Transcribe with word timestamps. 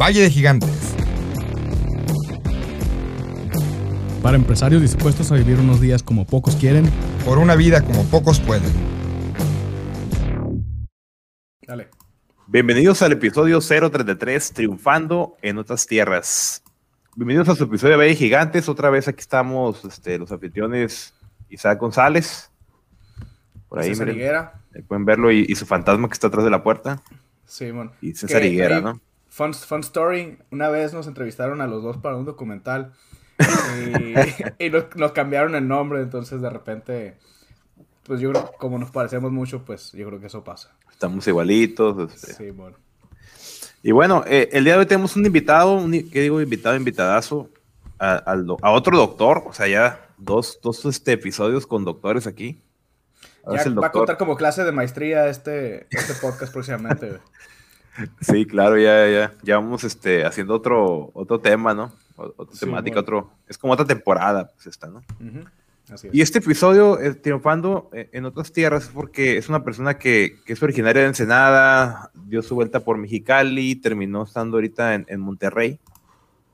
Valle 0.00 0.22
de 0.22 0.30
Gigantes. 0.30 0.94
Para 4.22 4.36
empresarios 4.36 4.80
dispuestos 4.80 5.32
a 5.32 5.34
vivir 5.34 5.58
unos 5.58 5.80
días 5.80 6.04
como 6.04 6.24
pocos 6.24 6.54
quieren. 6.54 6.88
Por 7.24 7.38
una 7.38 7.56
vida 7.56 7.82
como 7.82 8.04
pocos 8.04 8.38
pueden. 8.38 8.70
Dale. 11.66 11.88
Bienvenidos 12.46 13.02
al 13.02 13.10
episodio 13.10 13.58
033, 13.60 14.52
Triunfando 14.52 15.36
en 15.42 15.58
otras 15.58 15.84
tierras. 15.84 16.62
Bienvenidos 17.16 17.48
a 17.48 17.56
su 17.56 17.64
episodio 17.64 17.94
de 17.94 17.96
Valle 17.96 18.10
de 18.10 18.16
Gigantes. 18.16 18.68
Otra 18.68 18.90
vez 18.90 19.08
aquí 19.08 19.20
estamos 19.20 19.84
este, 19.84 20.16
los 20.16 20.30
anfitriones 20.30 21.12
Isaac 21.48 21.76
González. 21.80 22.52
Por 23.68 23.80
ahí, 23.80 23.88
César 23.88 24.06
miren, 24.06 24.20
Higuera. 24.20 24.62
ahí 24.76 24.82
pueden 24.82 25.04
verlo 25.04 25.32
y, 25.32 25.44
y 25.48 25.56
su 25.56 25.66
fantasma 25.66 26.06
que 26.06 26.12
está 26.14 26.28
atrás 26.28 26.44
de 26.44 26.50
la 26.50 26.62
puerta. 26.62 27.02
Sí, 27.44 27.72
bueno. 27.72 27.90
Y 28.00 28.14
César 28.14 28.42
Que 28.42 28.48
Higuera, 28.48 28.76
ahí, 28.76 28.82
¿no? 28.82 29.00
Fun, 29.38 29.54
fun 29.54 29.80
story. 29.82 30.36
Una 30.50 30.68
vez 30.68 30.92
nos 30.92 31.06
entrevistaron 31.06 31.60
a 31.60 31.68
los 31.68 31.80
dos 31.84 31.96
para 31.98 32.16
un 32.16 32.24
documental. 32.24 32.92
Y, 33.38 34.14
y 34.66 34.68
nos, 34.68 34.96
nos 34.96 35.12
cambiaron 35.12 35.54
el 35.54 35.68
nombre. 35.68 36.02
Entonces, 36.02 36.42
de 36.42 36.50
repente, 36.50 37.16
pues 38.02 38.18
yo 38.18 38.32
creo, 38.32 38.50
como 38.58 38.80
nos 38.80 38.90
parecemos 38.90 39.30
mucho, 39.30 39.64
pues 39.64 39.92
yo 39.92 40.08
creo 40.08 40.18
que 40.18 40.26
eso 40.26 40.42
pasa. 40.42 40.76
Estamos 40.90 41.24
igualitos. 41.28 42.12
este. 42.12 42.34
Sí, 42.34 42.50
bueno. 42.50 42.78
Y 43.80 43.92
bueno, 43.92 44.24
eh, 44.26 44.48
el 44.50 44.64
día 44.64 44.72
de 44.72 44.80
hoy 44.80 44.86
tenemos 44.86 45.14
un 45.14 45.24
invitado, 45.24 45.74
un, 45.74 45.92
¿qué 45.92 46.20
digo? 46.20 46.40
Invitado, 46.40 46.74
invitadazo, 46.74 47.48
a, 48.00 48.34
otro 48.72 48.96
doctor, 48.96 49.44
o 49.46 49.52
sea, 49.52 49.68
ya 49.68 50.08
dos, 50.16 50.58
dos 50.64 50.84
este, 50.84 51.12
episodios 51.12 51.64
con 51.64 51.84
doctores 51.84 52.26
aquí. 52.26 52.60
Ya 53.46 53.70
va 53.70 53.86
a 53.86 53.92
contar 53.92 54.18
como 54.18 54.34
clase 54.34 54.64
de 54.64 54.72
maestría 54.72 55.28
este, 55.28 55.86
este 55.90 56.14
podcast 56.14 56.52
próximamente. 56.52 57.20
Sí, 58.20 58.46
claro, 58.46 58.78
ya, 58.78 59.08
ya, 59.08 59.32
ya 59.42 59.56
vamos 59.56 59.84
este, 59.84 60.24
haciendo 60.24 60.54
otro, 60.54 61.10
otro 61.14 61.40
tema, 61.40 61.74
¿no? 61.74 61.92
Otra 62.16 62.54
Sí, 62.54 62.60
temática, 62.60 63.00
bueno. 63.00 63.00
otro, 63.00 63.30
es 63.48 63.58
como 63.58 63.72
otra 63.72 63.84
temporada, 63.86 64.50
pues 64.54 64.66
esta, 64.66 64.88
¿no? 64.88 64.98
Ujú, 65.20 65.44
Así 65.92 66.08
es. 66.08 66.14
Y 66.14 66.20
este 66.20 66.38
episodio, 66.38 67.00
eh, 67.00 67.14
triunfando 67.14 67.90
eh, 67.92 68.08
en 68.12 68.24
otras 68.24 68.52
tierras, 68.52 68.84
es 68.84 68.90
porque 68.90 69.36
es 69.36 69.48
una 69.48 69.64
persona 69.64 69.98
que, 69.98 70.36
que 70.44 70.52
es 70.52 70.62
originaria 70.62 71.02
de 71.02 71.08
Ensenada, 71.08 72.10
dio 72.14 72.42
su 72.42 72.54
vuelta 72.54 72.80
por 72.80 72.98
Mexicali, 72.98 73.76
terminó 73.76 74.24
estando 74.24 74.56
ahorita 74.56 74.94
en, 74.94 75.06
en 75.08 75.20
Monterrey. 75.20 75.78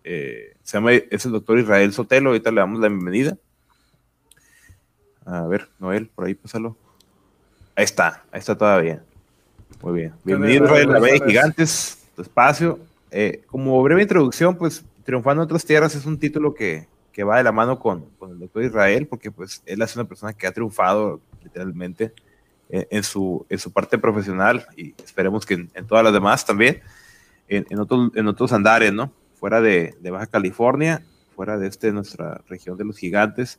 Eh, 0.05 0.55
se 0.63 0.77
llama, 0.77 0.93
es 0.93 1.25
el 1.25 1.33
doctor 1.33 1.59
Israel 1.59 1.93
Sotelo, 1.93 2.31
ahorita 2.31 2.51
le 2.51 2.61
damos 2.61 2.79
la 2.81 2.89
bienvenida. 2.89 3.37
A 5.25 5.47
ver, 5.47 5.69
Noel, 5.79 6.09
por 6.15 6.27
ahí 6.27 6.35
pásalo. 6.35 6.77
Ahí 7.75 7.85
está, 7.85 8.23
ahí 8.31 8.39
está 8.39 8.57
todavía. 8.57 9.03
Muy 9.85 10.01
bien. 10.01 10.15
Bienvenido 10.25 10.65
Israel? 10.65 10.89
Israel, 10.89 11.03
la 11.03 11.11
Bella. 11.11 11.27
Gigantes, 11.27 12.07
tu 12.17 12.23
espacio. 12.23 12.79
Eh, 13.11 13.43
como 13.47 13.83
breve 13.83 14.01
introducción, 14.01 14.57
pues 14.57 14.83
Triunfando 15.05 15.43
en 15.43 15.45
otras 15.45 15.67
tierras 15.67 15.95
es 15.95 16.07
un 16.07 16.19
título 16.19 16.55
que, 16.55 16.87
que 17.13 17.23
va 17.23 17.37
de 17.37 17.45
la 17.45 17.53
mano 17.53 17.79
con, 17.79 18.07
con 18.19 18.31
el 18.31 18.39
doctor 18.39 18.65
Israel, 18.65 19.07
porque 19.07 19.31
pues 19.31 19.63
él 19.67 19.83
es 19.83 19.95
una 19.95 20.07
persona 20.07 20.33
que 20.33 20.47
ha 20.47 20.53
triunfado 20.53 21.21
literalmente 21.43 22.15
en, 22.71 22.87
en 22.89 23.03
su, 23.03 23.45
en 23.51 23.59
su 23.59 23.71
parte 23.71 23.99
profesional 23.99 24.67
y 24.75 24.95
esperemos 25.05 25.45
que 25.45 25.53
en, 25.53 25.71
en 25.75 25.87
todas 25.87 26.03
las 26.03 26.15
demás 26.15 26.47
también, 26.47 26.81
en, 27.47 27.67
en, 27.69 27.79
otros, 27.79 28.11
en 28.15 28.27
otros 28.27 28.55
andares, 28.55 28.95
¿no? 28.95 29.13
Fuera 29.35 29.61
de, 29.61 29.95
de 30.01 30.11
Baja 30.11 30.27
California, 30.27 31.05
fuera 31.37 31.59
de 31.59 31.69
este, 31.69 31.93
nuestra 31.93 32.41
región 32.49 32.79
de 32.79 32.87
los 32.87 32.97
gigantes. 32.97 33.59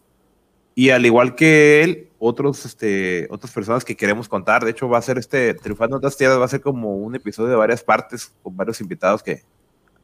Y 0.74 0.90
al 0.90 1.06
igual 1.06 1.36
que 1.36 1.84
él, 1.84 2.05
otros, 2.20 2.66
este, 2.66 3.28
otras 3.30 3.52
personas 3.52 3.84
que 3.86 3.96
queremos 3.96 4.28
contar. 4.30 4.64
De 4.64 4.72
hecho, 4.72 4.88
va 4.88 4.98
a 4.98 5.02
ser 5.02 5.18
este 5.18 5.54
Triunfando 5.54 5.98
otras 5.98 6.16
tierras, 6.18 6.40
va 6.40 6.46
a 6.46 6.50
ser 6.50 6.62
como 6.62 6.96
un 6.96 7.16
episodio 7.16 7.50
de 7.50 7.56
varias 7.56 7.84
partes 7.84 8.34
con 8.42 8.56
varios 8.56 8.80
invitados 8.82 9.22
que, 9.22 9.44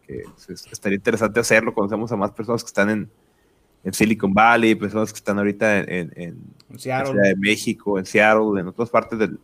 que 0.05 0.23
estaría 0.71 0.97
interesante 0.97 1.39
hacerlo. 1.39 1.73
Conocemos 1.73 2.11
a 2.11 2.17
más 2.17 2.31
personas 2.31 2.63
que 2.63 2.67
están 2.67 2.89
en, 2.89 3.09
en 3.83 3.93
Silicon 3.93 4.33
Valley, 4.33 4.75
personas 4.75 5.11
que 5.13 5.17
están 5.17 5.37
ahorita 5.37 5.79
en, 5.79 6.11
en, 6.15 6.37
en 6.69 6.79
Seattle. 6.79 7.13
Ciudad 7.13 7.29
de 7.29 7.35
México, 7.37 7.97
en 7.97 8.05
Seattle, 8.05 8.59
en 8.59 8.67
otras 8.67 8.89
partes 8.89 9.17
del, 9.17 9.39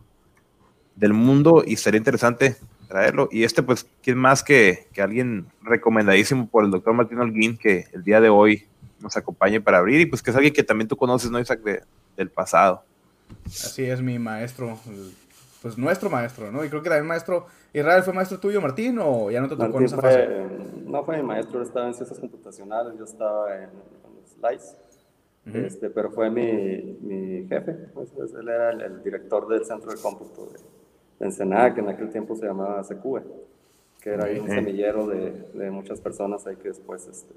del 0.94 1.12
mundo 1.14 1.64
y 1.66 1.76
sería 1.76 1.98
interesante 1.98 2.56
traerlo. 2.88 3.28
Y 3.32 3.44
este, 3.44 3.62
pues, 3.62 3.86
¿quién 4.02 4.18
más 4.18 4.42
que, 4.42 4.86
que 4.92 5.00
alguien 5.02 5.46
recomendadísimo 5.62 6.48
por 6.48 6.64
el 6.64 6.70
doctor 6.70 6.92
Martín 6.94 7.18
Holguín 7.18 7.56
que 7.56 7.86
el 7.92 8.02
día 8.04 8.20
de 8.20 8.28
hoy 8.28 8.66
nos 9.00 9.16
acompañe 9.16 9.60
para 9.60 9.78
abrir 9.78 10.00
y 10.00 10.06
pues 10.06 10.22
que 10.22 10.30
es 10.30 10.36
alguien 10.36 10.52
que 10.52 10.62
también 10.64 10.88
tú 10.88 10.96
conoces, 10.96 11.30
¿no, 11.30 11.38
Isaac, 11.40 11.60
de- 11.62 11.82
del 12.18 12.30
pasado? 12.30 12.82
Así 13.46 13.84
es 13.84 14.02
mi 14.02 14.18
maestro, 14.18 14.78
pues 15.62 15.78
nuestro 15.78 16.10
maestro, 16.10 16.50
¿no? 16.52 16.64
Y 16.64 16.68
creo 16.68 16.82
que 16.82 16.88
también 16.88 17.06
maestro, 17.06 17.46
Israel 17.72 18.02
fue 18.02 18.12
maestro 18.12 18.38
tuyo, 18.38 18.60
Martín, 18.60 18.98
o 19.00 19.30
ya 19.30 19.40
no 19.40 19.48
te 19.48 19.54
tocó 19.54 19.64
en 19.64 19.70
Martín 19.72 19.84
esa 19.86 19.96
fase. 19.96 20.26
fue, 20.26 20.48
no 20.84 21.04
fue 21.04 21.16
mi 21.18 21.22
maestro, 21.22 21.60
él 21.60 21.66
estaba 21.66 21.86
en 21.86 21.94
ciencias 21.94 22.18
computacionales, 22.18 22.98
yo 22.98 23.04
estaba 23.04 23.54
en, 23.56 23.70
en 23.70 24.14
los 24.20 24.30
slides, 24.30 24.76
Ujú. 25.46 25.58
este, 25.58 25.90
pero 25.90 26.10
fue 26.10 26.28
mi, 26.30 26.98
mi 27.00 27.48
jefe, 27.48 27.72
pues, 27.94 28.10
pues, 28.10 28.34
él 28.34 28.48
era 28.48 28.72
el, 28.72 28.80
el 28.82 29.02
director 29.02 29.46
del 29.48 29.64
centro 29.64 29.92
de 29.92 29.98
cómputo 29.98 30.46
de, 30.46 30.58
de 31.20 31.26
Ensenada, 31.26 31.72
que 31.72 31.80
en 31.80 31.88
aquel 31.88 32.10
tiempo 32.10 32.34
se 32.34 32.46
llamaba 32.46 32.82
CQE, 32.82 33.22
que 34.00 34.10
era 34.10 34.24
ahí 34.24 34.38
un 34.38 34.46
Ok. 34.48 34.54
semillero 34.54 35.06
de, 35.06 35.30
de 35.54 35.70
muchas 35.70 36.00
personas 36.00 36.46
ahí 36.46 36.56
que 36.56 36.68
después 36.68 37.06
este, 37.06 37.34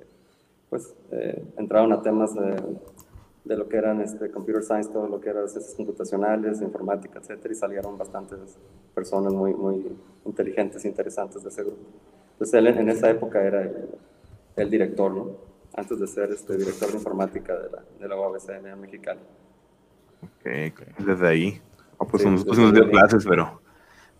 pues, 0.69 0.93
eh, 1.11 1.43
entraron 1.57 1.91
a 1.93 2.01
temas 2.01 2.33
de, 2.33 2.55
de 3.43 3.57
lo 3.57 3.67
que 3.67 3.77
eran 3.77 4.01
este, 4.01 4.29
computer 4.29 4.61
science, 4.63 4.89
todo 4.91 5.07
lo 5.07 5.19
que 5.19 5.29
era 5.29 5.47
ciencias 5.47 5.73
computacionales, 5.75 6.61
informática, 6.61 7.19
etcétera, 7.19 7.51
y 7.53 7.57
salieron 7.57 7.97
bastantes 7.97 8.57
personas 8.93 9.33
muy, 9.33 9.53
muy 9.53 9.91
inteligentes, 10.25 10.85
interesantes 10.85 11.41
de 11.43 11.49
ese 11.49 11.63
grupo. 11.63 11.81
Entonces 12.33 12.53
él 12.53 12.67
en 12.67 12.89
esa 12.89 13.09
época 13.09 13.41
era 13.43 13.63
el, 13.63 13.89
el 14.55 14.69
director, 14.69 15.11
¿no? 15.11 15.27
Antes 15.75 15.99
de 15.99 16.07
ser 16.07 16.31
este 16.31 16.57
director 16.57 16.89
de 16.89 16.97
informática 16.97 17.55
de 17.57 17.69
la, 17.71 17.83
de 17.99 18.07
la 18.07 18.15
UABCN 18.19 18.67
en 18.67 18.81
Mexicali. 18.81 19.19
Que 20.43 20.73
desde 20.99 21.27
ahí. 21.27 21.61
No, 21.99 22.07
pues 22.07 22.23
Sí, 22.23 22.29
nosotros 22.29 22.57
nos 22.59 22.73
dio 22.73 22.89
clases, 22.89 23.25
pero, 23.27 23.61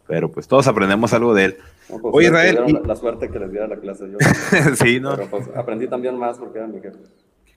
pero 0.08 0.32
pues 0.32 0.48
todos 0.48 0.68
aprendemos 0.68 1.14
algo 1.14 1.34
de 1.34 1.46
él. 1.46 1.58
No, 1.90 2.00
pues, 2.00 2.16
Oye, 2.16 2.28
Israel, 2.28 2.60
y- 2.68 2.74
La, 2.74 2.80
la 2.82 2.96
suerte 2.96 3.30
que 3.30 3.38
les 3.40 3.52
diera 3.52 3.68
la 3.68 3.78
clase 3.78 4.10
yo. 4.10 4.18
sí, 4.76 5.00
¿no? 5.00 5.16
Pero 5.16 5.30
pues 5.30 5.50
aprendí 5.56 5.88
también 5.88 6.18
más 6.18 6.40
porque 6.40 6.60
era 6.60 6.68
mi 6.68 6.80
jefe. 6.80 7.00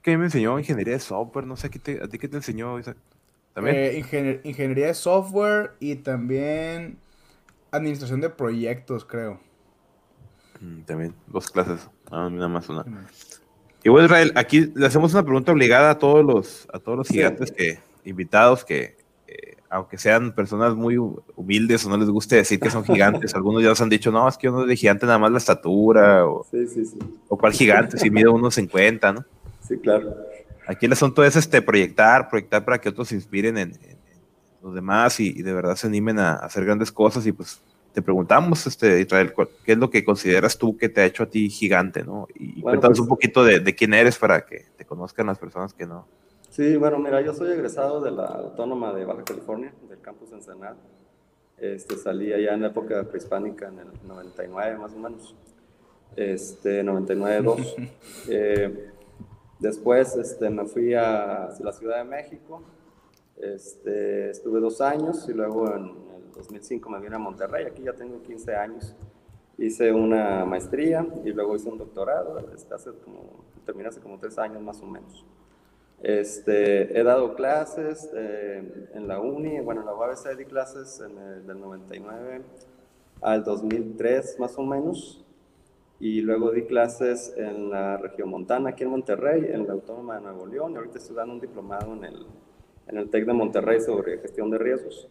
¿Qué 0.05 0.19
me 0.19 0.25
enseñó? 0.25 0.59
Ingeniería 0.59 0.93
de 0.93 0.99
software, 0.99 1.47
no 1.47 1.57
sé, 1.57 1.71
¿qué 1.71 1.79
te- 1.79 1.99
¿a 2.03 2.07
ti 2.07 2.19
qué 2.19 2.27
te 2.27 2.37
enseñó, 2.37 2.77
Isaac? 2.77 2.95
¿También? 3.55 3.75
Eh, 3.75 3.97
ingenier- 3.97 4.39
ingeniería 4.43 4.85
de 4.85 4.93
software 4.93 5.71
y 5.79 5.95
también 5.95 6.99
administración 7.71 8.21
de 8.21 8.29
proyectos, 8.29 9.03
creo. 9.03 9.39
Mm, 10.61 10.81
también, 10.81 11.15
dos 11.25 11.49
clases. 11.49 11.89
Ah, 12.11 12.29
nada 12.31 12.47
más 12.47 12.69
una. 12.69 12.85
Y 13.83 13.89
bueno, 13.89 14.05
Israel, 14.05 14.31
aquí 14.35 14.71
le 14.75 14.85
hacemos 14.85 15.11
una 15.13 15.23
pregunta 15.23 15.51
obligada 15.51 15.89
a 15.89 15.97
todos 15.97 16.23
los, 16.23 16.67
a 16.71 16.77
todos 16.77 16.99
los 16.99 17.07
Sí. 17.07 17.15
gigantes 17.15 17.51
que, 17.51 17.79
invitados 18.03 18.63
que, 18.63 18.97
eh, 19.27 19.55
aunque 19.71 19.97
sean 19.97 20.35
personas 20.35 20.75
muy 20.75 20.97
hu- 20.97 21.23
humildes 21.35 21.83
o 21.83 21.89
no 21.89 21.97
les 21.97 22.09
guste 22.11 22.35
decir 22.35 22.59
que 22.59 22.69
son 22.69 22.83
gigantes, 23.23 23.33
algunos 23.33 23.63
ya 23.63 23.69
nos 23.69 23.81
han 23.81 23.89
dicho, 23.89 24.11
no, 24.11 24.27
es 24.29 24.37
que 24.37 24.49
uno 24.49 24.61
es 24.61 24.67
de 24.67 24.75
gigante 24.75 25.07
nada 25.07 25.17
más 25.17 25.31
la 25.31 25.39
estatura, 25.39 26.27
o, 26.27 26.45
sí. 26.51 26.63
o 27.27 27.35
cuál 27.39 27.53
gigante, 27.53 27.97
si 27.97 28.11
mide 28.11 28.29
unos 28.29 28.53
50, 28.53 29.11
¿no? 29.11 29.25
Sí, 29.67 29.77
claro. 29.77 30.15
Aquí 30.67 30.85
el 30.85 30.93
asunto 30.93 31.23
es 31.23 31.35
este, 31.35 31.61
proyectar, 31.61 32.29
proyectar 32.29 32.63
para 32.65 32.79
que 32.79 32.89
otros 32.89 33.07
se 33.09 33.15
inspiren 33.15 33.57
en, 33.57 33.73
los 34.63 34.73
demás 34.73 35.19
y, 35.19 35.27
y 35.29 35.43
de 35.43 35.53
verdad 35.53 35.75
se 35.75 35.85
animen 35.87 36.17
a, 36.17 36.33
a 36.33 36.45
hacer 36.45 36.65
grandes 36.65 36.91
cosas. 36.91 37.25
Y 37.27 37.31
pues 37.31 37.61
te 37.93 38.01
preguntamos, 38.01 38.65
este, 38.65 38.99
Israel, 38.99 39.31
¿cuál- 39.31 39.49
¿qué 39.63 39.73
es 39.73 39.77
lo 39.77 39.89
que 39.91 40.03
consideras 40.03 40.57
tú 40.57 40.75
que 40.75 40.89
te 40.89 41.01
ha 41.01 41.05
hecho 41.05 41.23
a 41.23 41.27
ti 41.27 41.49
gigante, 41.49 42.03
no? 42.03 42.27
Y, 42.33 42.45
y 42.45 42.61
Bueno, 42.61 42.63
cuéntanos 42.79 42.97
pues- 42.97 43.03
un 43.03 43.07
poquito 43.07 43.43
de, 43.43 43.59
de 43.59 43.75
quién 43.75 43.93
eres 43.93 44.17
para 44.17 44.45
que 44.45 44.65
te 44.75 44.85
conozcan 44.85 45.27
las 45.27 45.37
personas 45.37 45.73
que 45.73 45.85
no. 45.85 46.07
Sí, 46.49 46.77
bueno, 46.77 46.97
mira, 46.99 47.21
yo 47.21 47.33
soy 47.33 47.51
egresado 47.51 48.01
de 48.01 48.11
la 48.11 48.25
Autónoma 48.25 48.93
de 48.93 49.05
Baja 49.05 49.23
California, 49.23 49.73
del 49.89 49.99
campus 50.01 50.31
Ensenada. 50.31 50.77
Este, 51.57 51.95
salí 51.97 52.33
allá 52.33 52.53
en 52.53 52.61
la 52.61 52.67
época 52.67 53.03
prehispánica, 53.03 53.67
en 53.67 53.79
el 53.79 53.87
99 54.07 54.77
más 54.77 54.93
o 54.93 54.97
menos. 54.97 55.35
Este, 56.15 56.83
99-2. 56.83 57.89
Eh, 58.29 58.89
después 59.59 60.15
este, 60.15 60.49
me 60.49 60.65
fui 60.65 60.93
a 60.93 61.49
la 61.59 61.71
Ciudad 61.73 61.97
de 61.97 62.03
México. 62.03 62.61
Este, 63.37 64.29
estuve 64.29 64.59
dos 64.59 64.79
años 64.81 65.27
y 65.27 65.33
luego 65.33 65.67
en 65.75 65.85
el 65.85 66.31
2005 66.35 66.89
me 66.89 66.99
vine 66.99 67.15
a 67.15 67.19
Monterrey. 67.19 67.65
Aquí 67.65 67.83
ya 67.83 67.93
tengo 67.93 68.21
15 68.21 68.55
años. 68.55 68.95
Hice 69.57 69.91
una 69.91 70.45
maestría 70.45 71.05
y 71.23 71.31
luego 71.31 71.55
hice 71.55 71.69
un 71.69 71.77
doctorado. 71.77 72.39
Este, 72.53 72.73
hace 72.73 72.91
como, 73.03 73.43
terminé 73.65 73.89
hace 73.89 74.01
como 74.01 74.19
tres 74.19 74.37
años 74.37 74.61
más 74.61 74.81
o 74.81 74.85
menos. 74.85 75.25
Este, 76.01 76.99
he 76.99 77.03
dado 77.03 77.35
clases 77.35 78.09
eh, 78.13 78.89
en 78.93 79.07
la 79.07 79.19
uni, 79.19 79.59
bueno, 79.61 79.81
en 79.81 79.87
la 79.87 79.95
UABC 79.95 80.37
di 80.37 80.45
clases 80.45 80.99
en 80.99 81.17
el, 81.17 81.47
del 81.47 81.59
99 81.59 82.41
al 83.21 83.43
2003 83.43 84.39
más 84.39 84.57
o 84.57 84.63
menos, 84.63 85.24
y 85.99 86.21
luego 86.21 86.51
di 86.51 86.63
clases 86.63 87.33
en 87.37 87.69
la 87.69 87.97
región 87.97 88.29
montana, 88.29 88.69
aquí 88.69 88.83
en 88.83 88.89
Monterrey, 88.89 89.45
en 89.51 89.65
la 89.65 89.73
Autónoma 89.73 90.15
de 90.15 90.21
Nuevo 90.21 90.45
León, 90.45 90.73
y 90.73 90.75
ahorita 90.75 90.97
estoy 90.97 91.15
dando 91.15 91.35
un 91.35 91.39
diplomado 91.39 91.93
en 91.93 92.03
el, 92.03 92.25
en 92.87 92.97
el 92.97 93.09
TEC 93.09 93.25
de 93.25 93.33
Monterrey 93.33 93.79
sobre 93.79 94.17
gestión 94.17 94.49
de 94.49 94.57
riesgos. 94.57 95.07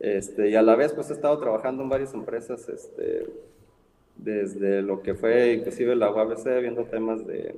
Este, 0.00 0.48
y 0.48 0.54
a 0.54 0.62
la 0.62 0.76
vez, 0.76 0.92
pues 0.92 1.10
he 1.10 1.12
estado 1.12 1.38
trabajando 1.38 1.82
en 1.82 1.88
varias 1.88 2.14
empresas 2.14 2.68
este, 2.68 3.26
desde 4.16 4.82
lo 4.82 5.02
que 5.02 5.14
fue 5.14 5.52
inclusive 5.52 5.94
la 5.96 6.10
UABC, 6.10 6.60
viendo 6.60 6.84
temas 6.84 7.26
de 7.26 7.54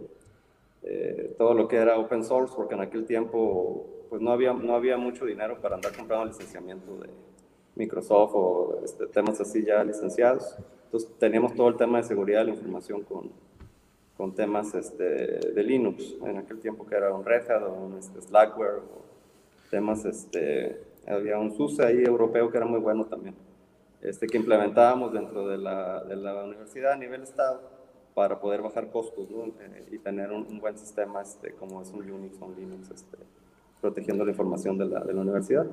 eh, 0.83 1.35
todo 1.37 1.55
lo 1.55 1.69
que 1.69 1.77
era 1.77 1.99
open 1.99 2.25
source, 2.25 2.55
porque 2.57 2.75
en 2.75 2.81
aquel 2.81 3.05
tiempo 3.05 3.87
pues 4.09 4.21
no 4.21 4.33
había, 4.33 4.53
no 4.53 4.75
había 4.75 4.97
mucho 4.97 5.25
dinero 5.25 5.61
para 5.61 5.77
andar 5.77 5.97
comprando 5.97 6.27
licenciamiento 6.27 6.97
de 6.99 7.11
Microsoft 7.77 8.33
o 8.35 8.81
este, 8.85 9.07
temas 9.07 9.41
así 9.41 9.65
ya 9.65 9.85
licenciados. 9.85 10.57
Entonces 10.91 11.09
teníamos 11.21 11.55
todo 11.55 11.69
el 11.69 11.77
tema 11.77 11.99
de 11.99 12.05
seguridad 12.05 12.41
de 12.41 12.47
la 12.47 12.51
información 12.51 13.03
con, 13.03 13.31
con 14.17 14.35
temas 14.35 14.75
este, 14.75 15.05
de 15.05 15.63
Linux, 15.63 16.17
en 16.27 16.39
aquel 16.39 16.59
tiempo 16.59 16.85
que 16.85 16.97
era 16.97 17.15
un 17.15 17.25
Red 17.25 17.49
Hat 17.49 17.63
o 17.63 17.73
un 17.73 17.97
este, 17.97 18.21
Slackware, 18.21 18.79
o 18.79 19.71
temas, 19.71 20.05
este, 20.05 20.83
había 21.07 21.39
un 21.39 21.53
SUSE 21.57 21.87
ahí 21.87 22.03
europeo 22.03 22.51
que 22.51 22.57
era 22.57 22.67
muy 22.67 22.81
bueno 22.81 23.05
también, 23.05 23.37
este, 24.03 24.27
que 24.27 24.37
implementábamos 24.37 25.13
dentro 25.13 25.47
de 25.47 25.59
la, 25.59 26.03
de 26.03 26.17
la 26.17 26.43
universidad 26.43 26.95
a 26.95 26.97
nivel 26.97 27.23
estado 27.23 27.61
para 28.13 28.41
poder 28.41 28.61
bajar 28.61 28.91
costos 28.91 29.31
¿no? 29.31 29.45
Eh, 29.45 29.87
y 29.93 29.99
tener 29.99 30.33
un, 30.33 30.59
buen 30.59 30.77
sistema 30.77 31.23
este, 31.23 31.53
como 31.53 31.81
es 31.83 31.93
un 31.93 32.11
Unix 32.11 32.37
o 32.43 32.47
un 32.47 32.57
Linux, 32.57 32.91
este, 32.91 33.17
protegiendo 33.81 34.25
la 34.25 34.33
información 34.33 34.77
de 34.77 34.87
la, 34.87 35.05
de 35.05 35.15
la 35.15 35.21
universidad. 35.21 35.67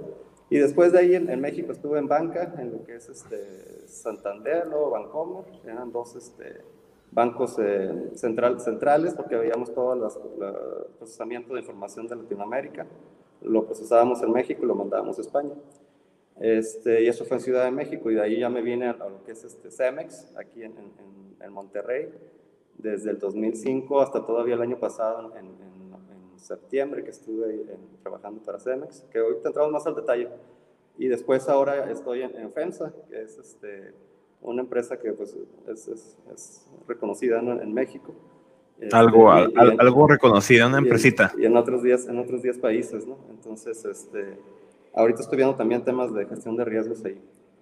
Y 0.50 0.58
después 0.60 0.94
de 0.94 1.00
ahí 1.00 1.16
en, 1.16 1.42
México 1.42 1.72
estuve 1.72 2.00
en 2.00 2.08
banca, 2.08 2.56
en 2.58 2.72
lo 2.72 2.84
que 2.84 2.96
es 2.96 3.10
este, 3.10 3.88
Santander, 3.88 4.66
luego 4.68 4.92
Bancomer, 4.92 5.44
eran 5.66 5.92
dos 5.92 6.16
este, 6.16 6.62
bancos 7.12 7.58
eh, 7.60 8.12
central, 8.16 8.60
centrales 8.62 9.14
porque 9.14 9.36
veíamos 9.36 9.74
todo 9.74 9.94
el 9.94 10.94
procesamiento 10.98 11.54
de 11.54 11.60
información 11.60 12.08
de 12.08 12.16
Latinoamérica. 12.16 12.86
Lo 13.42 13.66
procesábamos 13.66 14.22
en 14.24 14.32
México 14.32 14.62
y 14.64 14.68
lo 14.68 14.76
mandábamos 14.76 15.18
a 15.18 15.22
España. 15.22 15.54
Este, 16.40 17.04
y 17.04 17.08
eso 17.08 17.26
fue 17.26 17.38
en 17.38 17.44
Ciudad 17.44 17.66
de 17.66 17.72
México 17.72 18.12
y 18.12 18.16
de 18.16 18.22
ahí 18.22 18.40
ya 18.40 18.50
me 18.50 18.62
vine 18.62 18.88
a, 18.88 18.94
lo 18.94 19.24
que 19.26 19.32
es 19.32 19.44
este 19.44 19.72
Cemex, 19.72 20.34
aquí 20.38 20.64
en, 20.64 20.74
en, 20.78 21.36
en, 21.42 21.52
Monterrey, 21.52 22.10
desde 22.78 23.10
el 23.10 23.18
2005 23.18 24.02
hasta 24.02 24.24
todavía 24.24 24.54
el 24.54 24.62
año 24.62 24.80
pasado, 24.80 25.34
en, 25.36 25.48
en 26.38 26.44
septiembre, 26.44 27.04
que 27.04 27.10
estuve 27.10 27.66
trabajando 28.04 28.42
para 28.42 28.60
Cemex, 28.60 29.04
que 29.12 29.20
hoy 29.20 29.36
entramos 29.44 29.72
más 29.72 29.88
al 29.88 29.96
detalle. 29.96 30.30
Y 30.98 31.08
después 31.08 31.48
ahora 31.50 31.92
estoy 31.92 32.22
en, 32.22 32.52
FEMSA, 32.52 32.94
que 33.10 33.22
es 33.22 33.38
este, 33.38 33.94
una 34.42 34.62
empresa 34.62 34.98
que 34.98 35.14
pues, 35.14 35.36
es, 35.68 35.88
es, 36.34 36.68
reconocida 36.88 37.40
en, 37.40 37.74
México. 37.74 38.14
Este, 38.80 38.96
algo, 38.96 39.32
algo 39.32 40.08
reconocida, 40.08 40.68
una 40.68 40.78
empresita. 40.78 41.34
Y 41.38 41.46
en, 41.46 41.58
otros 41.58 41.84
días, 41.84 42.08
en 42.08 42.18
otros 42.20 42.42
días 42.42 42.58
países, 42.58 43.06
¿no? 43.08 43.18
Entonces, 43.30 43.84
este, 43.86 44.38
ahorita 44.94 45.22
estoy 45.22 45.38
viendo 45.38 45.56
también 45.56 45.84
temas 45.84 46.14
de 46.14 46.26
gestión 46.26 46.56
de 46.56 46.66
riesgos 46.66 47.04
ahí. 47.06 47.20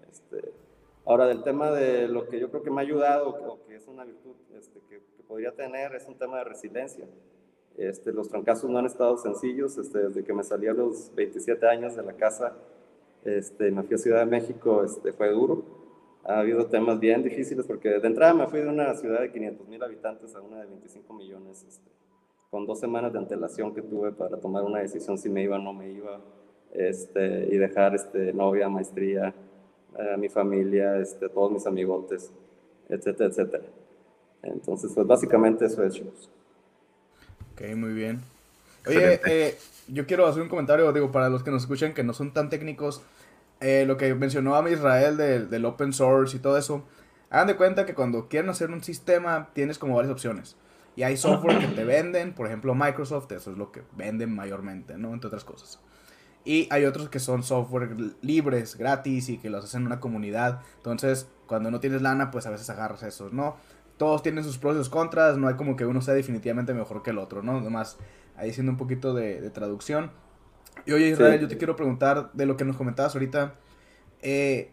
Este, 0.10 0.52
ahora, 1.06 1.28
del 1.28 1.44
tema 1.44 1.72
de 1.72 2.08
lo 2.08 2.28
que 2.28 2.40
yo 2.40 2.50
creo 2.50 2.64
que 2.64 2.72
me 2.72 2.82
ha 2.82 2.84
ayudado, 2.84 3.30
o 3.30 3.66
que 3.66 3.76
es 3.76 3.88
una 3.88 4.04
virtud 4.06 4.36
este, 4.58 4.80
que, 4.90 4.98
que 5.18 5.24
podría 5.28 5.54
tener, 5.54 5.94
es 5.96 6.06
un 6.08 6.18
tema 6.18 6.38
de 6.38 6.46
resiliencia. 6.46 7.06
Este, 7.78 8.14
los 8.14 8.30
trancazos 8.30 8.70
no 8.70 8.78
han 8.78 8.86
estado 8.86 9.18
sencillos, 9.18 9.78
este, 9.78 10.08
desde 10.08 10.24
que 10.24 10.34
me 10.34 10.44
salí 10.44 10.68
a 10.68 10.74
los 10.74 11.12
27 11.16 11.68
años 11.68 11.96
de 11.96 12.04
la 12.04 12.14
casa, 12.14 12.54
este, 13.26 13.72
me 13.72 13.84
fui 13.84 13.96
a 13.96 13.98
Ciudad 13.98 14.20
de 14.20 14.26
México, 14.28 14.84
este, 14.84 15.12
fue 15.12 15.30
duro. 15.32 15.64
Ha 16.24 16.40
habido 16.40 16.66
temas 16.68 17.00
bien 17.00 17.22
difíciles 17.22 17.66
porque 17.68 17.90
de 17.90 18.08
entrada 18.08 18.34
me 18.34 18.48
fui 18.48 18.62
de 18.62 18.70
una 18.70 18.96
ciudad 18.96 19.22
de 19.22 19.32
500 19.32 19.68
mil 19.68 19.84
habitantes 19.84 20.36
a 20.36 20.42
una 20.42 20.62
de 20.62 20.68
25 20.68 21.14
millones, 21.14 21.66
este, 21.68 21.92
con 22.50 22.66
dos 22.66 22.80
semanas 22.80 23.12
de 23.12 23.20
antelación 23.20 23.74
que 23.74 23.82
tuve 23.82 24.12
para 24.12 24.38
tomar 24.38 24.64
una 24.64 24.80
decisión 24.80 25.18
si 25.18 25.30
me 25.30 25.44
iba 25.44 25.58
o 25.58 25.60
no 25.60 25.74
me 25.74 25.92
iba, 25.92 26.22
este, 26.74 27.48
y 27.52 27.58
dejar 27.58 27.94
este, 27.94 28.34
novia, 28.34 28.70
maestría, 28.70 29.34
a 29.98 30.18
mi 30.18 30.30
familia, 30.30 30.98
este, 30.98 31.30
todos 31.30 31.52
mis 31.52 31.66
amigotes, 31.66 32.32
etcétera, 32.90 33.30
etcétera. 33.30 33.64
Entonces, 34.44 34.92
pues 34.94 35.08
básicamente 35.08 35.66
eso 35.66 35.84
es, 35.84 35.94
chicos. 35.94 36.30
Ok, 37.56 37.74
muy 37.76 37.94
bien. 37.94 38.22
Oye, 38.86 39.22
eh, 39.26 39.58
yo 39.88 40.06
quiero 40.06 40.28
hacer 40.28 40.42
un 40.42 40.50
comentario, 40.50 40.92
digo, 40.92 41.12
para 41.14 41.30
los 41.30 41.42
que 41.42 41.52
nos 41.52 41.64
escuchan 41.64 41.94
que 41.94 42.04
no 42.04 42.14
son 42.14 42.34
tan 42.34 42.50
técnicos, 42.50 43.02
eh, 43.62 43.86
lo 43.88 43.96
que 43.96 44.14
mencionó 44.14 44.58
a 44.58 44.70
Israel 44.70 45.16
del, 45.16 45.50
del 45.50 45.64
open 45.64 45.94
source 45.94 46.36
y 46.36 46.40
todo 46.42 46.58
eso, 46.58 46.84
hagan 47.30 47.48
de 47.48 47.56
cuenta 47.56 47.86
que 47.86 47.94
cuando 47.94 48.28
quieren 48.28 48.50
hacer 48.50 48.72
un 48.72 48.84
sistema 48.84 49.50
tienes 49.54 49.80
como 49.80 49.96
varias 49.96 50.12
opciones. 50.12 50.58
Y 50.98 51.04
hay 51.04 51.16
software 51.16 51.60
que 51.60 51.68
te 51.68 51.86
venden, 51.86 52.34
por 52.34 52.48
ejemplo 52.48 52.76
Microsoft, 52.76 53.32
eso 53.32 53.52
es 53.52 53.58
lo 53.58 53.72
que 53.72 53.84
venden 53.96 54.36
mayormente, 54.36 54.98
¿no? 54.98 55.14
Entre 55.14 55.28
otras 55.28 55.46
cosas. 55.46 55.80
Y 56.44 56.68
hay 56.72 56.86
otros 56.86 57.10
que 57.10 57.20
son 57.20 57.42
software 57.42 57.96
libres, 58.22 58.76
gratis 58.78 59.30
y 59.30 59.38
que 59.38 59.50
los 59.50 59.64
hacen 59.64 59.82
en 59.82 59.88
una 59.88 60.00
comunidad. 60.00 60.62
Entonces, 60.78 61.28
cuando 61.48 61.72
no 61.72 61.80
tienes 61.80 62.02
lana, 62.02 62.32
pues 62.32 62.46
a 62.46 62.52
veces 62.52 62.70
agarras 62.70 63.02
esos, 63.04 63.34
¿no? 63.34 63.56
Todos 63.98 64.24
tienen 64.24 64.44
sus 64.44 64.58
pros 64.58 64.76
y 64.76 64.80
sus 64.80 64.90
contras, 64.90 65.38
no 65.38 65.48
hay 65.48 65.56
como 65.56 65.76
que 65.76 65.86
uno 65.86 66.02
sea 66.02 66.14
definitivamente 66.14 66.74
mejor 66.74 67.04
que 67.04 67.12
el 67.12 67.18
otro, 67.18 67.42
¿no? 67.44 67.58
Además, 67.58 67.98
ahí 68.36 68.50
haciendo 68.50 68.72
un 68.72 68.78
poquito 68.78 69.14
de, 69.14 69.50
traducción. 69.52 70.12
Y 70.86 70.92
oye, 70.92 71.10
Israel, 71.10 71.40
yo 71.40 71.48
te 71.48 71.58
quiero 71.58 71.76
preguntar 71.76 72.32
de 72.34 72.46
lo 72.46 72.58
que 72.58 72.66
nos 72.66 72.76
comentabas 72.76 73.16
ahorita. 73.16 73.56
Eh, 74.22 74.72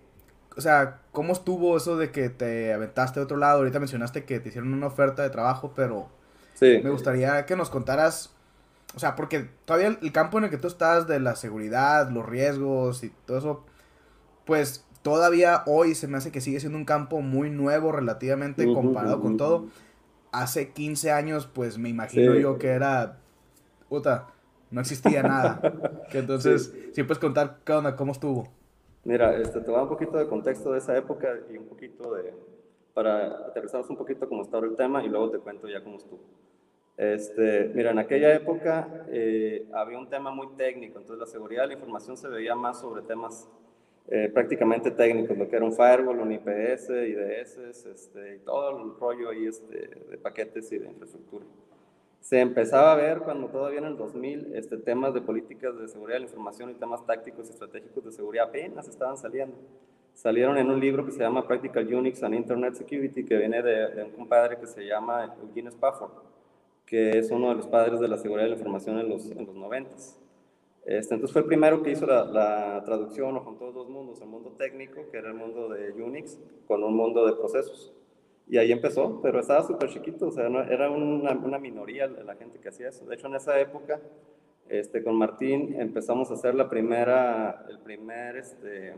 o 0.57 0.61
sea, 0.61 1.01
¿cómo 1.13 1.33
estuvo 1.33 1.77
eso 1.77 1.97
de 1.97 2.11
que 2.11 2.29
te 2.29 2.73
aventaste 2.73 3.21
a 3.21 3.23
otro 3.23 3.37
lado? 3.37 3.59
Ahorita 3.59 3.79
mencionaste 3.79 4.25
que 4.25 4.41
te 4.41 4.49
hicieron 4.49 4.73
una 4.75 4.87
oferta 4.89 5.23
de 5.23 5.31
trabajo, 5.31 5.73
pero 5.75 6.09
me 6.61 6.91
gustaría 6.91 7.45
que 7.47 7.57
nos 7.57 7.71
contaras, 7.71 8.31
o 8.95 8.99
sea, 8.99 9.17
porque 9.17 9.49
todavía 9.65 9.99
el 10.01 10.13
campo 10.13 10.39
en 10.39 10.45
el 10.45 10.51
que 10.51 10.59
tú 10.59 10.69
estás 10.69 11.07
de 11.07 11.21
la 11.21 11.37
seguridad, 11.37 12.11
los 12.11 12.27
riesgos 12.27 13.03
y 13.05 13.11
todo 13.27 13.39
eso, 13.39 13.65
pues 14.45 14.85
todavía 15.03 15.63
hoy 15.67 15.95
se 15.95 16.09
me 16.09 16.17
hace 16.17 16.33
que 16.33 16.41
sigue 16.41 16.61
siendo 16.61 16.79
un 16.79 16.85
campo 16.85 17.21
muy 17.21 17.51
nuevo 17.51 17.93
relativamente 17.93 18.65
comparado 18.73 19.21
con 19.21 19.37
todo. 19.37 19.67
Hace 20.31 20.73
15 20.73 21.13
años, 21.13 21.47
pues 21.47 21.77
me 21.77 21.89
imagino 21.89 22.35
yo 22.35 22.59
que 22.59 22.69
era, 22.69 23.19
puta, 23.89 24.29
no 24.71 24.81
existía 24.81 25.23
nada. 25.23 25.61
que 26.11 26.19
entonces, 26.19 26.75
sí. 26.93 27.03
puedes 27.03 27.19
contar 27.19 27.59
qué 27.65 27.73
onda, 27.73 27.97
cómo 27.97 28.13
estuvo. 28.13 28.49
Mira, 29.05 29.37
este, 29.37 29.61
te 29.61 29.67
voy 29.67 29.75
a 29.75 29.79
dar 29.79 29.83
un 29.85 29.89
poquito 29.91 30.17
de 30.17 30.27
contexto 30.29 30.73
de 30.73 30.79
esa 30.79 30.97
época 30.97 31.29
y 31.53 31.59
un 31.59 31.67
poquito 31.67 32.15
de, 32.15 32.33
para 32.95 33.47
aterrizarnos 33.49 33.91
un 33.91 33.97
poquito 33.97 34.29
cómo 34.29 34.43
está 34.43 34.59
el 34.59 34.77
tema 34.77 35.05
y 35.05 35.09
luego 35.09 35.31
te 35.31 35.39
cuento 35.39 35.69
ya 35.69 35.83
cómo 35.83 35.97
estuvo. 35.97 36.21
Este, 36.97 37.73
mira, 37.75 37.91
en 37.91 37.99
aquella 37.99 38.33
época 38.35 39.07
eh, 39.09 39.67
había 39.75 39.99
un 39.99 40.09
tema 40.09 40.31
muy 40.31 40.49
técnico, 40.57 40.99
entonces 40.99 41.19
la 41.19 41.27
seguridad 41.27 41.63
de 41.63 41.69
la 41.69 41.75
información 41.75 42.17
se 42.17 42.29
veía 42.29 42.55
más 42.55 42.81
sobre 42.81 43.03
temas 43.03 43.49
eh, 44.09 44.31
prácticamente 44.33 44.91
técnicos, 44.91 45.39
lo 45.39 45.49
que 45.49 45.57
era 45.57 45.65
un 45.65 45.73
firewall, 45.73 46.21
un 46.21 46.33
IPS, 46.33 46.91
IDS, 46.91 47.59
este, 47.87 48.37
y 48.37 48.39
todo 48.41 48.71
el 48.77 48.99
rollo 48.99 49.31
ahí 49.31 49.47
este, 49.47 49.89
de 50.11 50.19
paquetes 50.19 50.71
y 50.73 50.79
de 50.79 50.89
infraestructura. 50.89 51.45
Se 52.21 52.41
empezaba 52.41 52.93
a 52.93 52.97
ver 52.97 53.21
cuando 53.21 53.49
todavía 53.49 53.79
en 53.79 53.87
el 53.87 53.97
2000 53.97 54.55
este, 54.55 54.77
temas 54.77 55.15
de 55.15 55.21
políticas 55.21 55.79
de 55.79 55.89
seguridad 55.89 56.17
de 56.17 56.21
la 56.21 56.27
información 56.27 56.71
y 56.71 56.75
temas 56.75 57.05
tácticos 57.07 57.49
y 57.49 57.53
estratégicos 57.53 58.05
de 58.05 58.13
seguridad 58.13 58.49
apenas 58.49 58.87
estaban 58.89 59.17
saliendo. 59.17 59.57
Salieron 60.15 60.59
en 60.59 60.71
un 60.71 60.79
libro 60.79 61.07
que 61.07 61.13
se 61.13 61.21
llama 61.21 61.47
Practical 61.47 61.93
Unix 61.93 62.23
and 62.23 62.35
Internet 62.35 62.75
Security, 62.75 63.25
que 63.25 63.37
viene 63.37 63.63
de, 63.63 64.05
un 64.05 64.11
compadre 64.11 64.59
que 64.59 64.67
se 64.67 64.85
llama 64.85 65.35
Eugene 65.43 65.71
Spafford, 65.71 66.13
que 66.85 67.19
es 67.19 67.31
uno 67.31 67.49
de 67.49 67.55
los 67.55 67.67
padres 67.67 67.99
de 67.99 68.09
la 68.09 68.19
seguridad 68.19 68.45
de 68.45 68.51
la 68.51 68.57
información 68.57 68.99
en 68.99 69.09
los, 69.09 69.31
en 69.31 69.47
los 69.47 69.55
90 69.55 69.97
este, 70.85 71.15
entonces 71.15 71.33
fue 71.33 71.43
el 71.43 71.47
primero 71.47 71.83
que 71.83 71.93
hizo 71.93 72.07
la, 72.07 72.83
traducción 72.85 73.37
o 73.37 73.45
con 73.45 73.59
todos 73.59 73.75
dos 73.75 73.89
mundos, 73.89 74.21
el 74.21 74.29
mundo 74.29 74.53
técnico, 74.59 75.09
que 75.11 75.19
era 75.19 75.29
el 75.29 75.35
mundo 75.35 75.69
de 75.69 75.93
Unix, 75.93 76.39
con 76.67 76.83
un 76.83 76.95
mundo 76.95 77.25
de 77.27 77.35
procesos. 77.35 77.93
Y 78.49 78.59
ahí 78.59 78.73
empezó, 78.73 79.21
pero 79.23 79.41
estaba 79.41 79.63
súper 79.63 79.89
chiquito, 79.91 80.29
o 80.29 80.31
sea, 80.33 80.47
era 80.47 80.91
una, 80.91 81.33
una, 81.33 81.59
minoría 81.59 82.09
la 82.09 82.35
gente 82.35 82.59
que 82.59 82.69
hacía 82.69 82.89
eso. 82.89 83.07
De 83.07 83.15
hecho, 83.15 83.29
en 83.29 83.37
esa 83.37 83.59
época, 83.61 84.01
este, 84.69 85.05
con 85.05 85.15
Martín 85.17 85.81
empezamos 85.81 86.31
a 86.31 86.35
hacer 86.35 86.55
la 86.55 86.69
primera, 86.69 87.65
el 87.69 87.79
primer 87.79 88.37
este, 88.37 88.95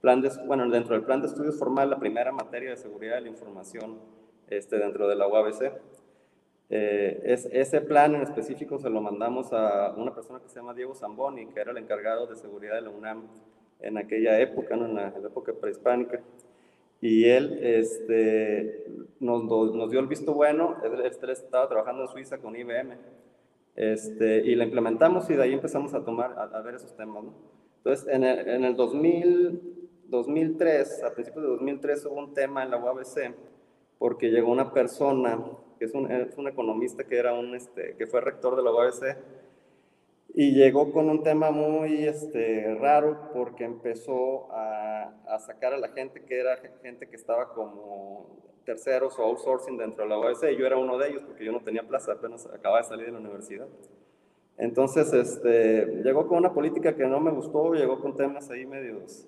plan 0.00 0.20
de, 0.20 0.30
bueno, 0.46 0.68
dentro 0.68 0.94
del 0.94 1.04
plan 1.04 1.20
de 1.20 1.28
estudios 1.28 1.58
formal, 1.58 1.90
la 1.90 1.98
primera 1.98 2.32
materia 2.32 2.70
de 2.70 2.76
seguridad 2.76 3.14
de 3.14 3.22
la 3.22 3.28
información 3.28 3.98
este, 4.48 4.78
dentro 4.78 5.06
de 5.06 5.14
la 5.14 5.28
UABC. 5.28 5.72
Eh, 6.70 7.20
es, 7.24 7.48
ese 7.50 7.80
plan 7.80 8.14
en 8.14 8.22
específico 8.22 8.78
se 8.78 8.90
lo 8.90 9.00
mandamos 9.00 9.52
a 9.52 9.94
una 9.96 10.14
persona 10.14 10.40
que 10.40 10.48
se 10.48 10.56
llama 10.56 10.74
Diego 10.74 10.94
Zamboni, 10.94 11.46
que 11.46 11.60
era 11.60 11.70
el 11.70 11.78
encargado 11.78 12.26
de 12.26 12.36
seguridad 12.36 12.74
de 12.74 12.82
la 12.82 12.90
UNAM 12.90 13.26
en 13.80 13.96
aquella 13.96 14.38
época, 14.40 14.74
en, 14.74 14.94
la, 14.94 15.08
época 15.08 15.52
prehispánica. 15.58 16.20
Y 17.00 17.26
él 17.26 17.58
este, 17.62 18.84
nos, 19.20 19.90
dio 19.90 20.00
el 20.00 20.08
visto 20.08 20.34
bueno, 20.34 20.76
él, 20.84 21.00
estaba 21.30 21.68
trabajando 21.68 22.02
en 22.02 22.08
Suiza 22.08 22.38
con 22.38 22.56
IBM, 22.56 22.96
este, 23.76 24.38
y 24.38 24.56
la 24.56 24.64
implementamos 24.64 25.30
y 25.30 25.34
de 25.34 25.42
ahí 25.44 25.52
empezamos 25.52 25.94
a 25.94 26.04
tomar, 26.04 26.34
a, 26.36 26.60
ver 26.60 26.74
esos 26.74 26.94
temas. 26.96 27.24
Entonces, 27.78 28.08
en 28.08 28.24
el, 28.24 28.48
en 28.48 28.64
el 28.64 28.74
2000, 28.74 29.78
2003, 30.08 31.04
a 31.04 31.14
principios 31.14 31.44
de 31.44 31.50
2003 31.50 32.04
hubo 32.06 32.18
un 32.18 32.34
tema 32.34 32.64
en 32.64 32.72
la 32.72 32.78
UABC, 32.78 33.34
porque 33.98 34.30
llegó 34.30 34.50
una 34.50 34.72
persona 34.72 35.38
que 35.78 35.84
es 35.84 35.94
un, 35.94 36.10
es 36.10 36.36
un 36.36 36.48
economista 36.48 37.04
que, 37.04 37.16
era 37.16 37.34
un, 37.34 37.54
este, 37.54 37.94
que 37.96 38.06
fue 38.06 38.20
rector 38.20 38.56
de 38.56 38.62
la 38.62 38.72
UABC, 38.72 39.16
y 40.34 40.52
llegó 40.52 40.92
con 40.92 41.08
un 41.08 41.22
tema 41.22 41.50
muy 41.50 42.04
este, 42.04 42.74
raro 42.74 43.30
porque 43.32 43.64
empezó 43.64 44.52
a, 44.52 45.14
a, 45.26 45.38
sacar 45.38 45.72
a 45.72 45.78
la 45.78 45.88
gente 45.88 46.24
que 46.24 46.38
era 46.38 46.58
gente 46.82 47.08
que 47.08 47.16
estaba 47.16 47.54
como 47.54 48.36
terceros 48.64 49.18
o 49.18 49.22
outsourcing 49.22 49.78
dentro 49.78 50.04
de 50.04 50.10
la 50.10 50.18
OABC, 50.18 50.52
y 50.52 50.56
yo 50.56 50.66
era 50.66 50.76
uno 50.76 50.98
de 50.98 51.08
ellos 51.08 51.22
porque 51.22 51.44
yo 51.44 51.52
no 51.52 51.60
tenía 51.60 51.82
plaza, 51.82 52.12
apenas 52.12 52.46
acababa 52.46 52.82
de 52.82 52.88
salir 52.88 53.06
de 53.06 53.12
la 53.12 53.18
universidad. 53.18 53.66
Entonces, 54.58 55.12
este, 55.12 56.02
llegó 56.02 56.26
con 56.26 56.38
una 56.38 56.52
política 56.52 56.94
que 56.94 57.06
no 57.06 57.20
me 57.20 57.30
gustó, 57.30 57.72
llegó 57.72 58.00
con 58.00 58.16
temas 58.16 58.50
ahí 58.50 58.66
medios 58.66 59.26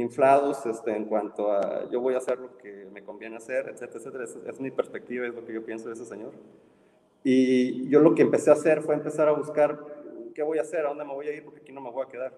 inflados 0.00 0.64
este, 0.66 0.94
en 0.94 1.04
cuanto 1.06 1.52
a 1.52 1.88
yo 1.90 2.00
voy 2.00 2.14
a 2.14 2.18
hacer 2.18 2.38
lo 2.38 2.56
que 2.56 2.86
me 2.92 3.02
conviene 3.02 3.36
hacer, 3.36 3.68
etcétera, 3.68 3.98
etcétera. 3.98 4.24
Es, 4.50 4.60
mi 4.60 4.70
perspectiva, 4.70 5.26
es 5.26 5.34
lo 5.34 5.44
que 5.44 5.52
yo 5.52 5.64
pienso 5.64 5.88
de 5.88 5.94
ese 5.94 6.04
señor. 6.04 6.32
Y 7.24 7.88
yo 7.88 8.00
lo 8.00 8.14
que 8.14 8.22
empecé 8.22 8.50
a 8.50 8.54
hacer 8.54 8.82
fue 8.82 8.94
empezar 8.94 9.28
a 9.28 9.32
buscar 9.32 9.78
qué 10.34 10.42
voy 10.42 10.58
a 10.58 10.62
hacer, 10.62 10.86
a 10.86 10.90
dónde 10.90 11.04
me 11.04 11.14
voy 11.14 11.26
a 11.28 11.34
ir, 11.34 11.44
porque 11.44 11.60
aquí 11.60 11.72
no 11.72 11.80
me 11.80 11.90
voy 11.90 12.04
a 12.04 12.08
quedar. 12.08 12.32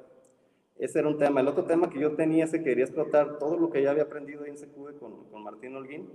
Ese 0.77 1.01
era 1.01 1.09
un 1.09 1.19
tema. 1.19 1.41
El 1.41 1.49
otro 1.49 1.65
tema 1.65 1.91
que 1.91 2.01
yo 2.01 2.13
tenía 2.17 2.45
es 2.45 2.53
que 2.53 2.63
quería 2.63 2.85
explotar 2.85 3.39
todo 3.39 3.59
lo 3.59 3.71
que 3.71 3.83
ya 3.83 3.91
había 3.91 4.05
aprendido 4.05 4.47
en 4.47 4.55
CQD 4.55 4.99
con, 4.99 5.25
con 5.25 5.43
Martín 5.43 5.77
Holguín 5.77 6.09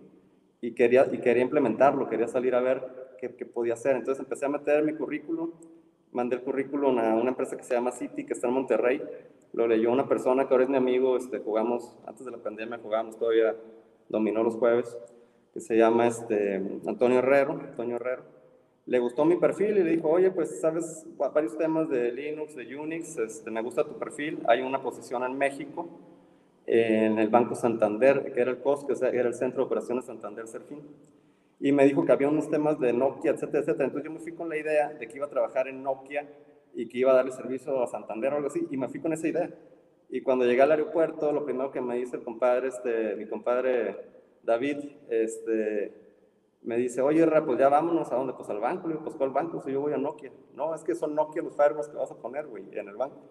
y 0.62 0.74
quería, 0.74 1.08
y 1.12 1.20
quería 1.20 1.44
implementarlo, 1.44 2.10
quería 2.10 2.28
salir 2.28 2.56
a 2.56 2.62
ver 2.62 2.82
qué, 3.20 3.36
qué 3.36 3.46
podía 3.46 3.76
hacer. 3.76 3.96
Entonces 3.96 4.24
empecé 4.24 4.46
a 4.46 4.50
meter 4.50 4.84
mi 4.84 4.96
currículum, 4.96 5.52
mandé 6.12 6.38
el 6.38 6.42
currículum 6.42 6.98
a 6.98 7.14
una 7.14 7.30
empresa 7.30 7.56
que 7.56 7.64
se 7.64 7.76
llama 7.76 7.92
City, 7.92 8.26
que 8.26 8.34
está 8.34 8.48
en 8.48 8.54
Monterrey, 8.54 9.04
lo 9.54 9.68
leyó 9.68 9.92
una 9.92 10.08
persona 10.08 10.48
que 10.48 10.54
ahora 10.54 10.64
es 10.66 10.70
mi 10.70 10.78
amigo, 10.78 11.18
este, 11.18 11.40
jugamos, 11.40 11.98
antes 12.06 12.26
de 12.26 12.32
la 12.32 12.38
pandemia 12.38 12.80
jugábamos 12.82 13.18
todavía, 13.18 13.56
dominó 14.10 14.44
los 14.44 14.56
jueves, 14.56 14.98
que 15.54 15.60
se 15.62 15.78
llama 15.78 16.08
este, 16.08 16.62
Antonio 16.86 17.20
Herrero, 17.20 17.54
Antonio 17.54 17.96
Herrero. 17.96 18.24
Le 18.86 19.00
gustó 19.00 19.26
mi 19.26 19.38
perfil 19.38 19.78
y 19.78 19.84
le 19.84 19.92
dijo, 19.92 20.10
oye, 20.10 20.30
pues 20.30 20.60
sabes 20.60 21.06
varios 21.18 21.58
temas 21.58 21.90
de 21.90 22.12
Linux, 22.12 22.56
de 22.56 22.76
Unix, 22.76 23.18
este, 23.18 23.50
me 23.50 23.62
gusta 23.62 23.84
tu 23.84 23.98
perfil, 23.98 24.40
hay 24.48 24.62
una 24.62 24.82
posición 24.84 25.24
en 25.24 25.38
México, 25.38 25.88
en 26.68 27.18
el 27.18 27.30
Banco 27.30 27.56
Santander, 27.56 28.32
que 28.34 28.42
era 28.42 28.52
el 28.52 28.60
COS, 28.60 28.86
que 28.86 28.94
era 28.94 29.28
el 29.28 29.34
Centro 29.34 29.60
de 29.60 29.66
Operaciones 29.68 30.06
Santander 30.06 30.48
Serfín. 30.48 30.82
Y 31.60 31.72
me 31.72 31.86
dijo 31.86 32.06
que 32.06 32.12
había 32.12 32.28
unos 32.28 32.50
temas 32.50 32.80
de 32.80 32.92
Nokia, 32.92 33.32
etcétera, 33.32 33.60
etcétera. 33.60 33.86
Entonces 33.86 34.06
yo 34.06 34.12
me 34.12 34.20
fui 34.20 34.34
con 34.34 34.50
la 34.50 34.58
idea 34.58 34.90
de 34.90 35.08
que 35.08 35.16
iba 35.16 35.26
a 35.26 35.30
trabajar 35.30 35.68
en 35.68 35.82
Nokia 35.82 36.28
y 36.76 36.88
que 36.88 37.00
iba 37.00 37.12
a 37.12 37.16
darle 37.16 37.32
servicio 37.32 37.82
a 37.82 37.88
Santander 37.88 38.34
o 38.34 38.36
algo 38.38 38.48
así, 38.48 38.68
y 38.70 38.78
me 38.78 38.88
fui 38.90 39.00
con 39.00 39.14
esa 39.14 39.28
idea. 39.28 39.50
Y 40.10 40.22
cuando 40.22 40.46
llegué 40.46 40.62
al 40.62 40.72
aeropuerto, 40.72 41.32
lo 41.32 41.46
primero 41.46 41.72
que 41.72 41.82
me 41.82 41.96
dice 41.98 42.18
el 42.18 42.24
compadre, 42.24 42.68
este, 42.68 43.16
mi 43.16 43.28
compadre 43.28 43.96
David, 44.44 44.78
este, 45.10 45.94
me 46.62 46.78
dice, 46.78 47.02
oye, 47.02 47.26
pues 47.42 47.60
ya 47.60 47.70
vámonos, 47.70 48.12
¿a 48.12 48.16
dónde? 48.16 48.34
Pues 48.34 48.50
al 48.50 48.60
banco. 48.60 48.88
Le 48.88 48.94
digo, 48.94 49.04
pues 49.04 49.16
¿cuál 49.16 49.30
banco? 49.30 49.62
Si 49.62 49.72
yo 49.72 49.82
voy 49.82 49.94
a 49.94 49.98
Nokia. 49.98 50.32
No, 50.54 50.74
es 50.74 50.84
que 50.84 50.96
son 50.96 51.16
Nokia 51.16 51.42
los 51.42 51.56
firewalls 51.56 51.90
que 51.90 51.98
vas 51.98 52.12
a 52.12 52.16
poner, 52.16 52.48
güey, 52.48 52.64
en 52.72 52.88
el 52.88 52.96
banco. 52.96 53.22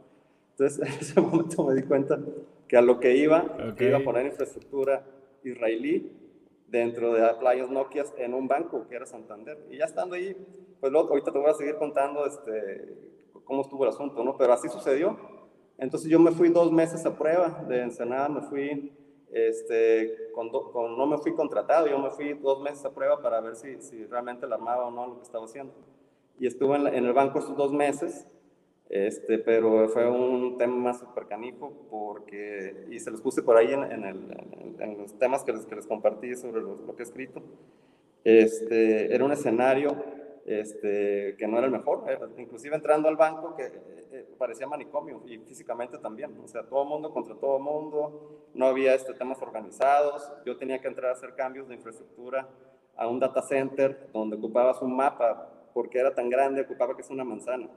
Entonces, 0.52 0.78
en 0.88 1.00
ese 1.00 1.20
momento 1.20 1.64
me 1.64 1.74
di 1.74 1.82
cuenta 1.82 2.18
que 2.68 2.76
a 2.76 2.82
lo 2.82 3.00
que 3.00 3.16
iba, 3.16 3.42
okay. 3.42 3.74
que 3.74 3.88
iba 3.88 3.98
a 3.98 4.04
poner 4.04 4.26
infraestructura 4.26 5.04
israelí 5.42 6.12
dentro 6.68 7.12
de 7.12 7.24
appliance 7.24 7.72
Nokia 7.72 8.04
en 8.18 8.34
un 8.34 8.48
banco 8.48 8.86
que 8.88 8.96
era 8.96 9.06
Santander. 9.06 9.58
Y 9.70 9.78
ya 9.78 9.84
estando 9.84 10.14
ahí, 10.14 10.36
pues 10.80 10.92
luego, 10.92 11.08
ahorita 11.08 11.32
te 11.32 11.38
voy 11.38 11.50
a 11.50 11.54
seguir 11.54 11.76
contando 11.76 12.26
este, 12.26 12.94
cómo 13.44 13.62
estuvo 13.62 13.84
el 13.84 13.90
asunto, 13.90 14.24
¿no? 14.24 14.36
Pero 14.36 14.52
así 14.52 14.68
sucedió. 14.68 15.16
Entonces 15.78 16.08
yo 16.08 16.18
me 16.18 16.30
fui 16.30 16.48
dos 16.48 16.70
meses 16.70 17.04
a 17.04 17.16
prueba 17.16 17.64
de 17.68 17.82
Ensenada, 17.82 18.28
me 18.28 18.42
fui, 18.42 18.92
este, 19.32 20.30
con, 20.32 20.50
con, 20.50 20.96
no 20.96 21.06
me 21.06 21.18
fui 21.18 21.34
contratado, 21.34 21.86
yo 21.86 21.98
me 21.98 22.10
fui 22.10 22.34
dos 22.34 22.60
meses 22.60 22.84
a 22.84 22.94
prueba 22.94 23.20
para 23.20 23.40
ver 23.40 23.56
si, 23.56 23.80
si 23.80 24.04
realmente 24.06 24.46
la 24.46 24.54
armaba 24.54 24.86
o 24.86 24.90
no 24.90 25.06
lo 25.08 25.16
que 25.16 25.22
estaba 25.22 25.44
haciendo. 25.44 25.72
Y 26.38 26.46
estuve 26.46 26.76
en, 26.76 27.04
el 27.04 27.12
banco 27.12 27.38
estos 27.38 27.56
dos 27.56 27.72
meses, 27.72 28.26
este, 28.88 29.38
pero 29.38 29.88
fue 29.88 30.08
un 30.08 30.58
tema 30.58 30.94
súper 30.94 31.26
canijo 31.26 31.72
porque, 31.90 32.86
y 32.90 33.00
se 33.00 33.10
los 33.10 33.20
puse 33.20 33.42
por 33.42 33.56
ahí 33.56 33.72
en 33.72 34.98
los 34.98 35.18
temas 35.18 35.42
que 35.42 35.52
les, 35.52 35.66
que 35.66 35.74
les 35.74 35.86
compartí 35.86 36.34
sobre 36.36 36.60
lo, 36.60 36.76
lo, 36.76 36.94
que 36.94 37.02
he 37.02 37.06
escrito. 37.06 37.42
Este, 38.24 39.14
era 39.14 39.24
un 39.24 39.32
escenario 39.32 39.96
este, 40.44 41.36
que 41.38 41.46
no 41.46 41.56
era 41.56 41.66
el 41.66 41.72
mejor, 41.72 42.04
eh, 42.08 42.18
inclusive 42.38 42.76
entrando 42.76 43.08
al 43.08 43.16
banco 43.16 43.56
que 43.56 43.64
eh, 43.64 44.26
parecía 44.36 44.66
manicomio 44.66 45.22
y 45.26 45.38
físicamente 45.38 45.98
también, 45.98 46.38
o 46.42 46.46
sea, 46.46 46.64
todo 46.64 46.84
mundo 46.84 47.10
contra 47.12 47.34
todo 47.34 47.58
mundo, 47.58 48.48
no 48.52 48.66
había 48.66 48.94
este, 48.94 49.14
temas 49.14 49.40
organizados, 49.40 50.30
yo 50.44 50.56
tenía 50.56 50.80
que 50.80 50.88
entrar 50.88 51.10
a 51.10 51.14
hacer 51.14 51.34
cambios 51.34 51.68
de 51.68 51.76
infraestructura 51.76 52.46
a 52.96 53.08
un 53.08 53.18
data 53.18 53.40
center 53.42 54.08
donde 54.12 54.36
ocupabas 54.36 54.82
un 54.82 54.94
mapa, 54.94 55.50
porque 55.72 55.98
era 55.98 56.14
tan 56.14 56.28
grande, 56.28 56.60
ocupaba 56.60 56.94
que 56.94 57.02
es 57.02 57.10
una 57.10 57.24
manzana, 57.24 57.68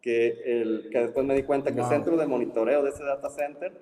que, 0.00 0.28
el, 0.44 0.88
que 0.90 1.00
después 1.00 1.26
me 1.26 1.34
di 1.34 1.42
cuenta 1.42 1.70
que 1.70 1.80
wow. 1.80 1.86
el 1.86 1.90
centro 1.90 2.16
de 2.16 2.26
monitoreo 2.26 2.82
de 2.82 2.90
ese 2.90 3.04
data 3.04 3.28
center 3.30 3.72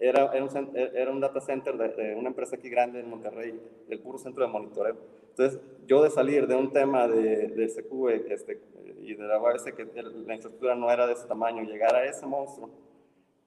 era, 0.00 0.32
era, 0.34 0.44
un, 0.44 0.76
era 0.76 1.10
un 1.10 1.20
data 1.20 1.40
center 1.40 1.76
de, 1.78 1.88
de, 1.90 2.14
una 2.16 2.28
empresa 2.28 2.56
aquí 2.56 2.68
grande 2.68 3.00
en 3.00 3.08
Monterrey, 3.08 3.58
el 3.88 4.00
puro 4.00 4.18
centro 4.18 4.44
de 4.44 4.50
monitoreo. 4.50 4.96
Entonces, 5.36 5.60
yo 5.86 6.00
de 6.02 6.10
salir 6.10 6.46
de 6.46 6.54
un 6.54 6.70
tema 6.70 7.08
de, 7.08 7.48
de 7.48 7.68
SQE 7.68 8.32
este, 8.32 8.60
y 9.00 9.14
de 9.14 9.24
la 9.24 9.40
UAS 9.40 9.64
que 9.64 9.84
la 9.84 10.08
infraestructura 10.10 10.76
no 10.76 10.90
era 10.92 11.08
de 11.08 11.14
ese 11.14 11.26
tamaño, 11.26 11.62
llegar 11.64 11.94
a 11.96 12.04
ese 12.04 12.24
monstruo 12.24 12.70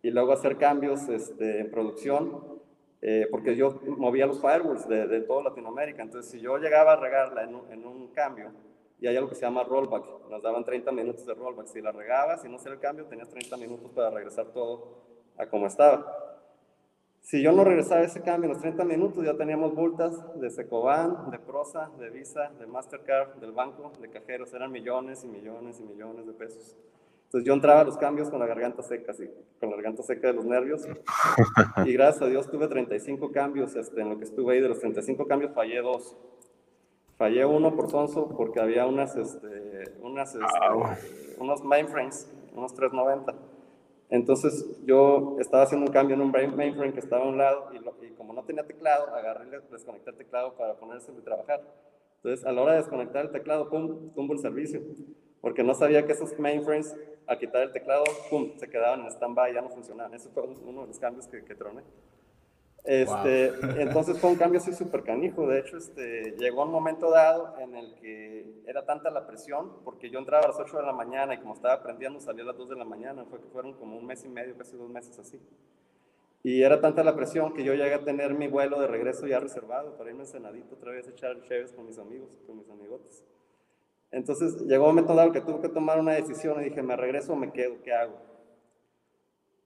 y 0.02 0.12
luego 0.12 0.34
hacer 0.34 0.58
cambios 0.58 1.08
este, 1.08 1.62
en 1.62 1.72
producción, 1.72 2.60
eh, 3.02 3.28
porque 3.32 3.56
yo 3.56 3.80
movía 3.86 4.26
los 4.26 4.42
firewalls 4.42 4.86
de, 4.90 5.08
de, 5.08 5.22
toda 5.22 5.44
Latinoamérica. 5.44 6.04
Entonces, 6.04 6.30
si 6.30 6.42
yo 6.42 6.58
llegaba 6.58 6.94
a 6.94 6.96
regarla 6.98 7.44
en 7.44 7.56
un, 7.56 7.72
en 7.72 7.86
un 7.86 8.08
cambio, 8.10 8.52
y 9.00 9.08
hay 9.08 9.16
algo 9.16 9.30
que 9.30 9.36
se 9.36 9.42
llama 9.42 9.64
rollback, 9.64 10.28
nos 10.30 10.42
daban 10.42 10.66
30 10.66 10.92
minutos 10.92 11.26
de 11.26 11.36
rollback. 11.36 11.68
Si 11.68 11.82
la 11.82 11.94
regabas, 11.94 12.42
si 12.42 12.50
no 12.50 12.58
hacía 12.58 12.74
el 12.74 12.80
cambio, 12.80 13.06
tenías 13.06 13.30
30 13.30 13.56
minutos 13.56 13.92
para 13.92 14.10
regresar 14.10 14.48
todo 14.48 15.04
a 15.38 15.46
como 15.46 15.68
estaba. 15.68 16.27
Si 17.28 17.44
yo 17.44 17.52
no 17.52 17.66
regresaba 17.66 18.04
ese 18.04 18.22
cambio 18.22 18.46
en 18.46 18.54
los 18.54 18.62
30 18.62 18.86
minutos, 18.86 19.26
ya 19.26 19.36
teníamos 19.36 19.74
multas 19.74 20.16
de 20.40 20.50
Secoban, 20.50 21.30
de 21.30 21.38
Prosa, 21.38 21.92
de 22.00 22.10
Visa, 22.10 22.54
de 22.58 22.66
Mastercard, 22.66 23.34
del 23.42 23.52
banco, 23.52 23.92
de 24.00 24.10
cajeros. 24.10 24.54
Eran 24.54 24.72
millones 24.72 25.26
y 25.26 25.28
millones 25.28 25.82
y 25.82 25.84
millones 25.84 26.26
de 26.26 26.32
pesos. 26.32 26.78
Entonces 27.26 27.46
yo 27.46 27.54
entraba 27.54 27.82
a 27.82 27.84
los 27.84 27.98
cambios 27.98 28.30
con 28.30 28.40
la 28.40 28.46
garganta 28.46 28.82
seca, 28.82 29.12
con 29.60 29.70
la 29.70 29.76
garganta 29.76 30.04
seca 30.04 30.28
de 30.28 30.36
los 30.36 30.46
nervios. 30.46 30.88
Y 31.86 31.92
gracias 31.92 32.22
a 32.22 32.28
Dios 32.28 32.50
tuve 32.50 32.70
35 32.70 33.30
cambios. 33.34 33.76
Este, 33.76 34.00
en 34.00 34.08
lo 34.08 34.18
que 34.18 34.24
estuve 34.24 34.54
ahí, 34.54 34.62
de 34.62 34.70
los 34.70 34.80
35 34.80 35.28
cambios 35.28 35.52
fallé 35.54 35.82
dos. 35.82 36.16
Fallé 37.18 37.46
uno 37.46 37.76
por 37.76 37.92
sonso 37.92 38.30
porque 38.38 38.62
había 38.62 38.86
unas, 38.86 39.18
este, 39.18 39.84
unas, 40.02 40.34
este, 40.34 41.36
unos 41.40 41.62
mainframes, 41.62 42.32
unos 42.56 42.74
390 42.74 43.57
entonces 44.10 44.66
yo 44.86 45.36
estaba 45.40 45.64
haciendo 45.64 45.86
un 45.86 45.92
cambio 45.92 46.16
en 46.16 46.22
un 46.22 46.32
mainframe 46.32 46.94
que 46.94 47.00
estaba 47.00 47.26
a 47.26 47.28
un 47.28 47.38
lado 47.38 47.70
y, 47.74 47.80
lo, 47.80 47.94
y 48.02 48.12
como 48.12 48.34
no 48.34 48.44
tenía 48.44 48.64
teclado, 48.64 49.14
agarré 49.14 49.48
y 49.48 49.72
desconecté 49.72 50.12
el 50.12 50.18
teclado 50.18 50.54
para 50.54 50.76
ponerse 50.76 51.12
y 51.12 51.22
trabajar. 51.22 51.62
Entonces 52.18 52.46
a 52.46 52.52
la 52.52 52.62
hora 52.62 52.72
de 52.74 52.80
desconectar 52.80 53.26
el 53.26 53.32
teclado, 53.32 53.70
pum, 53.70 54.12
tumbo 54.14 54.34
el 54.34 54.40
servicio. 54.40 54.82
Porque 55.42 55.64
no 55.64 55.74
sabía 55.74 56.06
que 56.06 56.14
esos 56.14 56.38
mainframes, 56.40 56.96
al 57.28 57.38
quitar 57.38 57.64
el 57.64 57.72
teclado, 57.72 58.06
pum, 58.30 58.54
se 58.58 58.70
quedaban 58.70 59.02
en 59.02 59.08
stand-by, 59.08 59.54
ya 59.54 59.62
no 59.62 59.70
funcionaban. 59.70 60.14
Ese 60.14 60.30
fue 60.30 60.44
uno 60.44 60.82
de 60.82 60.88
los 60.88 61.00
cambios 61.00 61.28
que, 61.28 61.44
que 61.44 61.56
troné. 61.56 61.84
Este, 62.88 63.52
wow. 63.52 63.82
Entonces 63.82 64.18
fue 64.18 64.30
un 64.30 64.38
cambio 64.38 64.62
así 64.62 64.72
súper 64.72 65.04
canijo. 65.04 65.46
De 65.46 65.60
hecho, 65.60 65.76
este, 65.76 66.36
llegó 66.40 66.64
un 66.64 66.72
momento 66.72 67.12
dado 67.12 67.54
en 67.60 67.76
el 67.76 67.94
que 67.96 68.46
era 68.66 68.86
tanta 68.86 69.12
la 69.12 69.28
presión, 69.28 69.84
porque 69.84 70.10
yo 70.10 70.20
entraba 70.20 70.46
a 70.46 70.48
las 70.48 70.58
8 70.58 70.78
de 70.78 70.84
la 70.84 70.94
mañana 70.94 71.34
y 71.34 71.40
como 71.40 71.54
estaba 71.54 71.74
aprendiendo 71.74 72.22
salía 72.22 72.44
a 72.44 72.48
las 72.48 72.58
2 72.58 72.70
de 72.70 72.76
la 72.78 72.86
mañana. 72.86 73.26
Fue 73.26 73.42
que 73.42 73.48
fueron 73.50 73.74
como 73.74 73.98
un 73.98 74.06
mes 74.06 74.24
y 74.24 74.30
medio, 74.30 74.58
casi 74.58 74.78
dos 74.78 74.90
meses 74.90 75.20
así. 75.20 75.38
Y 76.44 76.64
era 76.64 76.80
tanta 76.80 77.04
la 77.04 77.14
presión 77.14 77.54
que 77.54 77.66
yo 77.66 77.74
llegué 77.74 77.94
a 77.94 78.06
tener 78.06 78.34
mi 78.34 78.48
vuelo 78.48 78.80
de 78.80 78.88
regreso 78.88 79.28
ya 79.28 79.42
reservado 79.42 79.98
para 79.98 80.10
irme 80.10 80.24
a 80.24 80.26
Senadito 80.26 80.76
otra 80.76 80.94
vez 80.94 81.06
a 81.08 81.12
echar 81.12 81.42
cheves 81.42 81.74
con 81.74 81.88
mis 81.88 82.00
amigos, 82.00 82.30
con 82.48 82.58
mis 82.58 82.70
amigotes. 82.70 83.22
Entonces 84.12 84.62
llegó 84.62 84.86
un 84.86 84.92
momento 84.92 85.14
dado 85.14 85.34
que 85.34 85.42
tuve 85.42 85.60
que 85.60 85.68
tomar 85.68 86.00
una 86.00 86.14
decisión 86.14 86.62
y 86.62 86.66
dije, 86.66 86.82
¿me 86.82 86.96
regreso 86.96 87.34
o 87.34 87.36
me 87.36 87.52
quedo? 87.52 87.82
¿Qué 87.84 87.92
hago? 87.92 88.27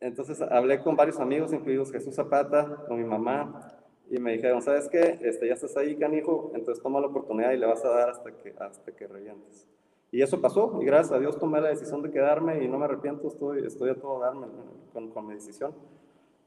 Entonces 0.02 0.42
hablé 0.42 0.82
con 0.82 0.96
varios 0.96 1.20
amigos, 1.20 1.54
incluidos 1.54 1.92
Jesús 1.92 2.16
Zapata, 2.16 2.84
con 2.88 2.98
mi 2.98 3.08
mamá, 3.08 3.72
y 4.10 4.20
me 4.20 4.34
dijeron, 4.34 4.62
¿sabes 4.62 4.90
qué? 4.90 5.20
Este, 5.22 5.48
ya 5.48 5.54
estás 5.54 5.78
ahí, 5.78 5.96
canijo, 5.96 6.52
entonces 6.56 6.84
toma 6.84 7.00
la 7.00 7.08
oportunidad 7.08 7.52
y 7.52 7.58
le 7.58 7.68
vas 7.68 7.86
a 7.86 7.90
dar 7.90 8.10
hasta 8.10 8.32
que, 8.32 8.54
hasta 8.60 8.92
que 8.92 9.08
revientes. 9.08 9.68
Y 10.12 10.22
eso 10.22 10.42
pasó, 10.42 10.80
y 10.82 10.86
gracias 10.86 11.14
a 11.14 11.20
Dios 11.20 11.40
tomé 11.40 11.62
la 11.62 11.70
decisión 11.70 12.02
de 12.02 12.12
quedarme 12.12 12.64
y 12.64 12.68
no 12.68 12.78
me 12.78 12.86
arrepiento, 12.86 13.28
estoy, 13.28 13.66
estoy 13.66 13.92
a 13.92 13.96
todo 13.96 14.20
darme 14.20 14.48
con, 14.92 15.12
con 15.12 15.28
mi 15.28 15.36
decisión. 15.36 15.74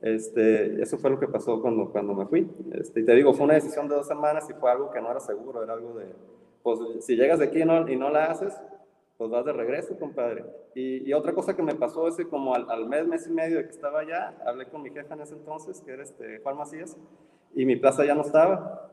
Este, 0.03 0.83
eso 0.83 0.99
fue 0.99 1.09
lo 1.09 1.19
que 1.19 1.29
pasó 1.29 1.63
cuando, 1.63 1.89
cuando 1.91 2.13
me 2.13 2.27
fui. 2.27 2.51
Este, 2.73 3.01
y 3.01 3.05
te 3.07 3.15
digo, 3.15 3.33
fue 3.33 3.45
una 3.45 3.55
decisión 3.55 3.89
de 3.89 3.95
dos 3.95 4.07
semanas 4.07 4.51
y 4.51 4.53
fue 4.53 4.71
algo 4.71 4.91
que 4.91 5.01
no 5.01 5.11
era 5.11 5.21
seguro, 5.21 5.63
era 5.63 5.73
algo 5.73 5.95
de, 5.95 6.07
pues 6.63 6.79
si 7.01 7.17
llegas 7.17 7.39
de 7.39 7.47
aquí 7.47 7.63
y 7.63 7.65
no, 7.65 7.89
y 7.89 7.97
no 7.97 8.11
la 8.11 8.27
haces, 8.27 8.53
pues 9.17 9.31
vas 9.31 9.45
de 9.45 9.53
regreso, 9.53 9.99
compadre. 9.99 10.45
Y, 10.75 11.09
y, 11.09 11.13
otra 11.13 11.33
cosa 11.33 11.55
que 11.55 11.63
me 11.63 11.75
pasó 11.75 12.09
es 12.09 12.17
que 12.17 12.27
como 12.29 12.55
al, 12.55 12.69
al, 12.71 12.89
mes, 12.89 13.07
mes 13.07 13.27
y 13.27 13.33
medio 13.33 13.59
de 13.59 13.65
que 13.65 13.71
estaba 13.71 14.01
allá, 14.01 14.37
hablé 14.45 14.67
con 14.67 14.83
mi 14.83 14.91
jefe 14.91 15.13
en 15.15 15.21
ese 15.21 15.35
entonces, 15.35 15.81
que 15.83 15.93
era 15.93 16.03
este 16.03 16.41
Juan 16.41 16.57
Macías, 16.57 16.97
y 17.55 17.65
mi 17.65 17.77
plaza 17.77 18.05
ya 18.05 18.15
no 18.15 18.23
estaba 18.23 18.91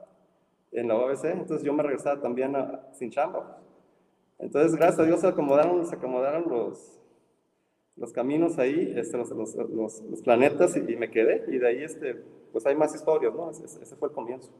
en 0.72 0.88
la 0.88 0.96
OBC, 0.96 1.26
entonces 1.26 1.64
yo 1.64 1.74
me 1.74 1.84
regresaba 1.84 2.22
también 2.22 2.56
a, 2.56 2.88
sin 2.94 3.10
chamba. 3.10 3.58
Entonces, 4.38 4.76
gracias 4.76 5.00
a 5.00 5.04
Dios 5.04 5.20
se 5.20 5.28
acomodaron, 5.28 5.86
se 5.86 5.96
acomodaron 5.96 6.50
los, 6.50 7.00
los 7.96 8.14
caminos 8.14 8.58
ahí, 8.60 8.94
este, 8.96 9.18
los, 9.18 9.30
los, 9.32 9.56
los, 9.56 10.02
los 10.02 10.22
planetas, 10.22 10.78
y, 10.78 10.80
y, 10.92 10.96
me 10.96 11.10
quedé, 11.10 11.46
y 11.48 11.58
de 11.58 11.68
ahí, 11.68 11.84
este, 11.84 12.24
pues 12.52 12.66
hay 12.66 12.76
más 12.76 12.94
historias, 12.94 13.34
¿no? 13.34 13.50
Ese, 13.50 13.66
ese 13.82 13.96
fue 13.96 14.10
el 14.10 14.14
comienzo. 14.14 14.52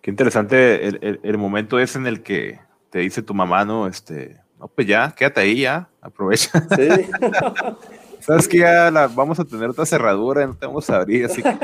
Qué 0.00 0.10
interesante 0.10 0.86
el, 0.86 1.20
el, 1.22 1.38
momento 1.38 1.78
es 1.78 1.94
en 1.94 2.06
el 2.06 2.22
que 2.24 2.58
te 2.92 2.98
dice 2.98 3.22
tu 3.22 3.32
mamá, 3.32 3.64
¿no? 3.64 3.86
Este, 3.86 4.38
no, 4.60 4.68
pues 4.68 4.86
ya, 4.86 5.12
quédate 5.16 5.40
ahí, 5.40 5.62
ya, 5.62 5.88
aprovecha. 6.02 6.60
Sí. 6.76 6.88
Sabes 8.20 8.46
que 8.46 8.58
ya 8.58 8.90
la, 8.90 9.08
vamos 9.08 9.40
a 9.40 9.44
tener 9.44 9.70
otra 9.70 9.86
cerradura, 9.86 10.46
no 10.46 10.54
te 10.54 10.66
vamos 10.66 10.88
a 10.90 10.96
abrir, 10.96 11.24
así 11.24 11.42
que 11.42 11.56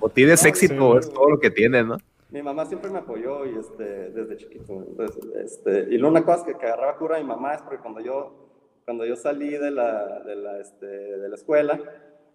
o 0.00 0.08
tienes 0.08 0.42
éxito, 0.44 0.98
es 0.98 1.12
todo 1.12 1.30
lo 1.30 1.40
que 1.40 1.50
tienes, 1.50 1.84
¿no? 1.84 1.98
Mi 2.30 2.42
mamá 2.42 2.64
siempre 2.64 2.90
me 2.90 3.00
apoyó 3.00 3.44
y 3.44 3.58
este, 3.58 4.10
desde 4.10 4.36
chiquito. 4.36 4.84
Entonces, 4.88 5.18
este, 5.34 5.94
y 5.94 6.00
una 6.00 6.24
cosa 6.24 6.46
que, 6.46 6.56
que 6.56 6.64
agarraba 6.64 6.96
cura 6.96 7.16
a 7.16 7.20
mi 7.20 7.26
mamá 7.26 7.54
es 7.54 7.62
porque 7.62 7.78
cuando 7.78 8.00
yo, 8.00 8.48
cuando 8.86 9.04
yo 9.04 9.16
salí 9.16 9.50
de 9.50 9.70
la, 9.70 10.20
de, 10.20 10.36
la, 10.36 10.58
este, 10.60 10.86
de 10.86 11.28
la 11.28 11.34
escuela, 11.34 11.78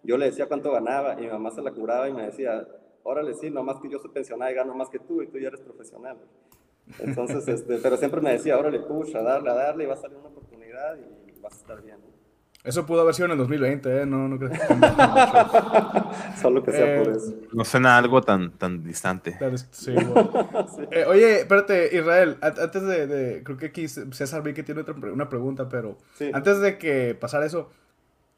yo 0.04 0.18
le 0.18 0.26
decía 0.26 0.46
cuánto 0.46 0.70
ganaba 0.70 1.14
y 1.14 1.22
mi 1.22 1.28
mamá 1.28 1.50
se 1.50 1.62
la 1.62 1.72
curaba 1.72 2.08
y 2.08 2.12
me 2.12 2.26
decía, 2.26 2.68
órale, 3.02 3.34
sí, 3.34 3.50
nomás 3.50 3.80
que 3.80 3.88
yo 3.88 3.98
soy 3.98 4.10
pensionada 4.10 4.52
y 4.52 4.54
gano 4.54 4.74
más 4.74 4.90
que 4.90 4.98
tú 4.98 5.22
y 5.22 5.26
tú 5.28 5.38
ya 5.38 5.48
eres 5.48 5.60
profesional. 5.60 6.18
Entonces, 6.98 7.46
este, 7.48 7.78
pero 7.78 7.96
siempre 7.96 8.20
me 8.20 8.32
decía, 8.32 8.58
órale, 8.58 8.80
push, 8.80 9.14
a 9.16 9.22
darle, 9.22 9.50
a 9.50 9.54
darle 9.54 9.84
y 9.84 9.86
va 9.86 9.94
a 9.94 9.98
salir 9.98 10.16
una 10.16 10.28
oportunidad 10.28 10.96
y 10.96 11.40
vas 11.40 11.54
a 11.54 11.56
estar 11.56 11.82
bien. 11.82 11.96
Eso 12.64 12.84
pudo 12.84 13.02
haber 13.02 13.14
sido 13.14 13.26
en 13.26 13.32
el 13.32 13.38
2020, 13.38 14.02
¿eh? 14.02 14.04
No, 14.04 14.28
no 14.28 14.36
creo 14.36 14.50
que 14.50 14.58
Solo 16.40 16.62
que 16.62 16.72
sea 16.72 16.98
por 16.98 17.12
eh, 17.12 17.16
eso. 17.16 17.34
No 17.52 17.64
suena 17.64 17.96
algo 17.96 18.20
tan, 18.20 18.52
tan 18.52 18.82
distante. 18.82 19.38
Sí, 19.70 19.94
eh, 20.90 21.04
oye, 21.06 21.40
espérate, 21.40 21.96
Israel, 21.96 22.36
antes 22.42 22.82
de, 22.82 23.42
Creo 23.44 23.56
que 23.56 23.66
aquí 23.66 23.88
César 23.88 24.42
vi 24.42 24.54
que 24.54 24.64
tiene 24.64 24.80
otra, 24.80 24.94
una 24.94 25.28
pregunta, 25.28 25.68
pero 25.68 25.98
antes 26.32 26.60
de 26.60 26.78
que 26.78 27.16
pasara 27.18 27.46
eso, 27.46 27.70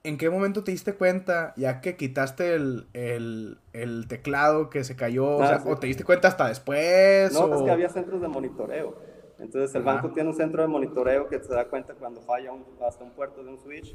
¿En 0.02 0.16
qué 0.16 0.30
momento 0.30 0.64
te 0.64 0.70
diste 0.70 0.94
cuenta, 0.94 1.52
ya 1.58 1.82
que 1.82 1.96
quitaste 1.96 2.54
el, 2.54 2.86
el, 2.94 4.08
teclado 4.08 4.70
que 4.70 4.82
se 4.82 4.96
cayó, 4.96 5.36
o, 5.36 5.42
ah, 5.42 5.62
te 5.78 5.88
diste 5.88 6.04
cuenta 6.04 6.28
hasta 6.28 6.48
después? 6.48 7.34
No, 7.34 7.54
es 7.54 7.62
que 7.62 7.70
había 7.70 7.90
centros 7.90 8.22
de 8.22 8.28
monitoreo. 8.28 8.94
Entonces 9.38 9.74
el 9.74 9.82
banco 9.82 10.10
tiene 10.10 10.30
un 10.30 10.34
centro 10.34 10.62
de 10.62 10.68
monitoreo 10.68 11.28
que 11.28 11.38
se 11.40 11.52
da 11.52 11.66
cuenta 11.66 11.92
cuando 11.94 12.22
falla 12.22 12.50
un, 12.50 12.64
hasta 12.82 13.04
un 13.04 13.10
puerto 13.10 13.44
de 13.44 13.50
un 13.50 13.58
switch. 13.58 13.94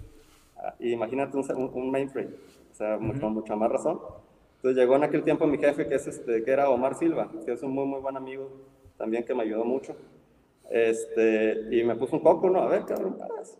Ah, 0.57 0.75
y 0.79 0.91
imagínate 0.91 1.37
un, 1.37 1.71
un, 1.73 1.91
mainframe, 1.91 2.35
o 2.71 2.75
sea, 2.75 2.97
con 2.97 3.33
mucha 3.33 3.55
más 3.55 3.71
razón. 3.71 3.99
Entonces 4.57 4.77
llegó 4.77 4.95
en 4.97 5.05
aquel 5.05 5.23
tiempo 5.23 5.47
mi 5.47 5.57
jefe, 5.57 5.87
que, 5.87 5.95
es 5.95 6.05
este, 6.05 6.43
que 6.43 6.51
era 6.51 6.69
Omar 6.69 6.93
Silva, 6.93 7.31
que 7.45 7.53
es 7.53 7.63
un 7.63 7.71
muy, 7.71 7.85
muy 7.85 7.99
buen 7.99 8.15
amigo 8.15 8.51
también 8.95 9.25
que 9.25 9.33
me 9.33 9.41
ayudó 9.41 9.65
mucho. 9.65 9.95
Este, 10.69 11.67
y 11.71 11.83
me 11.83 11.95
puso 11.95 12.15
un 12.15 12.21
coco, 12.21 12.47
¿no? 12.49 12.61
A 12.61 12.67
ver, 12.67 12.85
cabrón, 12.85 13.17
paras 13.17 13.57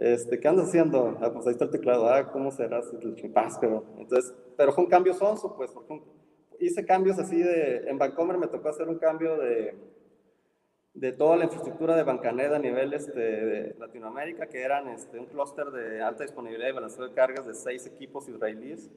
este, 0.00 0.40
¿qué 0.40 0.48
andas 0.48 0.68
haciendo? 0.68 1.18
Ah, 1.20 1.30
pues 1.30 1.46
ahí 1.46 1.52
está 1.52 1.66
el 1.66 1.70
teclado, 1.70 2.08
ah, 2.08 2.32
¿cómo 2.32 2.50
será? 2.50 2.80
El 3.02 3.14
chipás, 3.16 3.58
pero, 3.60 3.84
entonces, 3.98 4.34
pero 4.56 4.72
fue 4.72 4.84
un 4.84 4.90
cambio 4.90 5.12
sonso, 5.12 5.54
pues, 5.54 5.70
porque 5.70 6.00
hice 6.58 6.86
cambios 6.86 7.18
así 7.18 7.38
de, 7.38 7.88
en 7.88 7.98
Bancomer 7.98 8.38
me 8.38 8.46
tocó 8.46 8.70
hacer 8.70 8.88
un 8.88 8.98
cambio 8.98 9.36
de, 9.36 9.74
de 10.94 11.12
toda 11.12 11.36
la 11.36 11.44
infraestructura 11.44 11.96
de 11.96 12.02
Bancaneda 12.02 12.56
a 12.56 12.58
nivel 12.58 12.94
este, 12.94 13.20
de 13.20 13.76
Latinoamérica, 13.78 14.46
que 14.46 14.62
eran 14.62 14.88
este, 14.88 15.18
un 15.18 15.26
clúster 15.26 15.66
de 15.70 16.00
alta 16.00 16.24
disponibilidad 16.24 16.70
y 16.70 16.72
balanceo 16.72 17.06
de 17.06 17.14
cargas 17.14 17.46
de 17.46 17.54
seis 17.54 17.86
equipos 17.86 18.26
israelíes. 18.26 18.90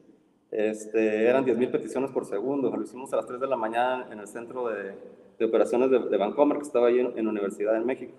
Este, 0.51 1.27
eran 1.27 1.45
10.000 1.45 1.72
peticiones 1.72 2.12
por 2.12 2.25
segundo. 2.25 2.74
Lo 2.74 2.83
hicimos 2.83 3.12
a 3.12 3.17
las 3.17 3.25
3 3.25 3.41
de 3.41 3.48
la 3.48 3.57
mañana 3.57 4.07
en 4.12 4.19
el 4.19 4.27
centro 4.27 4.69
de, 4.69 4.93
de 5.38 5.45
operaciones 5.45 5.89
de, 5.89 6.00
de, 6.00 6.17
Bancomer, 6.17 6.57
que 6.57 6.63
estaba 6.63 6.88
ahí 6.88 7.00
en, 7.00 7.17
en 7.17 7.27
Universidad 7.27 7.74
de 7.74 7.79
México. 7.79 8.13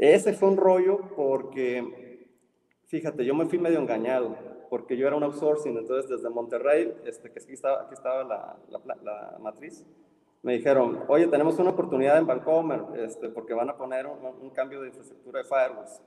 Ese 0.00 0.32
fue 0.32 0.48
un 0.48 0.56
rollo 0.56 0.98
porque, 1.14 2.26
fíjate, 2.86 3.22
yo 3.22 3.34
me 3.34 3.44
fui 3.44 3.58
medio 3.58 3.78
engañado, 3.78 4.34
porque 4.70 4.96
yo 4.96 5.06
era 5.06 5.14
un 5.14 5.24
outsourcing, 5.24 5.76
entonces 5.76 6.08
desde 6.08 6.30
Monterrey, 6.30 6.94
este, 7.04 7.30
que 7.30 7.38
aquí 7.38 7.52
estaba, 7.52 7.82
aquí 7.82 7.92
estaba 7.92 8.24
la, 8.24 8.56
la, 9.02 9.36
matriz, 9.42 9.84
me 10.42 10.54
dijeron, 10.54 11.04
oye, 11.06 11.26
tenemos 11.26 11.58
una 11.58 11.72
oportunidad 11.72 12.16
en 12.16 12.26
Vancomer, 12.26 12.80
este, 12.96 13.28
porque 13.28 13.52
van 13.52 13.68
a 13.68 13.76
poner 13.76 14.06
un, 14.06 14.48
cambio 14.48 14.80
de 14.80 14.88
infraestructura 14.88 15.40
de 15.40 15.44
firewalls. 15.44 16.00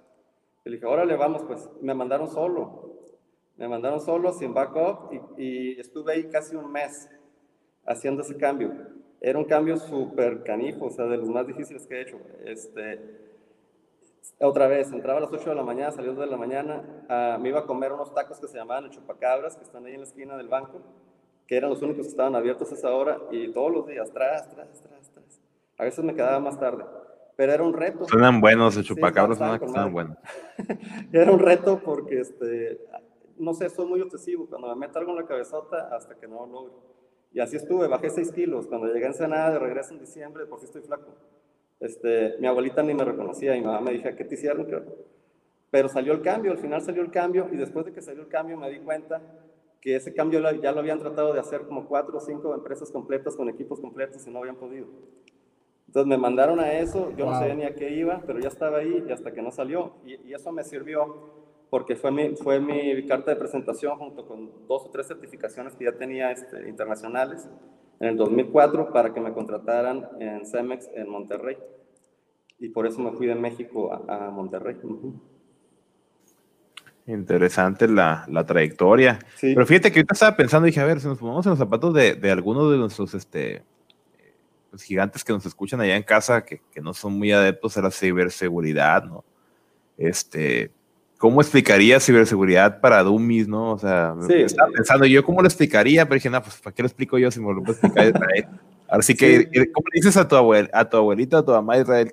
Y 0.65 0.71
le 0.71 0.77
dije, 0.77 0.87
órale, 0.87 1.15
vamos, 1.15 1.43
pues 1.43 1.69
me 1.79 1.93
mandaron 1.93 2.27
solo. 2.27 3.11
Me 3.57 3.67
mandaron 3.67 4.01
solo, 4.01 4.33
sin 4.33 4.55
backup, 4.55 5.13
y, 5.37 5.43
y 5.43 5.79
estuve 5.79 6.13
ahí 6.13 6.29
casi 6.31 6.55
un 6.55 6.71
mes 6.71 7.11
haciendo 7.85 8.23
ese 8.23 8.37
cambio. 8.37 8.71
Era 9.21 9.37
un 9.37 9.45
cambio 9.45 9.77
súper 9.77 10.41
canijo, 10.41 10.85
o 10.85 10.89
sea, 10.89 11.05
de 11.05 11.17
los 11.17 11.29
más 11.29 11.45
difíciles 11.45 11.85
que 11.85 11.97
he 11.97 12.01
hecho. 12.01 12.17
Este, 12.43 13.32
otra 14.39 14.67
vez, 14.67 14.91
entraba 14.91 15.19
a 15.19 15.21
las 15.21 15.31
8 15.31 15.49
de 15.49 15.55
la 15.55 15.63
mañana, 15.63 15.91
saliendo 15.91 16.21
de 16.21 16.27
la 16.27 16.37
mañana, 16.37 17.05
ah, 17.09 17.37
me 17.39 17.49
iba 17.49 17.59
a 17.59 17.65
comer 17.65 17.91
unos 17.91 18.13
tacos 18.13 18.39
que 18.39 18.47
se 18.47 18.57
llamaban 18.57 18.85
el 18.85 18.89
chupacabras, 18.89 19.55
que 19.55 19.63
están 19.63 19.85
ahí 19.85 19.93
en 19.93 20.01
la 20.01 20.05
esquina 20.05 20.37
del 20.37 20.47
banco, 20.47 20.81
que 21.47 21.57
eran 21.57 21.69
los 21.69 21.81
únicos 21.81 22.05
que 22.05 22.11
estaban 22.11 22.35
abiertos 22.35 22.71
a 22.71 22.75
esa 22.75 22.91
hora, 22.91 23.19
y 23.31 23.51
todos 23.51 23.71
los 23.71 23.87
días, 23.87 24.11
tras, 24.11 24.49
tras, 24.49 24.81
tras, 24.81 25.09
tras. 25.11 25.41
A 25.77 25.83
veces 25.83 26.03
me 26.03 26.13
quedaba 26.13 26.39
más 26.39 26.59
tarde, 26.59 26.85
pero 27.35 27.53
era 27.53 27.63
un 27.63 27.73
reto. 27.73 28.05
Suenan 28.05 28.39
buenos, 28.39 28.77
el 28.77 28.83
chupacabras 28.83 29.37
suenan 29.37 29.91
buenos. 29.91 30.17
era 31.11 31.31
un 31.31 31.39
reto 31.39 31.81
porque, 31.83 32.21
este, 32.21 32.79
no 33.37 33.53
sé, 33.53 33.69
soy 33.69 33.87
muy 33.87 34.01
obsesivo, 34.01 34.47
cuando 34.47 34.67
me 34.69 34.75
meto 34.75 34.99
algo 34.99 35.11
en 35.11 35.17
la 35.17 35.25
cabezota, 35.25 35.89
hasta 35.95 36.15
que 36.15 36.27
no 36.27 36.45
lo 36.45 36.47
logro. 36.47 36.93
Y 37.33 37.39
así 37.39 37.57
estuve, 37.57 37.87
bajé 37.87 38.09
6 38.09 38.31
kilos, 38.31 38.67
cuando 38.67 38.87
llegué 38.87 39.05
a 39.05 39.07
Ensenada 39.07 39.51
de 39.51 39.59
regreso 39.59 39.93
en 39.93 39.99
diciembre, 39.99 40.45
por 40.45 40.59
si 40.59 40.65
estoy 40.65 40.81
flaco. 40.81 41.15
Este, 41.83 42.37
mi 42.39 42.47
abuelita 42.47 42.81
ni 42.81 42.93
me 42.93 43.03
reconocía, 43.03 43.51
mi 43.51 43.61
mamá 43.61 43.81
me 43.81 43.91
dije, 43.91 44.15
¿qué 44.15 44.23
te 44.23 44.35
hicieron? 44.35 44.65
Pero 45.69 45.89
salió 45.89 46.13
el 46.13 46.21
cambio, 46.21 46.53
al 46.53 46.57
final 46.57 46.81
salió 46.81 47.01
el 47.01 47.11
cambio 47.11 47.49
y 47.51 47.57
después 47.57 47.85
de 47.85 47.91
que 47.91 48.01
salió 48.01 48.21
el 48.21 48.29
cambio 48.29 48.55
me 48.55 48.69
di 48.69 48.79
cuenta 48.79 49.21
que 49.81 49.97
ese 49.97 50.13
cambio 50.13 50.39
ya 50.61 50.71
lo 50.71 50.79
habían 50.79 50.99
tratado 50.99 51.33
de 51.33 51.41
hacer 51.41 51.63
como 51.63 51.85
cuatro 51.85 52.19
o 52.19 52.21
cinco 52.21 52.55
empresas 52.55 52.89
completas 52.89 53.35
con 53.35 53.49
equipos 53.49 53.81
completos 53.81 54.25
y 54.25 54.31
no 54.31 54.39
habían 54.39 54.55
podido. 54.55 54.87
Entonces 55.87 56.07
me 56.07 56.17
mandaron 56.17 56.61
a 56.61 56.71
eso, 56.71 57.11
yo 57.17 57.25
no 57.25 57.33
sabía 57.33 57.55
ni 57.55 57.63
a 57.65 57.75
qué 57.75 57.89
iba, 57.89 58.23
pero 58.25 58.39
ya 58.39 58.47
estaba 58.47 58.77
ahí 58.77 59.03
y 59.05 59.11
hasta 59.11 59.33
que 59.33 59.41
no 59.41 59.51
salió. 59.51 59.95
Y, 60.05 60.33
eso 60.33 60.53
me 60.53 60.63
sirvió 60.63 61.33
porque 61.69 61.97
fue 61.97 62.11
mi, 62.11 62.33
fue 62.37 62.61
mi 62.61 63.05
carta 63.07 63.31
de 63.31 63.35
presentación 63.35 63.97
junto 63.97 64.25
con 64.25 64.67
dos 64.69 64.85
o 64.85 64.89
tres 64.89 65.07
certificaciones 65.07 65.75
que 65.75 65.83
ya 65.83 65.91
tenía 65.91 66.31
este, 66.31 66.69
internacionales 66.69 67.49
en 67.99 68.09
el 68.09 68.17
2004 68.17 68.91
para 68.91 69.13
que 69.13 69.21
me 69.21 69.33
contrataran 69.33 70.07
en 70.19 70.45
Cemex 70.45 70.89
en 70.93 71.09
Monterrey. 71.09 71.57
Y 72.59 72.69
por 72.69 72.87
eso 72.87 72.99
me 72.99 73.11
fui 73.11 73.27
de 73.27 73.35
México 73.35 73.91
a, 73.93 74.29
Monterrey. 74.29 74.77
Interesante 77.07 77.87
la, 77.87 78.25
la 78.29 78.45
trayectoria. 78.45 79.19
Pero 79.41 79.65
fíjate 79.65 79.91
que 79.91 79.99
ahorita 79.99 80.13
estaba 80.13 80.37
pensando, 80.37 80.65
dije, 80.65 80.79
a 80.79 80.85
ver, 80.85 80.99
si 81.01 81.07
nos 81.07 81.17
ponemos 81.17 81.45
en 81.45 81.51
los 81.51 81.59
zapatos 81.59 81.93
de, 81.93 82.15
de 82.15 82.31
algunos 82.31 82.71
de 82.71 82.77
nuestros 82.77 83.13
este, 83.13 83.63
pues, 84.69 84.83
gigantes 84.83 85.23
que 85.23 85.33
nos 85.33 85.45
escuchan 85.45 85.81
allá 85.81 85.97
en 85.97 86.03
casa, 86.03 86.45
que, 86.45 86.61
que, 86.71 86.81
no 86.81 86.93
son 86.93 87.13
muy 87.13 87.31
adeptos 87.31 87.77
a 87.77 87.81
la 87.81 87.91
ciberseguridad, 87.91 89.03
¿no? 89.03 89.25
Este, 89.97 90.71
¿cómo 91.23 91.39
explicaría 91.39 92.01
ciberseguridad 92.01 92.81
para 92.81 93.01
dummies, 93.01 93.47
no? 93.47 93.71
O 93.71 93.79
sea, 93.79 94.13
estaba 94.27 94.69
pensando 94.73 95.05
yo 95.05 95.23
cómo 95.23 95.41
lo 95.41 95.47
explicaría, 95.47 96.03
pero 96.03 96.15
dije, 96.15 96.29
no, 96.29 96.43
pues 96.43 96.59
¿para 96.59 96.75
qué 96.75 96.83
lo 96.83 96.87
explico 96.87 97.17
yo 97.17 97.31
si 97.31 97.39
me 97.39 97.53
lo 97.53 97.63
puedo 97.63 97.71
explicar 97.71 98.07
Israel? 98.07 98.45
Ahora 98.89 99.03
sí 99.03 99.15
que, 99.15 99.45
¿cómo 99.71 99.85
le 99.93 100.01
dices 100.01 100.17
a 100.17 100.27
tu, 100.27 100.35
abuel, 100.35 100.69
a 100.73 100.89
tu 100.89 100.97
abuelita, 100.97 101.37
a 101.37 101.45
tu 101.45 101.53
mamá 101.53 101.77
Israel, 101.77 102.11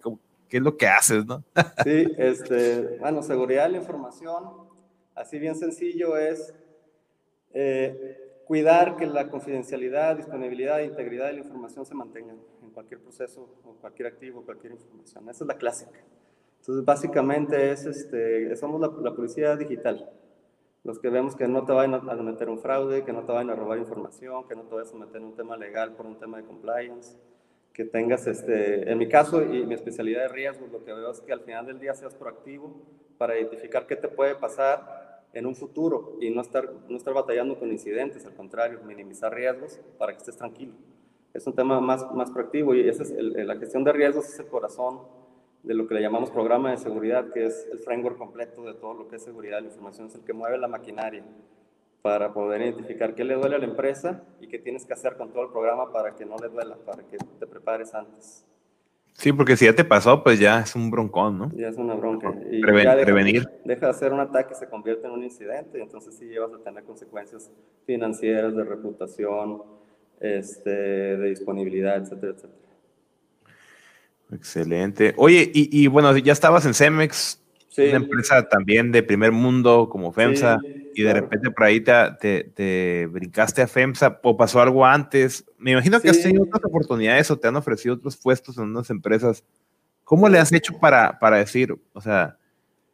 qué 0.49 0.59
es 0.59 0.63
lo 0.63 0.77
que 0.77 0.87
haces, 0.87 1.27
no? 1.27 1.43
sí, 1.85 2.07
este, 2.19 2.99
bueno, 3.01 3.21
seguridad 3.25 3.65
de 3.65 3.71
la 3.71 3.79
información, 3.79 4.45
así 5.17 5.41
bien 5.41 5.57
sencillo 5.57 6.17
es 6.17 6.55
eh, 7.53 8.17
cuidar 8.47 8.95
que 8.95 9.07
la 9.07 9.29
confidencialidad, 9.29 10.19
disponibilidad 10.19 10.83
e 10.83 10.85
integridad 10.85 11.27
de 11.27 11.33
la 11.33 11.39
información 11.41 11.85
se 11.85 11.97
mantengan 11.97 12.37
en 12.63 12.71
cualquier 12.71 13.01
proceso 13.01 13.59
o 13.65 13.73
cualquier 13.81 14.07
activo, 14.07 14.45
cualquier 14.45 14.75
información. 14.75 15.29
Esa 15.29 15.43
es 15.43 15.49
la 15.49 15.57
clásica. 15.57 15.99
Entonces, 16.71 16.87
básicamente 16.87 17.73
es, 17.73 17.85
este, 17.85 18.55
somos 18.55 18.81
la, 18.81 19.13
policía 19.13 19.57
digital. 19.57 20.09
Los 20.85 21.01
que 21.01 21.09
vemos 21.09 21.35
que 21.35 21.49
no 21.49 21.65
te 21.65 21.73
vayan 21.73 21.95
a 21.95 22.15
meter 22.23 22.49
un 22.49 22.61
fraude, 22.61 23.03
que 23.03 23.13
no 23.13 23.25
te 23.25 23.33
vayan 23.33 23.51
a 23.51 23.57
robar 23.57 23.79
información, 23.79 24.47
que 24.47 24.55
no 24.55 24.63
te 24.63 24.77
vayas 24.77 24.95
a 24.95 24.97
meter 24.97 25.17
en 25.17 25.25
un 25.25 25.35
tema 25.35 25.57
legal 25.57 25.97
por 25.97 26.07
un 26.07 26.17
tema 26.17 26.37
de 26.37 26.45
compliance, 26.45 27.19
que 27.73 27.85
tengas, 27.85 28.29
este, 28.29 28.89
en 28.89 28.99
mi 28.99 29.09
caso 29.09 29.43
y 29.43 29.67
mi 29.67 29.75
especialidad 29.75 30.23
de 30.23 30.29
riesgos, 30.29 30.71
lo 30.71 30.85
que 30.85 30.93
veo 30.93 31.11
es 31.11 31.21
que 31.21 31.33
al 31.33 31.41
final 31.41 31.67
del 31.67 31.81
día 31.81 31.93
seas 31.93 32.15
proactivo 32.15 32.73
para 33.19 33.37
identificar 33.37 33.89
qué 33.89 33.97
te 33.97 34.07
puede 34.07 34.37
pasar 34.37 35.25
en 35.33 35.47
un 35.47 35.57
futuro 35.57 36.19
y 36.21 36.31
no 36.31 36.41
estar, 36.41 36.73
no 36.89 36.97
estar 36.97 37.13
batallando 37.13 37.59
con 37.59 37.73
incidentes, 37.73 38.25
al 38.27 38.35
contrario, 38.35 38.79
minimizar 38.87 39.35
riesgos 39.35 39.81
para 39.99 40.13
que 40.13 40.19
estés 40.19 40.37
tranquilo. 40.37 40.75
Es 41.35 41.45
un 41.49 41.53
tema 41.53 41.81
más, 41.81 42.09
más 42.13 42.31
proactivo 42.31 42.77
y 42.77 42.89
esa 42.89 43.03
es 43.03 43.11
la 43.11 43.57
gestión 43.57 43.83
de 43.83 43.93
riesgos 43.93 44.29
es 44.29 44.39
el 44.39 44.47
corazón 44.47 45.20
de 45.63 45.75
lo 45.75 45.87
que 45.87 45.95
le 45.95 46.01
llamamos 46.01 46.31
programa 46.31 46.71
de 46.71 46.79
seguridad, 46.79 47.31
que 47.33 47.47
es 47.47 47.69
el 47.71 47.79
framework 47.79 48.17
completo 48.17 48.63
de 48.65 48.75
todo 48.75 48.95
lo 48.95 49.09
que 49.09 49.17
es 49.17 49.23
seguridad. 49.23 49.61
La 49.61 49.67
información 49.67 50.07
es 50.07 50.15
el 50.15 50.23
que 50.23 50.33
mueve 50.33 50.59
la 50.59 50.69
maquinaria 50.69 51.23
para 52.03 52.33
poder 52.33 52.63
identificar 52.63 53.15
qué 53.15 53.25
le 53.25 53.35
duele 53.35 53.57
a 53.57 53.59
la 53.59 53.67
empresa 53.67 54.23
y 54.41 54.49
qué 54.49 54.59
tienes 54.59 54.87
que 54.87 54.95
hacer 54.95 55.17
con 55.17 55.33
todo 55.33 55.45
el 55.45 55.51
programa 55.51 55.93
para 55.93 56.15
que 56.17 56.25
no 56.25 56.37
le 56.39 56.49
duela, 56.49 56.77
para 56.77 57.03
que 57.03 57.19
te 57.19 57.47
prepares 57.47 57.95
antes. 57.95 58.47
Sí, 59.13 59.35
porque 59.35 59.55
si 59.55 59.67
ya 59.67 59.75
te 59.75 59.85
pasó, 59.85 60.23
pues 60.23 60.39
ya 60.39 60.61
es 60.61 60.75
un 60.75 60.91
broncón, 60.91 61.39
¿no? 61.39 61.51
Ya 61.55 61.69
es 61.69 61.77
una 61.77 61.95
bronca. 61.95 62.33
Y 62.51 62.63
prevenir. 62.63 63.47
Deja 63.67 63.87
de 63.87 63.91
hacer 63.91 64.15
un 64.15 64.21
ataque 64.21 64.55
y 64.55 64.57
se 64.57 64.67
convierte 64.67 65.07
en 65.07 65.13
un 65.13 65.23
incidente, 65.23 65.79
entonces 65.81 66.15
sí 66.15 66.25
llevas 66.25 66.55
a 66.55 66.59
tener 66.59 66.85
consecuencias 66.85 67.51
financieras, 67.85 68.57
de 68.57 68.65
reputación, 68.65 69.63
este, 70.21 70.71
de 70.71 71.29
disponibilidad, 71.29 71.97
etcétera, 71.97 72.33
etcétera. 72.33 72.70
Excelente. 74.33 75.15
Oye, 75.17 75.51
y, 75.53 75.87
bueno, 75.89 76.17
ya 76.17 76.33
estabas 76.33 76.65
en 76.67 76.75
Cemex, 76.75 77.43
una 77.77 77.97
empresa 77.97 78.49
también 78.49 78.93
de 78.93 79.03
primer 79.03 79.33
mundo 79.33 79.89
como 79.91 80.13
FEMSA, 80.13 80.59
y 80.95 81.03
de 81.03 81.13
repente 81.13 81.51
por 81.51 81.65
ahí 81.65 81.81
te, 81.81 82.45
te, 82.55 83.07
brincaste 83.07 83.63
a 83.63 83.67
FEMSA, 83.67 84.21
o 84.23 84.37
pasó 84.37 84.61
algo 84.61 84.85
antes. 84.85 85.45
Me 85.59 85.73
imagino 85.73 86.01
que 86.01 86.11
has 86.11 86.23
tenido 86.23 86.45
otras 86.45 86.65
oportunidades 86.65 87.31
o 87.31 87.39
te 87.39 87.49
han 87.49 87.57
ofrecido 87.57 87.95
otros 87.95 88.17
puestos 88.17 88.57
en 88.59 88.65
unas 88.65 88.91
empresas. 88.91 89.45
¿Cómo 90.05 90.29
le 90.29 90.39
has 90.39 90.53
hecho 90.53 90.79
para, 90.79 91.19
para 91.19 91.39
decir, 91.39 91.77
o 91.93 92.01
sea, 92.01 92.37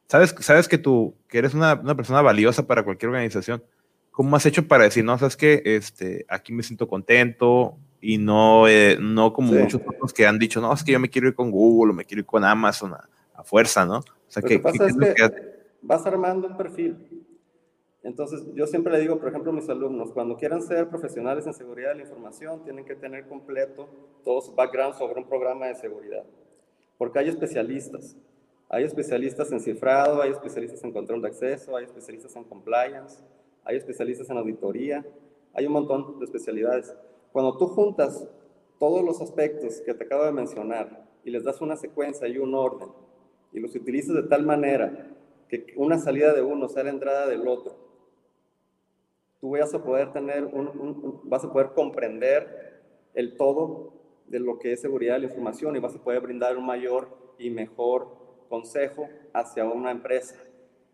sabes, 0.07 0.35
sabes 0.41 0.69
que 0.69 0.79
tú 0.79 1.17
que 1.29 1.39
eres 1.39 1.55
una, 1.55 1.75
una 1.75 1.95
persona 1.95 2.21
valiosa 2.23 2.67
para 2.67 2.83
cualquier 2.83 3.11
organización? 3.11 3.63
¿Cómo 4.11 4.37
has 4.37 4.47
hecho 4.47 4.67
para 4.67 4.85
decir, 4.85 5.05
no, 5.05 5.19
sabes 5.19 5.37
que 5.37 5.63
este, 5.65 6.25
aquí 6.29 6.53
me 6.53 6.63
siento 6.63 6.89
contento, 6.89 7.79
y 8.01 8.19
no, 8.19 8.69
eh, 8.69 8.99
no 9.01 9.33
como 9.33 9.53
muchos 9.53 9.81
otros 9.87 10.13
que 10.13 10.27
han 10.27 10.39
dicho, 10.39 10.61
no, 10.61 10.73
es 10.73 10.85
que 10.85 10.93
yo 10.93 11.01
me 11.01 11.09
quiero 11.09 11.29
ir 11.29 11.35
con 11.35 11.51
Google 11.51 11.93
o 11.93 11.95
me 11.95 12.05
quiero 12.05 12.21
ir 12.21 12.27
con 12.27 12.45
Amazon 12.45 12.95
a, 12.95 13.43
fuerza, 13.45 13.85
¿no? 13.85 13.99
O 13.99 14.05
sea, 14.29 14.43
lo 14.43 14.49
que, 14.49 14.59
pasa 14.59 14.87
es 14.87 14.97
que, 14.97 15.57
vas 15.83 16.05
armando 16.07 16.49
un 16.49 16.57
perfil. 16.57 17.27
Entonces, 18.03 18.43
yo 18.55 18.67
siempre 18.67 18.93
le 18.93 19.01
digo, 19.01 19.19
por 19.19 19.29
ejemplo, 19.29 19.51
a 19.51 19.55
mis 19.55 19.69
alumnos, 19.69 20.13
cuando 20.13 20.37
quieran 20.37 20.63
ser 20.63 20.89
profesionales 20.89 21.47
en 21.47 21.55
seguridad 21.55 21.91
de 21.91 21.97
la 21.97 22.03
información, 22.03 22.63
tienen 22.63 22.85
que 22.85 22.95
tener 22.95 23.27
completo 23.27 23.89
todo 24.25 24.41
su 24.41 24.55
background 24.55 24.95
sobre 24.97 25.21
un 25.21 25.29
programa 25.29 25.67
de 25.67 25.75
seguridad. 25.75 26.25
Porque 26.99 27.19
hay 27.19 27.29
especialistas. 27.29 28.17
Hay 28.69 28.85
especialistas 28.85 29.51
en 29.53 29.61
cifrado, 29.61 30.23
hay 30.23 30.31
especialistas 30.31 30.83
en 30.83 30.93
control 30.93 31.23
de 31.23 31.29
acceso, 31.29 31.77
hay 31.77 31.85
especialistas 31.85 32.35
en 32.37 32.45
compliance, 32.45 33.19
hay 33.65 33.77
especialistas 33.77 34.29
en 34.31 34.39
auditoría, 34.39 35.05
hay 35.53 35.67
un 35.67 35.73
montón 35.73 36.19
de 36.19 36.25
especialidades. 36.25 36.95
Cuando 37.37 37.59
tú 37.59 37.67
juntas 37.67 38.27
todos 38.79 39.05
los 39.05 39.21
aspectos 39.21 39.83
que 39.83 39.93
te 39.93 40.05
acabo 40.05 40.25
de 40.25 40.33
mencionar 40.33 41.07
y 41.23 41.31
les 41.31 41.45
das 41.45 41.61
una 41.61 41.77
secuencia 41.77 42.27
y 42.27 42.39
un 42.39 42.55
orden 42.55 42.89
y 43.53 43.61
los 43.61 43.77
utilizas 43.77 44.17
de 44.17 44.23
tal 44.23 44.47
manera 44.47 45.15
que 45.47 45.75
una 45.77 45.99
salida 45.99 46.33
de 46.33 46.41
uno 46.41 46.67
sea 46.71 46.85
la 46.85 46.89
entrada 46.89 47.27
del 47.27 47.47
otro, 47.47 47.77
tú 49.39 49.51
vas 49.51 49.75
a 49.75 49.85
poder 49.85 50.15
tener 50.15 50.49
vas 51.25 51.45
a 51.45 51.53
poder 51.53 51.73
comprender 51.75 52.81
el 53.13 53.37
todo 53.37 53.93
de 54.29 54.41
lo 54.41 54.59
que 54.59 54.73
es 54.73 54.81
seguridad 54.81 55.17
de 55.17 55.19
la 55.19 55.27
información 55.27 55.77
y 55.77 55.81
vas 55.81 55.95
a 55.95 56.03
poder 56.03 56.23
brindar 56.23 56.57
un 56.57 56.65
mayor 56.65 57.35
y 57.39 57.51
mejor 57.51 58.17
consejo 58.49 59.11
hacia 59.35 59.67
una 59.67 59.91
empresa, 59.91 60.43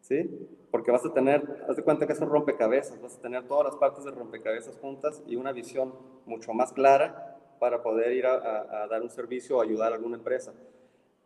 ¿sí? 0.02 0.28
porque 0.72 0.90
vas 0.90 1.04
a 1.04 1.12
tener, 1.12 1.64
haz 1.68 1.76
de 1.76 1.82
cuenta 1.82 2.06
que 2.06 2.14
es 2.14 2.20
un 2.20 2.30
rompecabezas, 2.30 3.00
vas 3.00 3.16
a 3.16 3.20
tener 3.20 3.46
todas 3.46 3.66
las 3.66 3.76
partes 3.76 4.04
del 4.04 4.14
rompecabezas 4.14 4.76
juntas 4.78 5.22
y 5.26 5.36
una 5.36 5.52
visión 5.52 5.92
mucho 6.24 6.52
más 6.54 6.72
clara 6.72 7.38
para 7.60 7.82
poder 7.82 8.12
ir 8.12 8.26
a, 8.26 8.86
dar 8.88 9.02
un 9.02 9.10
servicio 9.10 9.58
o 9.58 9.60
ayudar 9.60 9.92
a 9.92 9.96
alguna 9.96 10.16
empresa. 10.16 10.52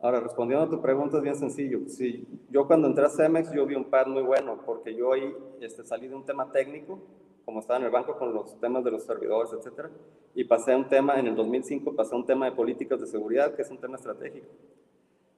Ahora, 0.00 0.20
respondiendo 0.20 0.66
a 0.66 0.68
tu 0.68 0.82
pregunta, 0.82 1.16
es 1.16 1.22
bien 1.22 1.36
sencillo. 1.36 1.88
Si 1.88 2.26
yo 2.50 2.66
cuando 2.66 2.88
entré 2.88 3.06
a 3.06 3.08
Cemex, 3.08 3.52
yo 3.52 3.64
vi 3.64 3.76
un 3.76 3.84
pad 3.84 4.08
muy 4.08 4.22
bueno, 4.22 4.60
porque 4.66 4.94
yo 4.94 5.12
ahí 5.12 5.32
este, 5.60 5.86
salí 5.86 6.08
de 6.08 6.16
un 6.16 6.26
tema 6.26 6.50
técnico, 6.50 7.00
como 7.44 7.60
estaba 7.60 7.78
en 7.78 7.86
el 7.86 7.92
banco 7.92 8.18
con 8.18 8.34
los 8.34 8.58
temas 8.60 8.82
de 8.82 8.90
los 8.90 9.04
servidores, 9.04 9.52
etcétera, 9.52 9.90
y 10.34 10.44
pasé 10.44 10.72
a 10.72 10.76
un 10.76 10.88
tema, 10.88 11.18
en 11.18 11.28
el 11.28 11.36
2005, 11.36 11.94
pasé 11.94 12.14
a 12.14 12.18
un 12.18 12.26
tema 12.26 12.46
de 12.46 12.52
políticas 12.52 13.00
de 13.00 13.06
seguridad, 13.06 13.54
que 13.54 13.62
es 13.62 13.70
un 13.70 13.78
tema 13.78 13.96
estratégico. 13.96 14.48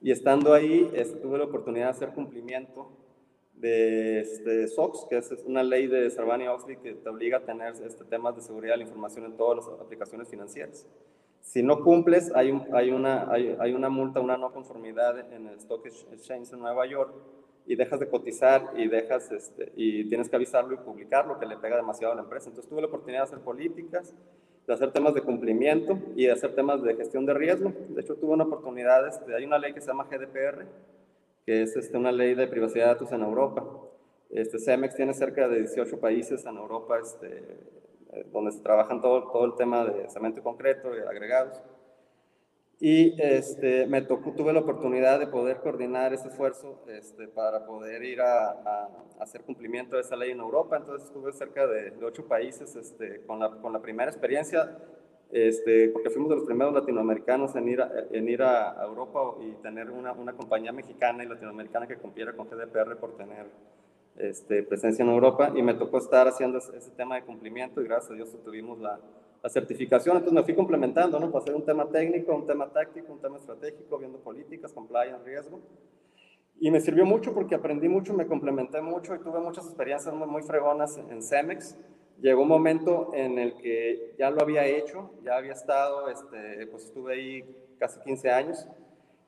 Y 0.00 0.10
estando 0.10 0.54
ahí, 0.54 0.90
este, 0.94 1.18
tuve 1.18 1.36
la 1.36 1.44
oportunidad 1.44 1.86
de 1.86 1.90
hacer 1.90 2.08
cumplimiento 2.14 2.88
de 3.60 4.20
este, 4.20 4.68
SOX, 4.68 5.06
que 5.08 5.18
es 5.18 5.30
una 5.44 5.62
ley 5.62 5.86
de 5.86 6.10
Sarbanes-Oxley 6.10 6.76
que 6.76 6.94
te 6.94 7.08
obliga 7.08 7.38
a 7.38 7.40
tener 7.40 7.74
este, 7.84 8.04
temas 8.04 8.36
de 8.36 8.42
seguridad 8.42 8.74
de 8.74 8.78
la 8.78 8.84
información 8.84 9.24
en 9.24 9.36
todas 9.36 9.66
las 9.66 9.80
aplicaciones 9.80 10.28
financieras. 10.28 10.86
Si 11.40 11.62
no 11.62 11.82
cumples, 11.82 12.30
hay, 12.34 12.52
hay, 12.72 12.90
una, 12.90 13.30
hay, 13.30 13.56
hay, 13.58 13.72
una 13.72 13.88
multa, 13.88 14.20
una 14.20 14.36
no 14.36 14.52
conformidad 14.52 15.32
en 15.32 15.46
el 15.46 15.56
Stock 15.56 15.86
Exchange 15.86 16.52
en 16.52 16.60
Nueva 16.60 16.86
York 16.86 17.14
y 17.66 17.74
dejas 17.74 18.00
de 18.00 18.08
cotizar 18.08 18.72
y, 18.76 18.86
dejas, 18.88 19.30
este, 19.30 19.72
y 19.76 20.04
tienes 20.08 20.28
que 20.28 20.36
avisarlo 20.36 20.74
y 20.74 20.78
publicarlo, 20.78 21.38
que 21.38 21.46
le 21.46 21.56
pega 21.56 21.76
demasiado 21.76 22.12
a 22.12 22.16
la 22.16 22.22
empresa. 22.22 22.48
Entonces 22.48 22.68
tuve 22.68 22.82
la 22.82 22.88
oportunidad 22.88 23.20
de 23.20 23.24
hacer 23.24 23.38
políticas, 23.40 24.14
de 24.66 24.74
hacer 24.74 24.92
temas 24.92 25.14
de 25.14 25.22
cumplimiento 25.22 25.98
y 26.14 26.26
de 26.26 26.32
hacer 26.32 26.54
temas 26.54 26.82
de 26.82 26.94
gestión 26.94 27.24
de 27.24 27.34
riesgo. 27.34 27.72
De 27.88 28.02
hecho, 28.02 28.14
tuve 28.16 28.32
una 28.32 28.44
oportunidad, 28.44 29.06
este, 29.08 29.34
hay 29.34 29.44
una 29.44 29.58
ley 29.58 29.72
que 29.72 29.80
se 29.80 29.86
llama 29.86 30.06
GDPR, 30.10 30.66
que 31.48 31.62
es 31.62 31.74
este, 31.76 31.96
una 31.96 32.12
ley 32.12 32.34
de 32.34 32.46
privacidad 32.46 32.84
de 32.84 32.92
datos 32.92 33.10
en 33.10 33.22
Europa. 33.22 33.66
Este, 34.28 34.58
CEMEX 34.58 34.96
tiene 34.96 35.14
cerca 35.14 35.48
de 35.48 35.60
18 35.60 35.98
países 35.98 36.44
en 36.44 36.58
Europa 36.58 36.98
este, 36.98 37.38
eh, 38.12 38.26
donde 38.30 38.52
se 38.52 38.60
trabajan 38.60 39.00
todo, 39.00 39.30
todo 39.30 39.46
el 39.46 39.54
tema 39.54 39.82
de 39.86 40.10
cemento 40.10 40.42
concreto 40.42 40.94
y 40.94 40.98
agregados. 40.98 41.58
Y 42.78 43.18
este, 43.18 43.86
me 43.86 44.02
tocó, 44.02 44.32
tuve 44.32 44.52
la 44.52 44.60
oportunidad 44.60 45.18
de 45.18 45.26
poder 45.26 45.60
coordinar 45.60 46.12
ese 46.12 46.28
esfuerzo 46.28 46.84
este, 46.86 47.28
para 47.28 47.64
poder 47.64 48.04
ir 48.04 48.20
a, 48.20 48.50
a, 48.50 48.88
hacer 49.20 49.40
cumplimiento 49.40 49.96
de 49.96 50.02
esa 50.02 50.16
ley 50.16 50.32
en 50.32 50.40
Europa. 50.40 50.76
Entonces 50.76 51.08
estuve 51.08 51.32
cerca 51.32 51.66
de, 51.66 51.92
de 51.92 52.04
ocho 52.04 52.28
países 52.28 52.76
este, 52.76 53.22
con, 53.24 53.40
la, 53.40 53.52
con 53.52 53.72
la 53.72 53.80
primera 53.80 54.10
experiencia 54.10 54.76
este, 55.30 55.90
porque 55.90 56.08
fuimos 56.08 56.30
de 56.30 56.36
los 56.36 56.44
primeros 56.44 56.72
latinoamericanos 56.72 57.54
en 57.54 57.68
ir 57.68 57.82
a, 57.82 57.90
en 58.10 58.28
ir 58.28 58.42
a 58.42 58.82
Europa 58.82 59.34
y 59.40 59.52
tener 59.62 59.90
una, 59.90 60.12
una, 60.12 60.32
compañía 60.32 60.72
mexicana 60.72 61.22
y 61.22 61.28
latinoamericana 61.28 61.86
que 61.86 61.96
compitiera 61.96 62.32
con 62.32 62.48
GDPR 62.48 62.96
por 62.96 63.14
tener 63.16 63.46
este, 64.16 64.62
presencia 64.62 65.02
en 65.02 65.10
Europa 65.10 65.52
y 65.54 65.62
me 65.62 65.74
tocó 65.74 65.98
estar 65.98 66.26
haciendo 66.26 66.58
ese, 66.58 66.90
tema 66.92 67.16
de 67.16 67.22
cumplimiento 67.22 67.82
y 67.82 67.84
gracias 67.84 68.10
a 68.10 68.14
Dios 68.14 68.34
tuvimos 68.42 68.78
la, 68.78 68.98
la, 69.42 69.50
certificación, 69.50 70.16
entonces 70.16 70.34
me 70.34 70.44
fui 70.44 70.54
complementando, 70.54 71.20
¿no? 71.20 71.30
Para 71.30 71.42
hacer 71.42 71.54
un 71.54 71.64
tema 71.64 71.86
técnico, 71.90 72.34
un 72.34 72.46
tema 72.46 72.72
táctico, 72.72 73.12
un 73.12 73.20
tema 73.20 73.36
estratégico, 73.36 73.98
viendo 73.98 74.18
políticas, 74.18 74.72
compliance, 74.72 75.22
riesgo. 75.24 75.60
Y 76.58 76.70
me 76.70 76.80
sirvió 76.80 77.04
mucho 77.04 77.34
porque 77.34 77.54
aprendí 77.54 77.88
mucho, 77.88 78.14
me 78.14 78.26
complementé 78.26 78.80
mucho 78.80 79.14
y 79.14 79.18
tuve 79.18 79.38
muchas 79.40 79.66
experiencias 79.66 80.12
muy, 80.12 80.26
muy 80.26 80.42
fregonas 80.42 80.96
en 80.96 81.22
Cemex 81.22 81.76
llegó 82.20 82.42
un 82.42 82.48
momento 82.48 83.10
en 83.14 83.38
el 83.38 83.54
que 83.56 84.14
ya 84.18 84.30
lo 84.30 84.40
había 84.40 84.66
hecho, 84.66 85.10
ya 85.22 85.36
había 85.36 85.52
estado, 85.52 86.08
este, 86.10 86.66
pues 86.68 86.84
estuve 86.84 87.14
ahí 87.14 87.44
casi 87.78 88.00
15 88.00 88.30
años, 88.30 88.66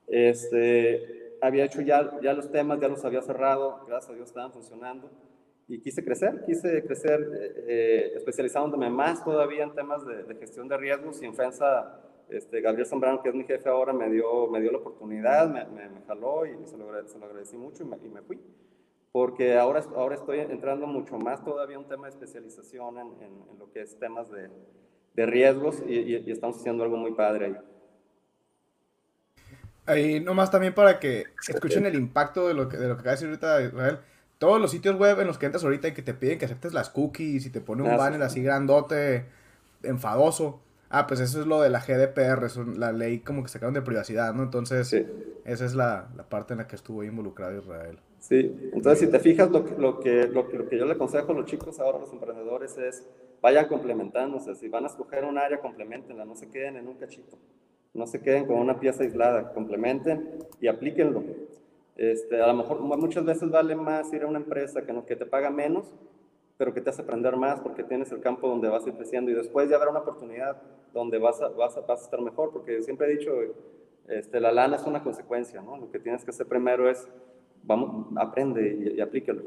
este, 0.07 1.37
había 1.41 1.65
hecho 1.65 1.81
ya, 1.83 2.19
ya 2.21 2.33
los 2.33 2.51
temas, 2.51 2.81
ya 2.81 2.89
los 2.89 3.05
había 3.05 3.23
cerrado, 3.23 3.85
gracias 3.87 4.11
a 4.11 4.15
Dios 4.15 4.29
estaban 4.29 4.53
funcionando, 4.53 5.11
y 5.69 5.81
quise 5.81 6.05
crecer, 6.05 6.43
quise 6.45 6.83
crecer 6.83 7.21
eh, 7.21 7.65
eh, 7.69 8.13
especializándome 8.17 8.91
más 8.91 9.23
todavía 9.23 9.63
en 9.63 9.73
temas 9.73 10.05
de, 10.05 10.35
gestión 10.35 10.67
de 10.67 10.77
riesgos. 10.77 11.23
Y 11.23 11.27
en 11.27 11.35
FENSA, 11.37 11.97
este, 12.29 12.61
Gabriel 12.61 12.89
Zambrano, 12.89 13.23
que 13.23 13.29
es 13.29 13.37
mi 13.37 13.45
jefe 13.45 13.69
ahora, 13.69 13.93
me 13.93 14.11
dio, 14.11 14.49
me 14.49 14.61
dio 14.61 14.73
la 14.73 14.79
oportunidad, 14.79 15.49
me, 15.49 15.65
me, 15.67 16.03
jaló 16.09 16.45
y 16.45 16.67
se 16.67 16.77
lo, 16.77 17.07
se 17.07 17.19
lo 17.21 17.27
agradecí 17.27 17.57
mucho 17.57 17.85
y 17.85 17.87
me, 17.87 17.97
y 18.03 18.09
me 18.09 18.21
fui 18.23 18.41
porque 19.13 19.59
ahora, 19.59 19.83
ahora 19.97 20.15
estoy 20.15 20.39
entrando 20.41 20.87
mucho 20.87 21.19
más 21.19 21.45
todavía 21.45 21.79
un 21.79 21.89
tema 21.89 22.05
de 22.07 22.11
especialización 22.11 22.99
en, 22.99 23.07
en, 23.23 23.59
lo 23.59 23.71
que 23.73 23.83
es 23.83 23.99
temas 23.99 24.31
de, 24.31 24.49
de 25.15 25.27
riesgos 25.27 25.83
y, 25.87 25.95
y, 25.95 26.31
estamos 26.31 26.59
haciendo 26.59 26.85
algo 26.85 26.97
muy 26.97 27.13
padre 27.13 27.47
ahí. 27.47 27.57
Ahí 29.87 30.21
nomás 30.21 30.51
también 30.51 30.75
para 30.75 31.01
que 31.01 31.25
escuchen 31.49 31.87
el 31.87 31.97
impacto 31.97 32.47
de 32.47 32.55
lo 32.55 32.69
que, 32.69 32.77
de 32.77 32.89
lo 32.89 32.95
que 32.95 33.01
acaba 33.01 33.17
de 33.17 33.27
decir 33.27 33.29
ahorita 33.29 33.63
Israel. 33.63 33.99
Todos 34.39 34.61
los 34.61 34.71
sitios 34.71 34.97
web 34.97 35.21
en 35.21 35.27
los 35.27 35.37
que 35.37 35.47
entras 35.47 35.65
ahorita 35.65 35.89
y 35.89 35.93
que 35.93 36.03
te 36.03 36.15
piden 36.15 36.39
que 36.39 36.47
aceptes 36.47 36.73
las 36.73 36.89
cookies 36.89 37.45
y 37.45 37.51
te 37.51 37.61
pone 37.61 37.83
un 37.83 37.91
ah, 37.91 37.97
banner 37.97 38.23
así 38.23 38.43
grandote, 38.43 39.27
enfadoso. 39.83 40.61
Ah, 40.89 41.07
pues 41.07 41.21
eso 41.21 41.41
es 41.41 41.47
lo 41.47 41.61
de 41.61 41.69
la 41.69 41.81
GDPR, 41.81 42.45
es 42.47 42.57
la 42.57 42.93
ley 42.93 43.21
como 43.21 43.43
que 43.43 43.49
sacaron 43.49 43.75
de 43.75 43.83
privacidad, 43.83 44.33
¿no? 44.35 44.43
Entonces, 44.43 44.93
esa 45.45 45.65
es 45.65 45.75
la, 45.75 46.09
la, 46.17 46.29
parte 46.29 46.55
en 46.55 46.59
la 46.59 46.67
que 46.67 46.75
estuvo 46.75 47.05
involucrado 47.05 47.57
Israel. 47.59 47.99
Sí, 48.21 48.71
entonces 48.75 49.01
si 49.01 49.11
te 49.11 49.19
fijas, 49.19 49.51
lo, 49.51 49.65
lo, 49.79 49.99
que, 49.99 50.29
lo, 50.29 50.43
lo 50.45 50.69
que 50.69 50.79
yo 50.79 50.85
le 50.85 50.93
aconsejo 50.93 51.33
a 51.33 51.35
los 51.35 51.47
chicos 51.47 51.81
ahora, 51.81 51.99
los 51.99 52.13
emprendedores, 52.13 52.77
es 52.77 53.09
vayan 53.41 53.67
complementándose. 53.67 54.55
Si 54.55 54.69
van 54.69 54.85
a 54.85 54.89
escoger 54.89 55.25
un 55.25 55.39
área, 55.39 55.61
complementenla, 55.61 56.27
no 56.27 56.37
se 56.37 56.51
queden 56.51 56.77
en 56.77 56.87
un 56.87 56.95
cachito. 56.95 57.39
No 57.95 58.07
se 58.07 58.21
queden 58.21 58.47
con 58.47 58.59
una 58.59 58.79
pieza 58.79 59.03
aislada, 59.03 59.53
complementen 59.53 60.39
y 60.61 60.69
aplíquenlo. 60.69 61.25
Este, 61.97 62.41
a 62.41 62.47
lo 62.47 62.55
mejor 62.55 62.81
muchas 62.81 63.25
veces 63.25 63.51
vale 63.51 63.75
más 63.75 64.13
ir 64.13 64.23
a 64.23 64.27
una 64.27 64.39
empresa 64.39 64.83
que, 64.83 64.93
no, 64.93 65.05
que 65.07 65.17
te 65.17 65.27
paga 65.27 65.51
menos, 65.51 65.93
pero 66.57 66.73
que 66.73 66.81
te 66.81 66.91
hace 66.91 67.03
aprender 67.03 67.37
más 67.37 67.61
porque 67.61 67.83
tienes 67.83 68.13
el 68.13 68.21
campo 68.21 68.49
donde 68.49 68.69
vas 68.69 68.85
a 68.85 68.91
ir 68.91 68.95
creciendo 68.95 69.31
y 69.31 69.35
después 69.35 69.69
ya 69.69 69.77
habrá 69.77 69.91
una 69.91 70.01
oportunidad 70.01 70.61
donde 70.93 71.19
vas 71.19 71.41
a, 71.41 71.49
vas 71.49 71.77
a, 71.77 71.81
vas 71.81 72.03
a 72.03 72.05
estar 72.05 72.21
mejor, 72.21 72.53
porque 72.53 72.83
siempre 72.83 73.07
he 73.07 73.17
dicho, 73.17 73.33
este, 74.09 74.41
la 74.41 74.53
lana 74.53 74.77
es 74.77 74.85
una 74.85 75.03
consecuencia, 75.03 75.63
¿no? 75.63 75.79
Lo 75.79 75.91
que 75.91 75.99
tienes 75.99 76.25
que 76.25 76.31
hacer 76.31 76.47
primero 76.47 76.89
es 76.89 77.09
vamos, 77.63 78.07
aprende 78.17 78.95
y, 78.97 79.01
aplícalo. 79.01 79.43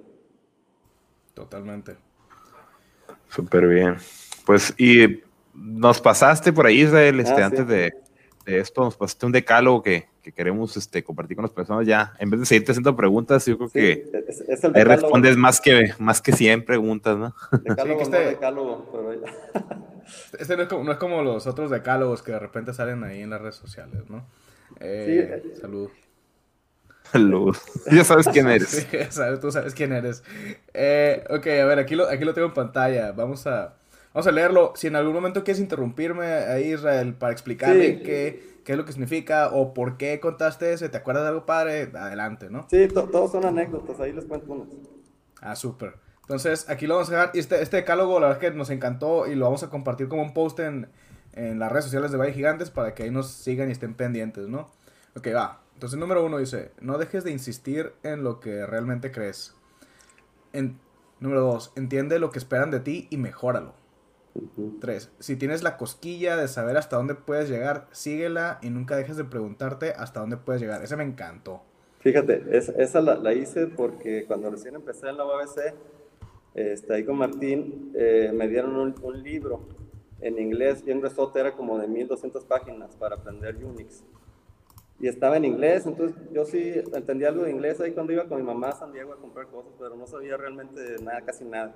Totalmente. 1.34 1.96
Súper 3.30 3.68
bien. 3.68 3.96
Pues, 4.46 4.74
y 4.78 5.22
nos 5.54 6.00
pasaste 6.02 6.54
por 6.54 6.66
ahí, 6.66 6.82
Israel, 6.82 7.20
este, 7.20 7.42
ah, 7.42 7.46
antes 7.48 7.68
de, 7.68 7.94
de 8.46 8.60
esto, 8.60 8.84
nos 8.84 8.96
pasaste 8.98 9.26
un 9.26 9.32
decálogo 9.32 9.82
que, 9.82 10.08
que 10.22 10.32
queremos 10.32 10.78
este, 10.78 11.04
compartir 11.04 11.36
con 11.38 11.44
las 11.44 11.52
personas 11.54 11.88
ya. 11.88 12.14
En 12.20 12.30
vez 12.30 12.40
de 12.42 12.46
seguirte 12.46 12.72
haciendo 12.72 12.96
preguntas, 12.96 13.46
yo 13.46 13.58
creo 13.58 13.70
Sí, 13.70 13.74
que 13.80 13.92
es, 14.28 14.42
es 14.42 14.64
el 14.64 14.72
ahí 14.76 14.82
decálogo. 14.84 15.02
respondes 15.02 15.38
más 15.38 15.60
que, 15.62 15.94
más 16.00 16.22
que 16.22 16.32
100 16.34 16.66
preguntas, 16.66 17.18
¿no? 17.18 17.34
Decálogo, 17.64 18.00
Sí, 18.00 18.06
que 18.06 18.12
no 18.12 18.18
este- 18.18 18.30
decálogo, 18.30 18.90
pero 18.92 19.12
Este 20.38 20.58
no 20.58 20.64
es, 20.64 20.68
como, 20.70 20.84
no 20.84 20.92
es 20.92 20.98
como 20.98 21.24
los 21.24 21.48
otros 21.48 21.72
decálogos 21.72 22.22
que 22.22 22.34
de 22.34 22.40
repente 22.40 22.74
salen 22.74 23.04
ahí 23.06 23.22
en 23.22 23.30
las 23.30 23.42
redes 23.42 23.56
sociales, 23.56 24.02
¿no? 24.10 24.26
Eh, 24.80 25.42
Sí. 25.54 25.60
Salud. 25.62 25.90
Luz. 27.14 27.62
Ya 27.92 28.04
sabes 28.04 28.28
quién 28.28 28.48
eres. 28.48 28.70
Sí, 28.92 28.98
sabes- 29.12 29.40
tú 29.40 29.52
sabes 29.52 29.74
quién 29.76 29.92
eres. 29.94 30.24
Eh, 30.74 31.24
ok, 31.30 31.46
a 31.48 31.66
ver, 31.66 31.80
aquí 31.80 31.96
lo, 31.96 32.10
aquí 32.10 32.24
lo 32.26 32.34
tengo 32.34 32.48
en 32.48 32.54
pantalla. 32.54 33.12
Vamos 33.12 33.46
a, 33.46 33.76
vamos 34.14 34.28
a 34.28 34.32
leerlo. 34.32 34.74
Si 34.76 34.88
en 34.88 34.96
algún 34.96 35.14
momento 35.14 35.44
quieres 35.44 35.60
interrumpirme 35.62 36.26
ahí, 36.26 36.74
Israel, 36.74 37.14
para 37.14 37.32
explicarme 37.34 37.86
Sí. 37.98 38.04
qué, 38.04 38.54
qué 38.66 38.72
es 38.72 38.78
lo 38.78 38.86
que 38.86 38.94
significa 38.94 39.50
o 39.50 39.74
por 39.74 39.98
qué 39.98 40.20
contaste 40.20 40.74
ese, 40.74 40.90
¿te 40.90 40.98
acuerdas 40.98 41.24
de 41.24 41.30
algo 41.30 41.46
padre? 41.46 41.92
Adelante, 41.94 42.50
¿no? 42.50 42.66
sí, 42.70 42.88
to- 42.88 43.10
todos 43.10 43.32
son 43.32 43.46
anécdotas, 43.46 44.00
ahí 44.00 44.12
les 44.14 44.26
cuento 44.26 44.52
unas. 44.54 44.68
Ah, 45.42 45.56
súper. 45.56 45.96
Entonces, 46.22 46.70
aquí 46.70 46.88
lo 46.88 46.96
vamos 46.96 47.10
a 47.10 47.12
dejar. 47.12 47.32
Y 47.34 47.40
Este, 47.40 47.62
este 47.62 47.78
decálogo, 47.78 48.20
la 48.20 48.28
verdad 48.30 48.44
es 48.44 48.50
que 48.52 48.58
nos 48.58 48.70
encantó 48.70 49.28
y 49.28 49.36
lo 49.36 49.46
vamos 49.46 49.62
a 49.64 49.70
compartir 49.70 50.08
como 50.08 50.22
un 50.24 50.34
post 50.34 50.58
en, 50.62 50.88
en 51.34 51.60
las 51.60 51.70
redes 51.72 51.84
sociales 51.86 52.12
de 52.12 52.18
Valle 52.18 52.32
Gigantes 52.34 52.70
para 52.72 52.96
que 52.96 53.04
ahí 53.04 53.12
nos 53.12 53.30
sigan 53.30 53.68
y 53.68 53.74
estén 53.74 53.94
pendientes, 53.94 54.48
¿no? 54.48 54.72
Ok, 55.18 55.28
va. 55.36 55.60
Entonces, 55.74 56.00
número 56.00 56.24
uno 56.26 56.38
dice, 56.38 56.72
no 56.80 56.98
dejes 56.98 57.24
de 57.24 57.32
insistir 57.32 57.94
en 58.04 58.24
lo 58.24 58.40
que 58.40 58.66
realmente 58.66 59.12
crees. 59.12 59.56
En, 60.54 60.80
número 61.20 61.42
dos, 61.42 61.74
entiende 61.76 62.20
lo 62.20 62.32
que 62.32 62.40
esperan 62.40 62.72
de 62.72 62.80
ti 62.80 63.08
y 63.10 63.18
mejóralo. 63.18 63.74
Tres, 64.80 65.12
si 65.20 65.36
tienes 65.38 65.64
la 65.64 65.78
cosquilla 65.78 66.36
de 66.36 66.48
saber 66.48 66.78
hasta 66.78 66.98
dónde 66.98 67.16
puedes 67.16 67.50
llegar, 67.50 67.88
síguela 67.92 68.60
y 68.62 68.70
nunca 68.70 68.96
dejes 68.98 69.16
de 69.18 69.24
preguntarte 69.24 69.92
hasta 69.94 70.20
dónde 70.20 70.38
puedes 70.38 70.62
llegar. 70.62 70.84
Ese 70.84 70.98
me 70.98 71.04
encantó. 71.04 71.64
Fíjate, 72.00 72.44
es- 72.52 72.70
esa 72.70 73.02
la, 73.02 73.16
la 73.16 73.34
hice 73.34 73.68
porque 73.68 74.26
cuando 74.26 74.50
recién 74.52 74.76
empecé 74.76 75.10
en 75.10 75.18
la 75.18 75.26
UABC, 75.26 75.74
este, 76.54 76.94
ahí 76.94 77.06
con 77.06 77.18
Martín, 77.18 77.92
eh, 77.96 78.32
me 78.34 78.48
dieron 78.48 78.76
un, 78.76 78.96
un 79.02 79.24
libro 79.24 79.62
en 80.20 80.38
inglés 80.40 80.84
bien 80.84 81.00
gruesote, 81.00 81.40
era 81.40 81.54
como 81.56 81.78
de 81.80 81.88
1200 81.88 82.46
páginas 82.46 82.96
para 82.96 83.16
aprender 83.16 83.56
Unix. 83.64 84.04
Y 85.04 85.10
estaba 85.10 85.36
en 85.36 85.44
inglés, 85.44 85.86
entonces 85.86 86.16
yo 86.32 86.46
sí 86.46 86.82
entendía 86.94 87.28
algo 87.28 87.44
de 87.44 87.52
inglés 87.52 87.78
ahí 87.82 87.92
cuando 87.92 88.14
iba 88.14 88.24
con 88.26 88.38
mi 88.38 88.44
mamá 88.46 88.70
a 88.70 88.76
San 88.78 88.94
Diego 88.94 89.12
a 89.12 89.18
comprar 89.18 89.48
cosas, 89.48 89.74
pero 89.78 89.98
no 89.98 90.08
sabía 90.08 90.38
realmente 90.38 90.80
nada, 91.04 91.20
casi 91.24 91.44
nada. 91.44 91.76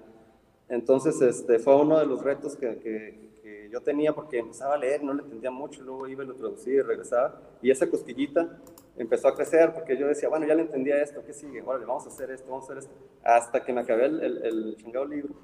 Entonces 0.70 1.22
este, 1.22 1.60
fue 1.60 1.76
uno 1.76 2.00
de 2.00 2.06
los 2.06 2.24
retos 2.24 2.56
que, 2.56 2.78
que- 2.80 3.28
que 3.44 3.70
yo 3.70 3.82
tenía 3.82 4.14
porque 4.16 4.40
empezaba 4.40 4.76
a 4.76 4.78
leer, 4.78 5.04
no 5.04 5.14
le 5.14 5.24
entendía 5.24 5.52
mucho, 5.52 5.82
luego 5.84 6.08
iba 6.08 6.24
y 6.24 6.28
lo 6.28 6.36
traducía 6.36 6.76
y 6.76 6.82
regresaba. 6.82 7.42
Y 7.62 7.70
esa 7.70 7.90
cosquillita 7.90 8.60
empezó 8.96 9.28
a 9.28 9.36
crecer 9.36 9.74
porque 9.74 9.98
yo 9.98 10.08
decía, 10.08 10.30
bueno, 10.30 10.46
ya 10.48 10.56
le 10.56 10.62
entendía 10.62 11.02
esto, 11.02 11.22
¿qué 11.26 11.34
sigue? 11.34 11.62
Órale, 11.62 11.86
vamos 11.86 12.06
a 12.06 12.08
hacer 12.08 12.32
esto, 12.32 12.50
vamos 12.50 12.70
a 12.70 12.74
hacer 12.74 12.78
esto. 12.78 12.94
Hasta 13.26 13.62
que 13.66 13.74
me 13.74 13.82
acabé 13.82 14.06
el, 14.06 14.22
el, 14.22 14.46
el 14.46 14.78
chingado 14.78 15.06
libro. 15.06 15.36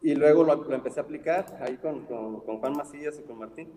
Y 0.00 0.14
luego 0.14 0.44
lo, 0.44 0.54
lo 0.64 0.74
empecé 0.74 1.00
a 1.00 1.02
aplicar 1.02 1.58
ahí 1.60 1.76
con, 1.76 2.06
con, 2.06 2.40
con 2.40 2.58
Juan 2.58 2.72
Macías 2.74 3.18
y 3.18 3.22
con 3.22 3.38
Martín. 3.38 3.70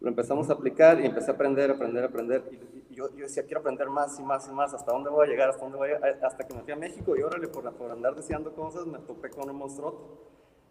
Lo 0.00 0.08
empezamos 0.08 0.48
a 0.48 0.52
aplicar 0.52 1.00
y 1.00 1.06
empecé 1.06 1.30
a 1.30 1.34
aprender, 1.34 1.70
aprender, 1.70 2.04
aprender. 2.04 2.42
Y, 2.52 2.92
y 2.92 2.94
yo, 2.94 3.10
yo 3.14 3.24
decía, 3.24 3.42
quiero 3.44 3.60
aprender 3.60 3.88
más 3.88 4.18
y 4.18 4.22
más 4.22 4.48
y 4.48 4.52
más. 4.52 4.72
¿Hasta 4.72 4.92
dónde 4.92 5.10
voy 5.10 5.26
a 5.26 5.30
llegar? 5.30 5.50
¿Hasta 5.50 5.62
dónde 5.62 5.78
voy 5.78 5.90
a 5.90 5.94
llegar? 5.94 6.18
Hasta 6.24 6.46
que 6.46 6.54
me 6.54 6.62
fui 6.62 6.72
a 6.72 6.76
México 6.76 7.16
y 7.16 7.22
órale, 7.22 7.48
por, 7.48 7.70
por 7.74 7.90
andar 7.90 8.14
deseando 8.14 8.54
cosas, 8.54 8.86
me 8.86 8.98
topé 8.98 9.30
con 9.30 9.50
un 9.50 9.56
monstruo. 9.56 10.28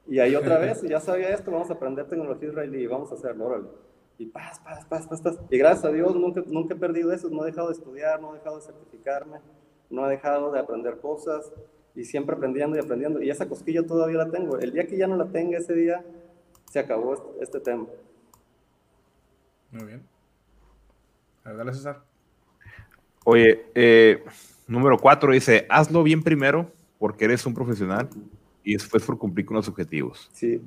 Y 0.08 0.20
ahí 0.20 0.36
otra 0.36 0.58
vez, 0.60 0.82
ya 0.82 1.00
sabía 1.00 1.30
esto, 1.30 1.52
vamos 1.52 1.70
a 1.70 1.74
aprender 1.74 2.08
tecnología 2.08 2.50
israelí 2.50 2.84
y 2.84 2.88
vamos 2.88 3.12
a 3.12 3.16
hacerlo, 3.16 3.46
órale. 3.46 3.68
Y 4.18 4.26
paz, 4.26 4.60
paz, 4.64 4.86
paz, 4.86 5.08
paz, 5.08 5.22
paz. 5.22 5.40
Y 5.50 5.58
gracias 5.58 5.86
a 5.86 5.90
Dios 5.90 6.16
nunca, 6.16 6.42
nunca 6.48 6.74
he 6.74 6.78
perdido 6.78 7.12
eso, 7.12 7.30
no 7.30 7.44
he 7.44 7.48
dejado 7.48 7.68
de 7.68 7.74
estudiar, 7.74 8.20
no 8.20 8.34
he 8.34 8.40
dejado 8.40 8.58
de 8.58 8.64
certificarme, 8.64 9.40
no 9.90 10.08
he 10.08 10.10
dejado 10.10 10.52
de 10.52 10.60
aprender 10.60 11.00
cosas 11.00 11.52
y 11.94 12.04
siempre 12.04 12.36
aprendiendo 12.36 12.78
y 12.78 12.80
aprendiendo. 12.80 13.22
Y 13.22 13.30
esa 13.30 13.48
cosquilla 13.48 13.86
todavía 13.86 14.18
la 14.18 14.32
tengo. 14.32 14.58
El 14.58 14.72
día 14.72 14.88
que 14.88 14.98
ya 14.98 15.08
no 15.08 15.18
la 15.18 15.26
tenga, 15.26 15.58
ese 15.60 15.74
día 15.74 16.04
se 16.72 16.80
acabó 16.80 17.14
este, 17.14 17.28
este 17.42 17.60
tema. 17.60 17.86
Muy 19.78 19.86
bien. 19.86 20.04
A 21.44 21.50
ver, 21.50 21.58
dale, 21.58 21.74
César. 21.74 22.04
Oye, 23.24 23.66
eh, 23.76 24.24
número 24.68 24.98
cuatro 24.98 25.32
dice, 25.32 25.66
hazlo 25.70 26.02
bien 26.04 26.24
primero 26.24 26.72
porque 26.98 27.26
eres 27.26 27.46
un 27.46 27.54
profesional 27.54 28.10
y 28.64 28.74
después 28.74 29.04
por 29.04 29.18
cumplir 29.18 29.46
con 29.46 29.56
los 29.58 29.68
objetivos. 29.68 30.30
Sí. 30.34 30.62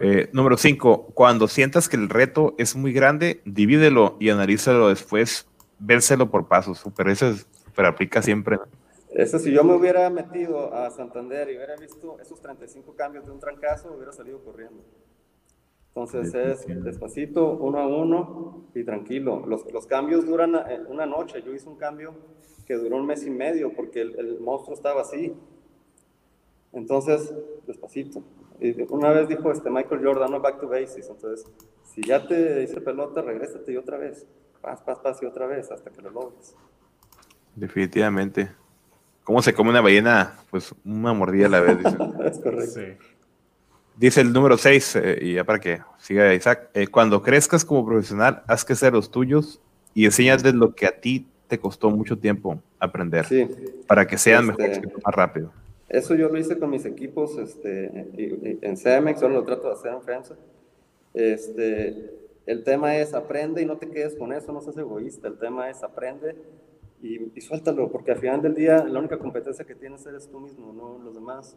Eh, 0.00 0.28
número 0.32 0.56
cinco, 0.56 1.06
cuando 1.14 1.48
sientas 1.48 1.88
que 1.88 1.96
el 1.96 2.08
reto 2.08 2.54
es 2.58 2.76
muy 2.76 2.92
grande, 2.92 3.40
divídelo 3.44 4.16
y 4.20 4.30
analízalo 4.30 4.88
después, 4.88 5.46
vénselo 5.78 6.30
por 6.30 6.48
pasos. 6.48 6.78
Super, 6.78 7.08
eso 7.08 7.28
es- 7.28 7.46
super 7.64 7.86
aplica 7.86 8.22
siempre. 8.22 8.58
Eso 9.10 9.38
si 9.38 9.52
yo 9.52 9.64
me 9.64 9.74
hubiera 9.74 10.08
metido 10.08 10.72
a 10.74 10.90
Santander 10.90 11.50
y 11.50 11.56
hubiera 11.56 11.76
visto 11.76 12.18
esos 12.20 12.40
35 12.40 12.94
cambios 12.94 13.26
de 13.26 13.32
un 13.32 13.40
trancazo, 13.40 13.92
hubiera 13.92 14.12
salido 14.12 14.42
corriendo. 14.44 14.82
Entonces 15.94 16.34
es 16.34 16.84
despacito, 16.84 17.52
uno 17.54 17.78
a 17.78 17.86
uno 17.86 18.64
y 18.74 18.84
tranquilo. 18.84 19.44
Los, 19.46 19.70
los 19.72 19.86
cambios 19.86 20.24
duran 20.24 20.54
eh, 20.54 20.80
una 20.88 21.04
noche. 21.04 21.42
Yo 21.42 21.52
hice 21.52 21.68
un 21.68 21.76
cambio 21.76 22.14
que 22.64 22.74
duró 22.74 22.96
un 22.96 23.06
mes 23.06 23.26
y 23.26 23.30
medio 23.30 23.72
porque 23.74 24.02
el, 24.02 24.18
el 24.18 24.40
monstruo 24.40 24.74
estaba 24.74 25.00
así. 25.02 25.34
Entonces, 26.72 27.34
despacito. 27.66 28.22
Y 28.60 28.80
una 28.92 29.10
vez 29.10 29.28
dijo 29.28 29.50
este 29.50 29.70
Michael 29.70 30.04
Jordan, 30.04 30.30
no 30.30 30.40
back 30.40 30.60
to 30.60 30.68
basics. 30.68 31.08
Entonces, 31.08 31.50
si 31.82 32.02
ya 32.02 32.26
te 32.26 32.62
hice 32.62 32.80
pelota, 32.80 33.22
regrésate 33.22 33.72
y 33.72 33.76
otra 33.76 33.98
vez. 33.98 34.26
Paz, 34.60 34.82
paz, 34.82 34.98
paz 35.00 35.18
y 35.22 35.26
otra 35.26 35.46
vez 35.46 35.70
hasta 35.72 35.90
que 35.90 36.02
lo 36.02 36.10
logres. 36.10 36.54
Definitivamente. 37.56 38.50
¿Cómo 39.24 39.42
se 39.42 39.54
come 39.54 39.70
una 39.70 39.80
ballena? 39.80 40.38
Pues 40.50 40.74
una 40.84 41.12
mordida 41.12 41.46
a 41.46 41.50
la 41.50 41.60
vez. 41.60 41.78
dice. 41.78 41.96
es 42.24 42.38
correcto. 42.38 42.80
Sí. 42.80 43.19
Dice 43.96 44.22
el 44.22 44.32
número 44.32 44.56
6, 44.56 44.98
y 45.20 45.34
ya 45.34 45.44
para 45.44 45.58
que 45.58 45.80
siga 45.98 46.32
Isaac, 46.32 46.70
eh, 46.74 46.86
cuando 46.86 47.22
crezcas 47.22 47.64
como 47.64 47.84
profesional, 47.84 48.42
haz 48.46 48.64
que 48.64 48.74
sean 48.74 48.94
los 48.94 49.10
tuyos 49.10 49.60
y 49.92 50.06
enséñales 50.06 50.54
lo 50.54 50.74
que 50.74 50.86
a 50.86 51.00
ti 51.00 51.26
te 51.48 51.58
costó 51.58 51.90
mucho 51.90 52.16
tiempo 52.18 52.60
aprender, 52.78 53.26
Sí. 53.26 53.46
para 53.86 54.06
que 54.06 54.16
sean 54.16 54.48
Este- 54.50 54.62
mejores 54.62 54.78
que 54.78 54.86
más 55.04 55.14
rápido. 55.14 55.52
Eso 55.88 56.14
yo 56.14 56.28
lo 56.28 56.38
hice 56.38 56.56
con 56.58 56.70
mis 56.70 56.84
equipos 56.86 57.36
este, 57.36 58.06
y- 58.16 58.22
y- 58.22 58.58
en 58.62 58.76
CEMEX, 58.76 59.22
ahora 59.22 59.34
lo 59.34 59.44
trato 59.44 59.66
de 59.66 59.72
hacer 59.74 59.92
en 59.92 60.02
FEMSA. 60.02 60.36
Este, 61.12 62.10
el 62.46 62.62
tema 62.64 62.96
es 62.96 63.12
aprende 63.12 63.60
y 63.60 63.66
no 63.66 63.76
te 63.76 63.88
quedes 63.90 64.14
con 64.14 64.32
eso, 64.32 64.52
no 64.52 64.60
seas 64.60 64.76
egoísta. 64.76 65.26
El 65.28 65.38
tema 65.38 65.68
es 65.68 65.82
aprende 65.82 66.36
y, 67.02 67.36
y 67.36 67.40
suéltalo, 67.40 67.90
porque 67.90 68.12
al 68.12 68.18
final 68.18 68.40
del 68.40 68.54
día 68.54 68.84
la 68.84 68.98
única 69.00 69.18
competencia 69.18 69.64
que 69.64 69.74
tienes 69.74 70.06
eres 70.06 70.28
tú 70.30 70.38
mismo, 70.40 70.72
no 70.72 71.02
los 71.04 71.14
demás. 71.14 71.56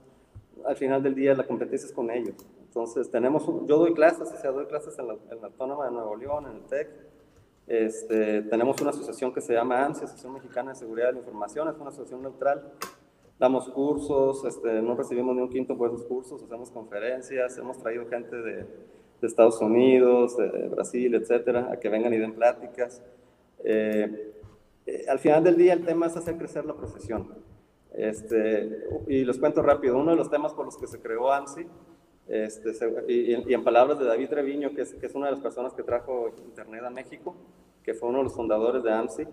Al 0.65 0.75
final 0.75 1.01
del 1.03 1.15
día 1.15 1.33
la 1.33 1.45
competencia 1.45 1.87
es 1.87 1.93
con 1.93 2.09
ellos. 2.09 2.35
Entonces, 2.65 3.09
tenemos, 3.11 3.45
yo 3.45 3.77
doy 3.77 3.93
clases, 3.93 4.31
o 4.31 4.37
sea, 4.37 4.51
doy 4.51 4.65
clases 4.65 4.97
en 4.97 5.07
la, 5.07 5.15
en 5.31 5.43
Autónoma 5.43 5.85
de 5.85 5.91
Nuevo 5.91 6.15
León, 6.15 6.45
en 6.49 6.57
el 6.57 6.63
TEC. 6.63 6.89
Este, 7.67 8.41
tenemos 8.43 8.81
una 8.81 8.89
asociación 8.89 9.33
que 9.33 9.41
se 9.41 9.53
llama 9.53 9.85
ANSI, 9.85 10.05
Asociación 10.05 10.33
Mexicana 10.33 10.71
de 10.71 10.77
Seguridad 10.77 11.07
de 11.07 11.13
la 11.13 11.19
Información, 11.19 11.69
es 11.69 11.75
una 11.75 11.89
asociación 11.89 12.21
neutral 12.21 12.73
damos 13.39 13.67
cursos, 13.69 14.45
este, 14.45 14.81
no 14.81 14.95
recibimos 14.95 15.35
ni 15.35 15.41
un 15.41 15.49
quinto 15.49 15.77
por 15.77 15.89
esos 15.89 16.03
cursos, 16.05 16.41
hacemos 16.43 16.71
conferencias, 16.71 17.57
hemos 17.57 17.77
traído 17.77 18.07
gente 18.07 18.35
de, 18.35 18.53
de 18.55 19.27
Estados 19.27 19.59
Unidos, 19.59 20.37
de 20.37 20.69
Brasil, 20.69 21.13
etcétera, 21.15 21.69
a 21.71 21.77
que 21.77 21.89
vengan 21.89 22.13
y 22.13 22.17
den 22.17 22.33
pláticas. 22.33 23.01
Eh, 23.63 24.33
eh, 24.85 25.05
al 25.09 25.19
final 25.19 25.43
del 25.43 25.57
día 25.57 25.73
el 25.73 25.85
tema 25.85 26.07
es 26.07 26.15
hacer 26.15 26.37
crecer 26.37 26.65
la 26.65 26.73
profesión. 26.73 27.33
Este, 27.93 28.87
y 29.07 29.23
les 29.23 29.37
cuento 29.37 29.61
rápido, 29.61 29.97
uno 29.97 30.11
de 30.11 30.17
los 30.17 30.29
temas 30.29 30.53
por 30.53 30.65
los 30.65 30.77
que 30.77 30.87
se 30.87 30.99
creó 30.99 31.31
AMSI, 31.31 31.67
este, 32.27 32.71
y, 33.07 33.35
y 33.35 33.53
en 33.53 33.63
palabras 33.63 33.99
de 33.99 34.05
David 34.05 34.29
Treviño, 34.29 34.73
que 34.73 34.81
es, 34.81 34.93
que 34.95 35.05
es 35.05 35.13
una 35.15 35.27
de 35.27 35.33
las 35.33 35.41
personas 35.41 35.73
que 35.73 35.83
trajo 35.83 36.29
Internet 36.45 36.83
a 36.83 36.89
México, 36.89 37.35
que 37.83 37.93
fue 37.93 38.09
uno 38.09 38.19
de 38.19 38.23
los 38.25 38.33
fundadores 38.33 38.83
de 38.83 38.91
AMSI, 38.91 39.27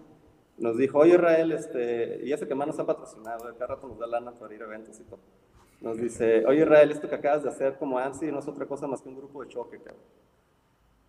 nos 0.58 0.76
dijo, 0.76 0.98
oye 0.98 1.14
Israel, 1.14 1.52
este, 1.52 2.20
y 2.22 2.32
ese 2.32 2.46
que 2.46 2.54
más 2.54 2.66
nos 2.66 2.78
ha 2.78 2.84
patrocinado, 2.86 3.44
cada 3.54 3.74
rato 3.74 3.88
nos 3.88 3.98
da 3.98 4.06
lana 4.06 4.32
para 4.32 4.54
ir 4.54 4.62
a 4.62 4.66
eventos 4.66 5.00
y 5.00 5.04
todo. 5.04 5.20
Nos 5.80 5.96
dice, 5.96 6.44
oye 6.44 6.60
Israel, 6.60 6.90
esto 6.90 7.08
que 7.08 7.14
acabas 7.14 7.42
de 7.42 7.48
hacer 7.48 7.78
como 7.78 7.98
ANSI 7.98 8.30
no 8.30 8.40
es 8.40 8.48
otra 8.48 8.66
cosa 8.66 8.86
más 8.86 9.00
que 9.00 9.08
un 9.08 9.16
grupo 9.16 9.42
de 9.42 9.48
choque, 9.48 9.78
cabrón. 9.78 10.02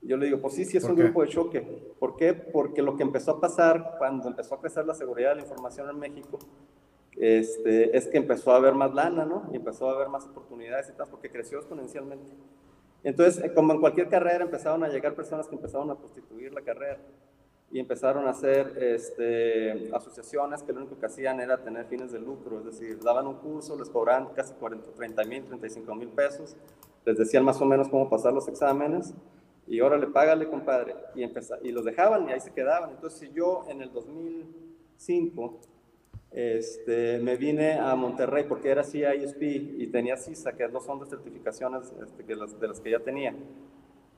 Yo 0.03 0.17
le 0.17 0.27
digo, 0.27 0.39
pues 0.39 0.53
sí, 0.55 0.65
sí 0.65 0.77
es 0.77 0.83
¿Por 0.83 0.91
un 0.91 0.97
qué? 0.97 1.03
grupo 1.03 1.21
de 1.21 1.27
choque. 1.27 1.61
¿Por 1.99 2.15
qué? 2.15 2.33
Porque 2.33 2.81
lo 2.81 2.95
que 2.95 3.03
empezó 3.03 3.31
a 3.31 3.41
pasar 3.41 3.95
cuando 3.97 4.29
empezó 4.29 4.55
a 4.55 4.61
crecer 4.61 4.85
la 4.85 4.95
seguridad 4.95 5.29
de 5.29 5.35
la 5.35 5.41
información 5.41 5.89
en 5.89 5.99
México, 5.99 6.39
este, 7.17 7.95
es 7.97 8.07
que 8.07 8.17
empezó 8.17 8.51
a 8.51 8.57
haber 8.57 8.73
más 8.73 8.93
lana, 8.93 9.25
¿no? 9.25 9.49
Y 9.51 9.57
empezó 9.57 9.89
a 9.89 9.93
haber 9.93 10.09
más 10.09 10.25
oportunidades 10.25 10.89
y 10.89 10.93
tal, 10.93 11.07
porque 11.09 11.29
creció 11.29 11.57
exponencialmente. 11.57 12.31
Entonces, 13.03 13.43
eh, 13.43 13.53
como 13.53 13.73
en 13.73 13.79
cualquier 13.79 14.09
carrera, 14.09 14.43
empezaron 14.43 14.83
a 14.83 14.89
llegar 14.89 15.15
personas 15.15 15.47
que 15.47 15.55
empezaron 15.55 15.89
a 15.89 15.97
prostituir 15.97 16.53
la 16.53 16.61
carrera 16.61 16.99
y 17.71 17.79
empezaron 17.79 18.27
a 18.27 18.31
hacer 18.31 18.77
este, 18.81 19.89
asociaciones 19.95 20.61
que 20.61 20.73
lo 20.73 20.81
único 20.81 20.99
que 20.99 21.05
hacían 21.05 21.39
era 21.39 21.57
tener 21.63 21.85
fines 21.85 22.11
de 22.11 22.19
lucro, 22.19 22.59
es 22.59 22.65
decir, 22.65 22.99
daban 23.01 23.27
un 23.27 23.35
curso, 23.35 23.77
les 23.77 23.89
cobraban 23.89 24.33
casi 24.33 24.53
40, 24.55 24.91
30 24.93 25.23
mil, 25.23 25.43
35 25.45 25.95
mil 25.95 26.09
pesos, 26.09 26.57
les 27.05 27.17
decían 27.17 27.45
más 27.45 27.61
o 27.61 27.65
menos 27.65 27.87
cómo 27.89 28.09
pasar 28.09 28.33
los 28.33 28.47
exámenes 28.47 29.13
Y 29.67 29.79
órale, 29.79 30.07
págale, 30.07 30.49
compadre. 30.49 30.95
Y, 31.15 31.23
empezó, 31.23 31.55
y 31.63 31.71
los 31.71 31.85
dejaban 31.85 32.27
y 32.27 32.33
ahí 32.33 32.41
se 32.41 32.51
quedaban. 32.51 32.89
Entonces 32.89 33.31
yo 33.33 33.63
en 33.69 33.81
el 33.81 33.91
2005 33.93 35.59
este, 36.31 37.19
me 37.19 37.35
vine 37.35 37.73
a 37.73 37.93
Monterrey 37.95 38.45
porque 38.47 38.69
era 38.69 38.83
CISP 38.83 39.41
y 39.41 39.87
tenía 39.87 40.15
CISA, 40.15 40.53
que 40.53 40.67
no 40.69 40.79
son 40.79 40.99
de 41.01 41.05
certificaciones 41.05 41.93
este, 42.01 42.23
de 42.23 42.67
las 42.67 42.79
que 42.79 42.91
ya 42.91 42.99
tenía. 42.99 43.35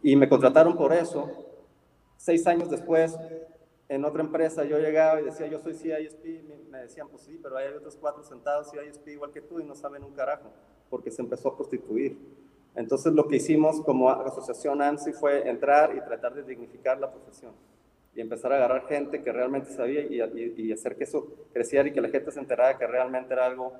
Y 0.04 0.16
me 0.16 0.30
contrataron 0.30 0.76
por 0.76 0.94
eso. 0.94 1.32
Seis 2.16 2.46
años 2.46 2.70
después, 2.70 3.18
en 3.90 4.06
otra 4.06 4.22
empresa, 4.22 4.64
yo 4.64 4.78
llegaba 4.78 5.22
y 5.22 5.26
decía, 5.26 5.48
yo 5.48 5.60
soy 5.60 5.74
CISP. 5.74 6.70
Me 6.70 6.80
decían, 6.80 7.08
pues 7.10 7.24
sí, 7.24 7.40
pero 7.42 7.58
hay 7.58 7.74
otros 7.74 7.98
cuatro 7.98 8.24
sentados 8.24 8.70
CISP 8.72 9.08
igual 9.10 9.32
que 9.32 9.42
tú 9.42 9.60
y 9.60 9.64
no 9.64 9.74
saben 9.74 10.04
un 10.04 10.14
carajo, 10.14 10.52
porque 10.90 11.10
se 11.10 11.22
empezó 11.22 11.50
a 11.50 11.56
prostituir. 11.56 12.18
Entonces, 12.76 13.14
lo 13.14 13.28
que 13.28 13.38
hicimos 13.38 13.82
como 13.82 14.10
asociación 14.10 14.82
ANSI 14.82 15.14
fue 15.14 15.48
entrar 15.48 15.96
y 15.96 16.02
tratar 16.02 16.34
de 16.34 16.44
dignificar 16.44 17.00
la 17.00 17.12
profesión 17.12 17.54
y 18.16 18.22
empezar 18.22 18.54
a 18.54 18.58
agarrar 18.58 18.88
gente 18.88 19.24
que 19.24 19.32
realmente 19.32 19.72
sabía 19.72 20.02
y, 20.02 20.22
y, 20.58 20.72
hacer 20.72 20.96
que 20.96 21.04
eso 21.04 21.28
creciera 21.52 21.88
y 21.90 21.94
que 21.94 22.02
la 22.02 22.10
gente 22.10 22.32
se 22.32 22.40
enterara 22.40 22.78
que 22.78 22.86
realmente 22.86 23.34
era 23.34 23.46
algo 23.46 23.74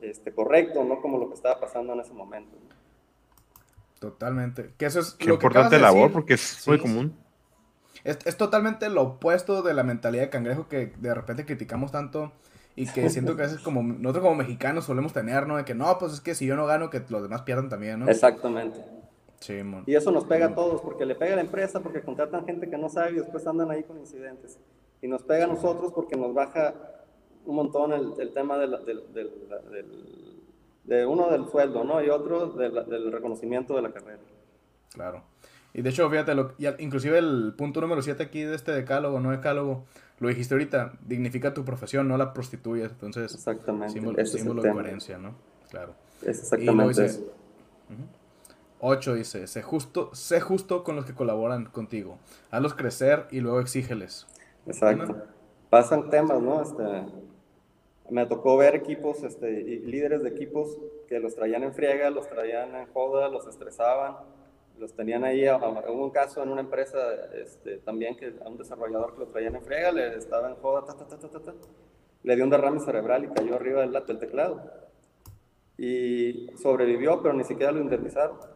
este, 0.00 0.32
correcto, 0.32 0.84
no 0.84 1.00
como 1.00 1.18
lo 1.18 1.28
que 1.28 1.34
estaba 1.34 1.60
pasando 1.60 1.92
en 1.92 2.00
ese 2.00 2.12
momento. 2.12 2.56
Totalmente. 3.98 4.72
Que 4.76 4.86
eso 4.86 5.00
es 5.00 5.12
Qué 5.12 5.28
lo 5.28 5.34
importante 5.34 5.78
labor 5.78 6.12
porque 6.12 6.34
es 6.34 6.66
muy 6.66 6.78
común. 6.78 7.16
Es, 8.04 8.18
es, 8.24 8.36
totalmente 8.36 8.88
lo 8.88 9.02
opuesto 9.02 9.62
de 9.62 9.74
la 9.74 9.82
mentalidad 9.82 10.24
de 10.24 10.30
cangrejo 10.30 10.68
que 10.68 10.92
de 10.98 11.14
repente 11.14 11.44
criticamos 11.44 11.92
tanto 11.92 12.32
y 12.76 12.86
que 12.86 13.08
siento 13.10 13.36
que 13.36 13.42
a 13.42 13.46
veces 13.46 13.60
como 13.62 13.82
nosotros 13.82 14.22
como 14.22 14.36
mexicanos 14.36 14.84
solemos 14.84 15.12
tener, 15.12 15.46
¿no? 15.46 15.56
De 15.56 15.64
que 15.64 15.74
no, 15.74 15.98
pues 15.98 16.12
es 16.12 16.20
que 16.20 16.34
si 16.34 16.46
yo 16.46 16.56
no 16.56 16.66
gano, 16.66 16.90
que 16.90 17.02
los 17.08 17.22
demás 17.22 17.42
pierdan 17.42 17.68
también, 17.68 18.00
¿no? 18.00 18.08
Exactamente. 18.08 18.80
Y 19.86 19.94
eso 19.94 20.10
nos 20.10 20.24
pega 20.24 20.46
a 20.46 20.54
todos, 20.54 20.80
porque 20.80 21.04
le 21.04 21.14
pega 21.14 21.34
a 21.34 21.36
la 21.36 21.42
empresa, 21.42 21.80
porque 21.80 22.00
contratan 22.00 22.44
gente 22.46 22.68
que 22.68 22.78
no 22.78 22.88
sabe 22.88 23.12
y 23.12 23.14
después 23.16 23.46
andan 23.46 23.70
ahí 23.70 23.82
con 23.84 23.98
incidentes. 23.98 24.58
Y 25.02 25.08
nos 25.08 25.22
pega 25.22 25.44
a 25.44 25.48
nosotros 25.48 25.92
porque 25.92 26.16
nos 26.16 26.34
baja 26.34 26.74
un 27.44 27.56
montón 27.56 27.92
el, 27.92 28.32
tema 28.32 28.58
de, 28.58 28.66
de 30.84 31.06
uno 31.06 31.30
del 31.30 31.48
sueldo, 31.48 31.84
¿no? 31.84 32.02
Y 32.02 32.08
otro 32.08 32.48
del 32.48 33.12
reconocimiento 33.12 33.74
de 33.76 33.82
la 33.82 33.92
carrera. 33.92 34.20
Claro. 34.92 35.22
Y 35.74 35.82
de 35.82 35.90
hecho, 35.90 36.08
fíjate, 36.08 36.34
lo, 36.34 36.54
inclusive 36.78 37.18
el 37.18 37.52
punto 37.56 37.82
número 37.82 38.00
7 38.00 38.22
aquí 38.22 38.42
de 38.42 38.54
este 38.54 38.72
decálogo, 38.72 39.20
no 39.20 39.30
decálogo, 39.30 39.84
lo 40.20 40.28
dijiste 40.28 40.54
ahorita, 40.54 40.94
dignifica 41.04 41.52
tu 41.52 41.64
profesión, 41.64 42.08
no 42.08 42.16
la 42.16 42.32
prostituyes. 42.32 42.92
Entonces, 42.92 43.34
exactamente. 43.34 43.92
símbolo, 44.26 44.62
de 44.62 44.72
coherencia, 44.72 45.18
¿no? 45.18 45.34
Claro. 45.68 45.94
Es 46.22 46.38
exactamente 46.38 47.04
eso. 47.04 47.30
8 48.80 49.14
dice, 49.14 49.46
sé 49.46 49.62
justo, 49.62 50.14
sé 50.14 50.40
justo 50.40 50.84
con 50.84 50.96
los 50.96 51.06
que 51.06 51.14
colaboran 51.14 51.66
contigo. 51.66 52.18
Hazlos 52.50 52.74
crecer 52.74 53.26
y 53.30 53.40
luego 53.40 53.60
exígeles. 53.60 54.26
Exacto. 54.66 55.22
Pasan 55.70 56.10
temas, 56.10 56.40
¿no? 56.40 56.62
Este, 56.62 56.82
me 58.10 58.26
tocó 58.26 58.56
ver 58.56 58.74
equipos, 58.74 59.22
este, 59.22 59.50
y 59.50 59.78
líderes 59.80 60.22
de 60.22 60.28
equipos 60.28 60.78
que 61.08 61.18
los 61.18 61.34
traían 61.34 61.62
en 61.62 61.72
friega, 61.72 62.10
los 62.10 62.28
traían 62.28 62.74
en 62.74 62.86
joda, 62.92 63.28
los 63.28 63.46
estresaban, 63.46 64.16
los 64.78 64.92
tenían 64.92 65.24
ahí. 65.24 65.48
Hubo 65.48 66.04
un 66.04 66.10
caso 66.10 66.42
en 66.42 66.50
una 66.50 66.60
empresa 66.60 66.98
este, 67.34 67.78
también 67.78 68.16
que 68.16 68.34
a 68.44 68.48
un 68.48 68.58
desarrollador 68.58 69.14
que 69.14 69.20
lo 69.20 69.26
traían 69.26 69.56
en 69.56 69.62
friega, 69.62 69.90
le 69.92 70.16
estaba 70.16 70.50
en 70.50 70.56
joda, 70.56 70.84
le 72.22 72.34
dio 72.34 72.44
un 72.44 72.50
derrame 72.50 72.80
cerebral 72.80 73.24
y 73.24 73.28
cayó 73.28 73.54
arriba 73.54 73.80
del, 73.80 73.92
del 73.92 74.18
teclado. 74.18 74.60
Y 75.78 76.48
sobrevivió, 76.56 77.22
pero 77.22 77.34
ni 77.34 77.44
siquiera 77.44 77.72
lo 77.72 77.80
indemnizaron. 77.80 78.55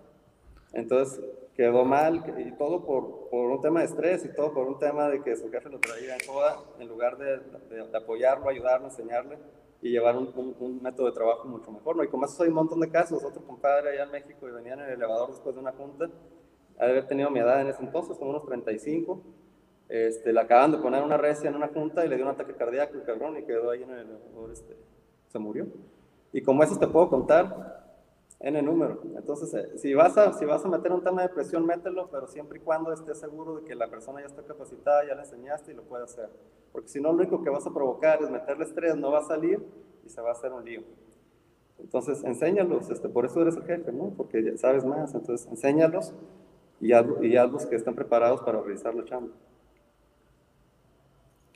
Entonces 0.72 1.20
quedó 1.54 1.84
mal 1.84 2.24
y 2.38 2.52
todo 2.52 2.84
por, 2.84 3.28
por, 3.28 3.50
un 3.50 3.60
tema 3.60 3.80
de 3.80 3.86
estrés 3.86 4.24
y 4.24 4.34
todo 4.34 4.54
por 4.54 4.66
un 4.66 4.78
tema 4.78 5.08
de 5.08 5.22
que 5.22 5.36
su 5.36 5.50
jefe 5.50 5.68
lo 5.68 5.78
traía 5.78 6.14
en 6.14 6.26
joda 6.26 6.58
en 6.78 6.88
lugar 6.88 7.18
de, 7.18 7.38
de, 7.68 7.96
apoyarlo, 7.96 8.48
ayudarlo, 8.48 8.86
enseñarle 8.86 9.38
y 9.82 9.90
llevar 9.90 10.16
un, 10.16 10.32
un, 10.58 10.82
método 10.82 11.06
de 11.06 11.12
trabajo 11.12 11.46
mucho 11.48 11.70
mejor. 11.72 11.96
¿no? 11.96 12.04
Y 12.04 12.08
como 12.08 12.24
eso 12.24 12.42
hay 12.42 12.48
un 12.48 12.54
montón 12.54 12.80
de 12.80 12.90
casos, 12.90 13.22
otro 13.24 13.42
compadre 13.44 13.90
allá 13.90 14.04
en 14.04 14.10
México 14.10 14.48
y 14.48 14.52
venía 14.52 14.74
en 14.74 14.80
el 14.80 14.90
elevador 14.90 15.30
después 15.30 15.54
de 15.54 15.60
una 15.60 15.72
junta, 15.72 16.06
de 16.06 16.12
haber 16.78 17.06
tenido 17.06 17.30
mi 17.30 17.40
edad 17.40 17.60
en 17.60 17.68
ese 17.68 17.82
entonces, 17.82 18.16
como 18.16 18.30
unos 18.30 18.46
35, 18.46 19.22
este, 19.88 20.32
le 20.32 20.40
acaban 20.40 20.70
de 20.70 20.78
poner 20.78 21.02
una 21.02 21.16
recia 21.16 21.50
en 21.50 21.56
una 21.56 21.68
junta 21.68 22.04
y 22.04 22.08
le 22.08 22.16
dio 22.16 22.24
un 22.24 22.30
ataque 22.30 22.54
cardíaco 22.54 22.94
el 22.94 23.02
cabrón 23.02 23.36
y 23.36 23.42
quedó 23.42 23.70
ahí 23.70 23.82
en 23.82 23.90
el 23.90 23.98
elevador, 23.98 24.52
este, 24.52 24.76
se 25.28 25.38
murió. 25.38 25.66
Y 26.32 26.42
como 26.42 26.62
eso 26.62 26.78
te 26.78 26.86
puedo 26.86 27.10
contar, 27.10 27.79
el 28.40 28.64
número. 28.64 29.02
Entonces, 29.16 29.52
eh, 29.54 29.78
si, 29.78 29.92
vas 29.92 30.16
a, 30.16 30.32
si 30.32 30.46
vas 30.46 30.64
a 30.64 30.68
meter 30.68 30.92
un 30.92 31.04
tema 31.04 31.22
de 31.22 31.28
presión, 31.28 31.66
mételo, 31.66 32.08
pero 32.10 32.26
siempre 32.26 32.58
y 32.58 32.62
cuando 32.62 32.92
estés 32.92 33.20
seguro 33.20 33.56
de 33.56 33.64
que 33.64 33.74
la 33.74 33.88
persona 33.88 34.20
ya 34.20 34.26
está 34.26 34.42
capacitada, 34.42 35.06
ya 35.06 35.14
le 35.14 35.20
enseñaste 35.20 35.72
y 35.72 35.74
lo 35.74 35.82
puede 35.82 36.04
hacer. 36.04 36.30
Porque 36.72 36.88
si 36.88 37.00
no, 37.00 37.12
lo 37.12 37.18
único 37.18 37.42
que 37.42 37.50
vas 37.50 37.66
a 37.66 37.72
provocar 37.72 38.22
es 38.22 38.30
meterle 38.30 38.64
estrés, 38.64 38.96
no 38.96 39.12
va 39.12 39.18
a 39.18 39.24
salir 39.24 39.62
y 40.06 40.08
se 40.08 40.22
va 40.22 40.30
a 40.30 40.32
hacer 40.32 40.52
un 40.52 40.64
lío. 40.64 40.82
Entonces, 41.78 42.24
enséñalos, 42.24 42.90
este, 42.90 43.08
por 43.08 43.26
eso 43.26 43.42
eres 43.42 43.56
el 43.56 43.64
jefe, 43.64 43.92
¿no? 43.92 44.12
Porque 44.16 44.42
ya 44.42 44.56
sabes 44.56 44.84
más. 44.84 45.14
Entonces, 45.14 45.46
enséñalos 45.50 46.14
y, 46.80 46.92
haz, 46.92 47.06
y 47.20 47.36
hazlos 47.36 47.66
que 47.66 47.76
estén 47.76 47.94
preparados 47.94 48.40
para 48.40 48.60
realizar 48.60 48.94
la 48.94 49.04
chamba. 49.04 49.32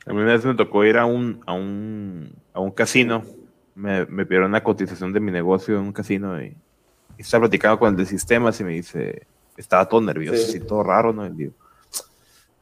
A 0.06 0.12
mí 0.12 0.20
una 0.20 0.32
vez 0.32 0.44
me 0.44 0.54
tocó 0.54 0.84
ir 0.84 0.98
a 0.98 1.06
un, 1.06 1.40
a 1.46 1.54
un, 1.54 2.34
a 2.52 2.60
un 2.60 2.70
casino. 2.72 3.22
Me, 3.74 4.04
me 4.06 4.26
pidieron 4.26 4.50
una 4.50 4.62
cotización 4.62 5.14
de 5.14 5.20
mi 5.20 5.32
negocio 5.32 5.78
en 5.78 5.82
un 5.82 5.92
casino 5.92 6.40
y 6.42 6.54
estaba 7.22 7.42
platicando 7.42 7.78
con 7.78 7.90
el 7.90 7.96
de 7.96 8.06
sistemas 8.06 8.60
y 8.60 8.64
me 8.64 8.72
dice, 8.72 9.26
estaba 9.56 9.88
todo 9.88 10.00
nervioso, 10.00 10.56
y 10.56 10.60
todo 10.60 10.82
raro, 10.82 11.12
¿no? 11.12 11.26
Y 11.26 11.30
digo, 11.30 11.52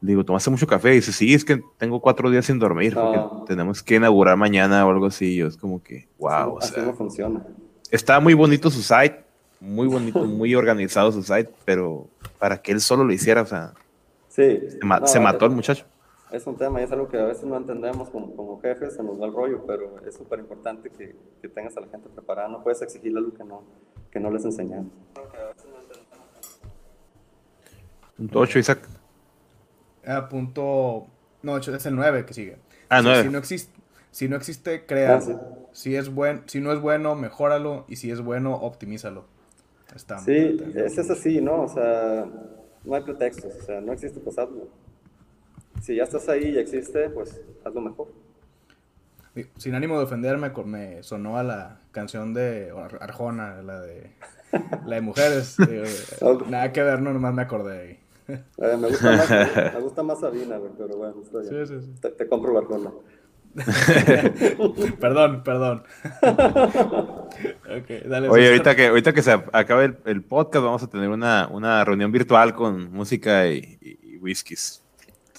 digo, 0.03 0.25
¿tomaste 0.25 0.51
mucho 0.51 0.67
café? 0.67 0.93
Y 0.93 0.97
dice, 0.97 1.12
sí, 1.12 1.33
es 1.33 1.45
que 1.45 1.62
tengo 1.79 2.01
cuatro 2.01 2.31
días 2.31 2.45
sin 2.45 2.59
dormir, 2.59 2.95
porque 2.95 3.19
ah. 3.19 3.45
tenemos 3.47 3.83
que 3.83 3.95
inaugurar 3.95 4.37
mañana 4.37 4.87
o 4.87 4.91
algo 4.91 5.07
así. 5.07 5.35
Y 5.35 5.37
yo 5.37 5.47
es 5.47 5.57
como 5.57 5.83
que, 5.83 6.09
wow. 6.19 6.59
así 6.59 6.75
no 6.81 6.93
funciona. 6.93 7.43
Está 7.91 8.21
muy 8.21 8.35
bonito 8.35 8.71
su 8.71 8.83
site, 8.83 9.25
muy 9.61 9.87
bonito, 9.87 10.25
muy 10.25 10.55
organizado 10.55 11.12
su 11.12 11.23
site, 11.23 11.51
pero 11.65 12.09
para 12.38 12.61
que 12.61 12.73
él 12.73 12.81
solo 12.81 13.05
lo 13.05 13.12
hiciera, 13.12 13.43
o 13.43 13.47
sea, 13.47 13.73
sí. 14.29 14.61
se, 15.07 15.21
mató 15.21 15.47
el 15.47 15.53
muchacho. 15.53 15.87
Es 16.33 16.47
un 16.47 16.57
tema 16.57 16.81
y 16.81 16.85
es 16.85 16.93
algo 16.93 17.09
que 17.09 17.19
a 17.19 17.27
veces 17.27 17.45
no 17.45 17.57
entendemos 17.57 18.09
como, 18.09 18.35
como 18.35 18.61
jefes, 18.61 18.95
se 18.95 19.03
nos 19.03 19.19
da 19.19 19.27
el 19.27 19.33
rollo, 19.35 19.65
pero 19.67 19.97
es 20.07 20.17
súper 20.17 20.41
importante 20.41 20.91
que, 20.91 21.15
que 21.43 21.49
tengas 21.49 21.77
a 21.77 21.81
la 21.81 21.88
gente 21.88 22.09
preparada. 22.09 22.49
No 22.49 22.62
puedes 22.62 22.81
exigirle 22.81 23.19
algo 23.19 23.35
que 23.35 23.45
no, 23.45 23.62
que 24.12 24.20
no 24.20 24.31
les 24.31 24.44
enseñamos. 24.44 24.92
Punto 28.16 28.38
8, 28.38 28.59
Isaac. 28.59 28.88
Ah, 30.07 30.29
punto. 30.29 31.07
No, 31.42 31.57
es 31.57 31.87
el 31.87 31.96
9 31.96 32.27
que 32.27 32.35
sigue. 32.35 32.59
Ah, 32.88 33.01
9. 33.03 33.22
Si, 33.22 33.29
no 33.31 33.38
existe, 33.38 33.81
si 34.11 34.29
no 34.29 34.37
existe, 34.37 34.87
créalo. 34.87 35.25
Ah, 35.35 35.68
si, 35.72 35.96
es 35.96 36.14
buen, 36.14 36.42
si 36.46 36.61
no 36.61 36.72
es 36.72 36.81
bueno, 36.81 37.16
mejóralo. 37.16 37.87
Y 37.88 37.96
si 37.96 38.11
es 38.11 38.20
bueno, 38.20 38.55
optimízalo. 38.55 39.25
Está 39.96 40.18
sí, 40.18 40.59
es, 40.75 40.98
es 40.98 41.11
así, 41.11 41.40
¿no? 41.40 41.62
O 41.62 41.68
sea, 41.68 42.27
no 42.85 42.94
hay 42.94 43.03
pretextos. 43.03 43.55
O 43.55 43.62
sea, 43.62 43.81
no 43.81 43.92
existe, 43.92 44.20
pues 44.20 44.38
hazlo. 44.38 44.68
Si 45.81 45.96
ya 45.96 46.05
estás 46.05 46.29
ahí 46.29 46.51
y 46.51 46.59
existe, 46.59 47.09
pues 47.11 47.40
hazlo 47.64 47.81
mejor. 47.81 48.09
Sin 49.57 49.75
ánimo 49.75 49.97
de 49.97 50.05
ofenderme, 50.05 50.53
me 50.66 51.03
sonó 51.03 51.38
a 51.38 51.42
la 51.42 51.81
canción 51.90 52.35
de 52.35 52.71
Arjona, 53.01 53.62
la 53.62 53.81
de, 53.81 54.12
la 54.85 54.97
de 54.97 55.01
mujeres. 55.01 55.57
nada 56.49 56.73
que 56.73 56.83
ver, 56.83 57.01
no, 57.01 57.12
nomás 57.12 57.33
me 57.33 57.42
acordé. 57.42 58.01
Eh, 58.29 58.77
me, 58.79 58.88
gusta 58.88 59.16
más, 59.16 59.31
me 59.31 59.81
gusta 59.81 60.03
más 60.03 60.21
Sabina, 60.21 60.57
pero 60.77 60.97
bueno, 60.97 61.14
estoy 61.23 61.47
sí, 61.47 61.66
sí, 61.66 61.81
sí. 61.81 61.95
Te, 62.01 62.11
te, 62.11 62.29
compro 62.29 62.57
Arjona. 62.59 62.90
perdón, 65.01 65.42
perdón. 65.42 65.83
okay, 67.83 68.03
dale, 68.07 68.29
Oye, 68.29 68.49
ahorita 68.49 68.75
que, 68.75 68.87
ahorita 68.87 69.12
que 69.12 69.23
se 69.23 69.33
acabe 69.53 69.97
el, 70.05 70.23
podcast, 70.23 70.64
vamos 70.64 70.83
a 70.83 70.88
tener 70.88 71.09
una, 71.09 71.49
una 71.51 71.85
reunión 71.85 72.12
virtual 72.12 72.55
con 72.55 72.92
música 72.92 73.49
y, 73.49 73.79
y, 73.81 74.16
whiskies. 74.18 74.83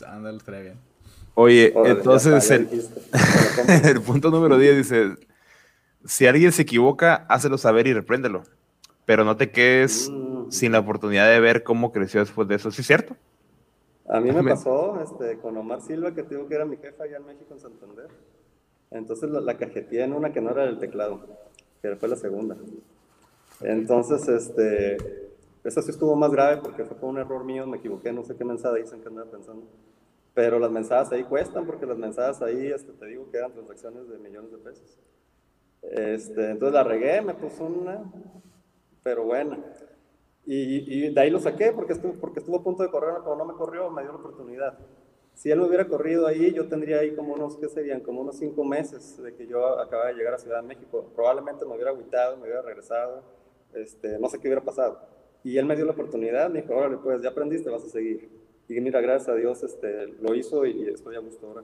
Ándale, 0.06 0.38
estaría 0.38 0.62
bien. 0.62 0.92
Oye, 1.36 1.74
entonces 1.86 2.52
el, 3.84 4.02
punto 4.02 4.30
número 4.30 4.58
10 4.58 4.78
dice, 4.78 5.15
si 6.06 6.28
alguien 6.28 6.51
se 6.51 6.62
equivoca, 6.62 7.26
hácelo 7.28 7.57
saber 7.57 7.88
y 7.88 7.93
repréndelo, 7.93 8.43
pero 9.05 9.24
no 9.24 9.36
te 9.36 9.51
quedes 9.51 10.10
mm. 10.12 10.51
sin 10.51 10.72
la 10.72 10.80
oportunidad 10.80 11.30
de 11.30 11.39
ver 11.39 11.64
cómo 11.64 11.91
creció 11.91 12.20
después 12.20 12.47
de 12.47 12.55
eso, 12.55 12.72
¿sí 12.72 12.82
es 12.82 12.88
cierto? 12.88 13.16
A 14.07 14.20
mí 14.20 14.32
me 14.32 14.43
pasó 14.43 15.01
este, 15.01 15.39
con 15.39 15.57
Omar 15.57 15.82
Silva, 15.82 16.14
que 16.14 16.24
tuvo 16.24 16.47
que 16.47 16.55
era 16.55 16.66
mi 16.66 16.78
jefa 16.78 17.05
allá 17.05 17.18
en 17.18 17.26
México, 17.26 17.53
en 17.53 17.60
Santander. 17.60 18.10
Entonces 18.91 19.30
la, 19.30 19.39
la 19.39 19.57
cajeteé 19.57 20.03
en 20.03 20.14
una 20.14 20.32
que 20.32 20.41
no 20.41 20.51
era 20.51 20.66
del 20.66 20.78
teclado, 20.78 21.22
que 21.82 21.95
fue 21.95 22.10
la 22.10 22.16
segunda. 22.16 22.55
Entonces, 23.62 24.28
este, 24.28 24.97
esa 25.64 25.82
sí 25.82 25.91
estuvo 25.91 26.16
más 26.16 26.32
grave 26.32 26.57
porque 26.62 26.84
fue 26.84 26.97
por 26.97 27.10
un 27.10 27.18
error 27.18 27.43
mío, 27.45 27.66
me 27.66 27.78
equivoqué, 27.78 28.12
no 28.12 28.24
sé 28.24 28.36
qué 28.36 28.43
mensaje 28.43 28.82
dicen 28.82 29.01
que 29.01 29.07
andaba 29.07 29.32
pensando. 29.32 29.64
Pero 30.34 30.57
las 30.59 30.71
mensajes 30.71 31.11
ahí 31.11 31.23
cuestan 31.23 31.65
porque 31.65 31.86
las 31.86 31.97
mensajes 31.97 32.41
ahí, 32.41 32.67
este, 32.67 32.91
te 32.93 33.05
digo 33.05 33.29
que 33.29 33.38
eran 33.38 33.53
transacciones 33.53 34.09
de 34.09 34.17
millones 34.17 34.51
de 34.51 34.57
pesos. 34.57 34.99
Este, 35.84 36.51
entonces 36.51 36.73
la 36.73 36.84
regué, 36.84 37.21
me 37.21 37.36
puso 37.36 37.65
una, 37.65 38.03
pero 39.03 39.25
buena. 39.25 39.59
Y, 40.45 41.09
de 41.09 41.21
ahí 41.21 41.29
lo 41.29 41.39
saqué 41.39 41.71
porque 41.71 41.93
estuvo, 41.93 42.13
porque 42.13 42.39
estuvo 42.39 42.57
a 42.57 42.63
punto 42.63 42.84
de 42.84 42.89
correr, 42.89 43.15
pero 43.23 43.36
no 43.36 43.45
me 43.45 43.53
corrió, 43.53 43.89
me 43.89 44.01
dio 44.01 44.11
la 44.11 44.17
oportunidad. 44.17 44.77
Si 45.34 45.49
él 45.49 45.59
me 45.59 45.67
hubiera 45.67 45.88
corrido 45.88 46.27
ahí, 46.27 46.53
yo 46.53 46.67
tendría 46.67 46.99
ahí 46.99 47.15
como 47.15 47.34
unos, 47.34 47.57
¿qué 47.57 47.67
serían? 47.69 48.01
Como 48.01 48.21
unos 48.21 48.38
cinco 48.38 48.63
meses 48.63 49.21
de 49.21 49.34
que 49.36 49.47
yo 49.47 49.79
acababa 49.79 50.09
de 50.09 50.15
llegar 50.15 50.34
a 50.34 50.38
Ciudad 50.38 50.61
de 50.61 50.67
México. 50.67 51.11
Probablemente 51.15 51.65
me 51.65 51.73
hubiera 51.73 51.91
agüitado, 51.91 52.38
me 52.38 52.43
hubiera 52.43 52.61
regresado, 52.61 53.23
este, 53.73 54.19
no 54.19 54.29
sé 54.29 54.39
qué 54.39 54.47
hubiera 54.47 54.63
pasado. 54.63 54.99
Y 55.43 55.57
él 55.57 55.65
me 55.65 55.75
dio 55.75 55.86
la 55.86 55.93
oportunidad, 55.93 56.49
me 56.49 56.61
dijo, 56.61 56.75
órale, 56.75 56.97
pues 56.97 57.21
ya 57.21 57.29
aprendiste, 57.29 57.69
vas 57.69 57.84
a 57.84 57.89
seguir. 57.89 58.29
Y 58.68 58.80
mira, 58.80 59.01
gracias 59.01 59.30
a 59.30 59.36
Dios 59.36 59.64
este, 59.64 60.07
lo 60.22 60.34
hizo 60.36 60.66
y, 60.66 60.89
estoy 60.89 61.16
a 61.16 61.20
gusto 61.20 61.47
ahora. 61.47 61.61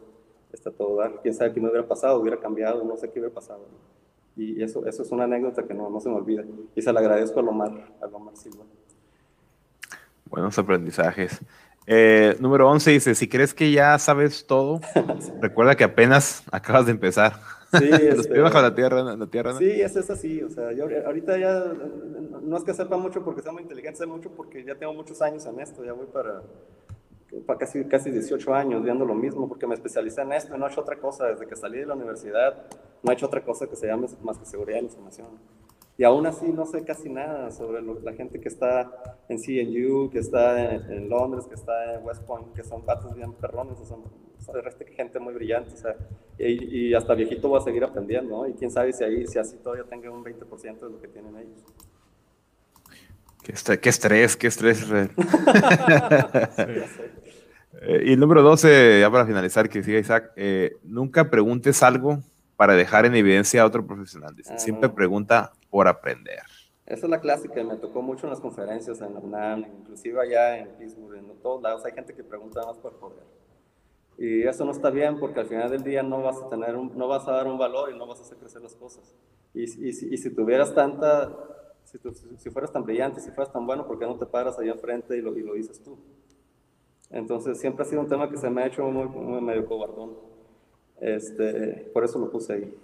Está 0.52 0.72
todo 0.72 0.97
dar. 0.97 1.22
Quién 1.22 1.34
sabe 1.34 1.54
qué 1.54 1.62
me 1.62 1.70
hubiera 1.70 1.88
pasado, 1.88 2.20
hubiera 2.20 2.39
cambiado, 2.39 2.84
no 2.84 2.97
sé 2.97 3.10
qué 3.10 3.20
hubiera 3.20 3.34
pasado. 3.34 3.66
Y 4.36 4.64
eso, 4.64 4.86
eso 4.86 5.04
es 5.04 5.12
una 5.12 5.26
anécdota 5.26 5.64
que 5.64 5.74
no, 5.74 5.89
no 5.89 6.00
se 6.00 6.10
me 6.10 6.16
olvida. 6.16 6.43
Y 6.76 6.82
se 6.82 6.91
la 6.91 7.00
agradezco 7.00 7.39
a 7.39 7.43
Lomar, 7.43 7.72
a 8.02 8.08
Lomar 8.08 8.36
Silva. 8.36 8.64
Buenos 10.26 10.58
aprendizajes. 10.58 11.39
Eh, 11.88 12.36
número 12.39 12.70
11 12.70 12.91
dice, 12.91 13.16
si 13.16 13.28
crees 13.28 13.54
que 13.54 13.72
ya 13.72 13.97
sabes 13.97 14.45
todo, 14.45 14.80
recuerda 15.41 15.76
que 15.76 15.84
apenas 15.84 16.43
acabas 16.52 16.86
de 16.86 16.91
empezar. 16.91 17.34
Sí, 17.72 17.89
Los 17.89 18.26
este, 18.26 18.39
bajo 18.39 18.61
la 18.61 18.74
tierra, 18.74 19.03
la 19.03 19.28
tierra 19.28 19.57
Sí, 19.57 19.82
eso 19.82 19.99
es 19.99 20.09
así. 20.09 20.41
O 20.41 20.49
sea, 20.49 20.72
yo 20.72 20.86
ahorita 21.05 21.38
ya 21.38 21.65
no 22.41 22.57
es 22.57 22.63
que 22.63 22.74
sepa 22.74 22.97
mucho 22.97 23.24
porque 23.24 23.41
sea 23.41 23.51
muy 23.51 23.63
inteligente, 23.63 23.99
sé 23.99 24.05
mucho 24.05 24.32
porque 24.32 24.63
ya 24.63 24.76
tengo 24.76 24.93
muchos 24.93 25.22
años 25.22 25.45
en 25.45 25.59
esto. 25.59 25.84
Ya 25.84 25.93
voy 25.93 26.07
para, 26.07 26.41
para 27.45 27.59
casi, 27.59 27.84
casi 27.86 28.11
18 28.11 28.53
años 28.53 28.84
viendo 28.84 29.05
lo 29.05 29.13
mismo 29.13 29.47
porque 29.47 29.67
me 29.67 29.76
especialicé 29.76 30.22
en 30.22 30.34
esto 30.34 30.55
y 30.55 30.59
no 30.59 30.67
he 30.67 30.72
hecho 30.72 30.82
otra 30.82 30.97
cosa. 30.97 31.28
Desde 31.28 31.45
que 31.45 31.55
salí 31.55 31.80
de 31.80 31.86
la 31.86 31.95
universidad, 31.95 32.65
no 33.03 33.11
he 33.11 33.13
hecho 33.13 33.28
otra 33.28 33.43
cosa 33.43 33.67
que 33.67 33.76
se 33.76 33.88
llame 33.88 34.07
más 34.24 34.38
que 34.38 34.45
seguridad 34.45 34.78
de 34.78 34.84
la 34.84 34.88
información. 34.88 35.28
Y 35.99 36.05
aún 36.05 36.26
así 36.26 36.47
no 36.47 36.65
sé 36.65 36.86
casi 36.86 37.09
nada 37.09 37.51
sobre 37.51 37.82
la 37.82 38.13
gente 38.13 38.39
que 38.39 38.47
está 38.47 39.20
en 39.28 39.38
CNU, 39.38 40.09
que 40.09 40.20
está 40.20 40.76
en, 40.76 41.09
Londres, 41.09 41.45
que 41.45 41.55
está 41.55 41.95
en 41.95 42.05
West 42.05 42.24
Point, 42.24 42.53
que 42.53 42.63
son 42.63 42.86
patos 42.86 43.13
bien 43.17 43.34
perrones, 43.34 43.78
o 43.82 43.86
son, 43.86 44.03
sea, 44.38 44.53
gente 44.95 45.20
muy 45.20 45.34
brillante, 45.34 45.74
o 45.74 45.76
sea, 45.76 45.97
y, 46.40 46.94
hasta 46.94 47.14
viejito 47.16 47.50
voy 47.50 47.60
a 47.60 47.64
seguir 47.64 47.84
aprendiendo, 47.84 48.38
¿no? 48.38 48.48
Y 48.48 48.54
quién 48.54 48.72
sabe 48.72 48.94
si 48.94 49.04
ahí, 49.04 49.28
si 49.28 49.38
así 49.38 49.58
todavía 49.58 49.84
tenga 49.84 50.10
un 50.10 50.24
20% 50.24 50.80
de 50.80 50.90
lo 50.90 51.02
que 51.02 51.08
tienen 51.08 51.36
ellos. 51.38 51.64
Qué, 53.44 53.90
estrés, 53.90 54.38
qué 54.38 54.48
estrés. 54.48 54.88
Eh, 57.82 58.08
y 58.08 58.14
el 58.14 58.20
número 58.20 58.42
12, 58.42 59.00
ya 59.00 59.10
para 59.10 59.26
finalizar, 59.26 59.70
que 59.70 59.82
siga 59.82 60.00
Isaac, 60.00 60.34
eh, 60.36 60.76
nunca 60.84 61.30
preguntes 61.30 61.82
algo 61.82 62.20
para 62.58 62.74
dejar 62.74 63.06
en 63.06 63.16
evidencia 63.16 63.62
a 63.62 63.66
otro 63.66 63.88
profesional. 63.88 64.36
Dice, 64.36 64.52
ah, 64.54 64.60
siempre 64.60 64.90
pregunta 64.90 65.54
por 65.70 65.88
aprender. 65.88 66.42
Esa 66.86 67.06
es 67.06 67.10
la 67.10 67.22
clásica, 67.22 67.64
me 67.64 67.78
tocó 67.78 68.02
mucho 68.02 68.26
en 68.26 68.32
las 68.32 68.42
conferencias 68.42 69.00
en 69.00 69.16
UNAM, 69.16 69.66
inclusive 69.80 70.20
allá 70.20 70.58
en 70.58 70.68
Pittsburgh, 70.70 71.20
en 71.20 71.42
todos 71.42 71.62
lados 71.62 71.86
hay 71.86 71.94
gente 71.94 72.14
que 72.14 72.24
pregunta 72.24 72.66
más 72.66 72.78
por 72.80 73.00
poder. 73.00 73.24
Y 74.20 74.45
eso 74.45 74.65
no 74.65 74.72
está 74.72 74.89
bien 74.89 75.17
porque 75.17 75.39
al 75.39 75.47
final 75.47 75.72
del 75.72 75.82
día 75.82 76.03
no 76.03 76.22
vas 76.22 76.41
a, 76.41 76.49
tener 76.49 76.76
no 76.76 77.07
vas 77.07 77.26
a 77.26 77.32
dar 77.32 77.47
un 77.47 77.57
valor 77.57 77.89
y 77.89 77.97
no 77.97 78.05
vas 78.05 78.20
a 78.20 78.24
hacer 78.24 78.38
crecer 78.38 78.61
las 78.61 78.76
cosas. 78.76 79.15
Y, 79.53 79.63
y, 79.63 79.88
y 79.88 80.17
si 80.17 80.30
tuvieras 80.36 80.76
tanta, 80.76 81.32
si, 81.86 81.97
si, 82.38 82.49
fueras 82.49 82.74
tan 82.74 82.84
brillante, 82.84 83.22
si 83.22 83.32
fueras 83.32 83.53
tan 83.53 83.65
bueno, 83.65 83.88
¿por 83.88 83.97
qué 83.97 84.05
no 84.05 84.17
te 84.17 84.26
paras 84.26 84.59
ahí 84.59 84.67
enfrente 84.67 85.17
y 85.17 85.22
lo, 85.22 85.38
y 85.38 85.41
lo 85.41 85.53
dices 85.53 85.82
tú? 85.82 85.97
Entonces 87.09 87.61
siempre 87.61 87.84
ha 87.84 87.88
sido 87.88 88.01
un 88.01 88.09
tema 88.09 88.30
que 88.30 88.36
se 88.36 88.49
me 88.49 88.61
ha 88.61 88.67
hecho 88.67 88.84
muy, 88.84 89.07
muy 89.07 89.39
medio 89.39 89.65
cobardón. 89.65 90.17
Este, 90.99 91.89
por 91.93 92.03
eso 92.03 92.20
lo 92.20 92.30
puse 92.30 92.53
ahí. 92.53 92.78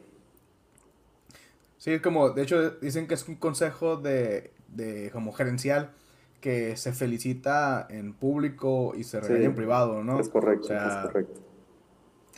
Sí, 1.77 1.99
como, 1.99 2.29
de 2.29 2.43
hecho, 2.43 2.71
dicen 2.79 3.09
que 3.09 3.13
es 3.13 3.27
un 3.27 3.35
consejo 3.35 3.97
de, 3.97 4.51
de 4.69 5.11
como 5.11 5.33
gerencial 5.33 5.91
que 6.45 6.77
se 6.77 6.93
felicita 6.93 7.87
en 7.89 8.13
público 8.13 8.93
y 8.95 9.03
se 9.03 9.19
regaña 9.19 9.45
en 9.45 9.55
privado, 9.55 10.03
¿no? 10.03 10.19
Es 10.19 10.29
correcto, 10.29 10.71
es 10.71 10.95
correcto. 10.97 11.41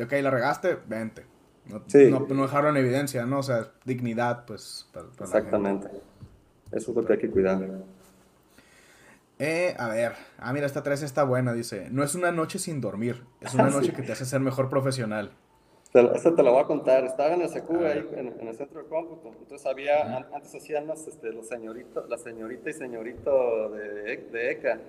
Ok, 0.01 0.13
la 0.21 0.29
regaste, 0.31 0.77
vente. 0.87 1.25
No, 1.65 2.25
no, 2.29 2.41
dejaron 2.43 2.77
evidencia, 2.77 3.25
¿no? 3.25 3.39
O 3.39 3.43
sea, 3.43 3.73
dignidad, 3.83 4.45
pues. 4.45 4.89
Exactamente. 5.19 5.89
Eso 6.71 6.91
es 6.91 6.95
lo 6.95 7.05
que 7.05 7.13
hay 7.13 7.19
que 7.19 7.29
cuidar. 7.29 7.59
Eh, 9.39 9.75
a 9.77 9.89
ver, 9.89 10.13
ah, 10.39 10.53
mira, 10.53 10.67
esta 10.67 10.83
3 10.83 11.03
está 11.03 11.25
buena, 11.25 11.51
dice. 11.51 11.89
No 11.91 12.01
es 12.01 12.15
una 12.15 12.31
noche 12.31 12.59
sin 12.59 12.79
dormir, 12.79 13.25
es 13.41 13.53
una 13.55 13.69
noche 13.69 13.91
que 13.91 14.03
te 14.03 14.13
hace 14.13 14.23
ser 14.23 14.39
mejor 14.39 14.69
profesional. 14.69 15.33
Esta 15.93 16.35
te 16.35 16.43
la 16.43 16.51
voy 16.51 16.61
a 16.61 16.65
contar. 16.65 17.05
Estaba 17.05 17.33
en 17.33 17.41
el 17.41 17.49
SQ, 17.49 17.69
ahí 17.71 18.07
en, 18.15 18.47
el 18.47 18.55
centro 18.55 18.83
de 18.83 18.89
cómputo. 18.89 19.29
Entonces 19.39 19.65
había, 19.65 20.17
antes 20.17 20.53
hacían 20.53 20.85
los, 20.85 21.07
este, 21.07 21.31
los 21.31 21.47
señoritos, 21.47 22.09
la 22.09 22.17
señorita 22.17 22.69
y 22.69 22.73
señorito 22.73 23.69
de, 23.69 24.17
de 24.17 24.51
ECA, 24.51 24.79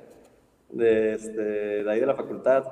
de, 0.71 1.15
este, 1.15 1.43
de 1.85 1.91
ahí 1.91 2.01
de 2.01 2.07
la 2.07 2.17
facultad. 2.17 2.65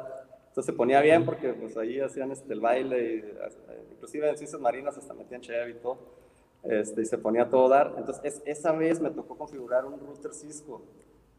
Entonces 0.49 0.67
se 0.67 0.73
ponía 0.73 1.01
bien 1.01 1.25
porque 1.25 1.53
pues 1.53 1.77
ahí 1.77 2.01
hacían 2.01 2.33
este, 2.33 2.53
el 2.53 2.61
baile, 2.61 3.15
y, 3.15 3.93
inclusive 3.93 4.29
en 4.29 4.37
ciencias 4.37 4.61
marinas 4.61 4.99
hasta 4.99 5.15
metían 5.15 5.41
cheve 5.41 5.71
y 5.71 5.75
todo. 5.75 5.99
Este, 6.65 7.03
y 7.03 7.05
se 7.05 7.19
ponía 7.19 7.43
a 7.43 7.49
todo 7.49 7.69
dar. 7.69 7.95
Entonces 7.97 8.43
esa 8.45 8.73
vez 8.73 9.01
me 9.01 9.11
tocó 9.11 9.39
configurar 9.39 9.85
un 9.87 10.01
router 10.01 10.35
Cisco 10.35 10.83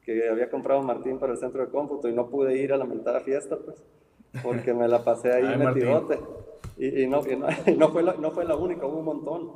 que 0.04 0.30
había 0.30 0.50
comprado 0.50 0.82
Martín 0.82 1.20
para 1.20 1.34
el 1.34 1.38
centro 1.38 1.66
de 1.66 1.70
cómputo 1.70 2.08
y 2.08 2.14
no 2.14 2.30
pude 2.30 2.56
ir 2.56 2.72
a 2.72 2.78
la 2.78 2.86
mentada 2.86 3.20
fiesta, 3.20 3.58
pues, 3.58 3.84
porque 4.42 4.74
me 4.74 4.88
la 4.88 5.04
pasé 5.04 5.34
ahí 5.34 5.58
metidote. 5.58 6.18
Y, 6.78 7.08
no, 7.08 7.22
no, 7.78 7.90
fue 7.90 8.04
la, 8.04 8.14
no 8.14 8.32
fue 8.32 8.46
la 8.46 8.56
única, 8.56 8.86
hubo 8.86 9.00
un 9.00 9.06
montón. 9.06 9.52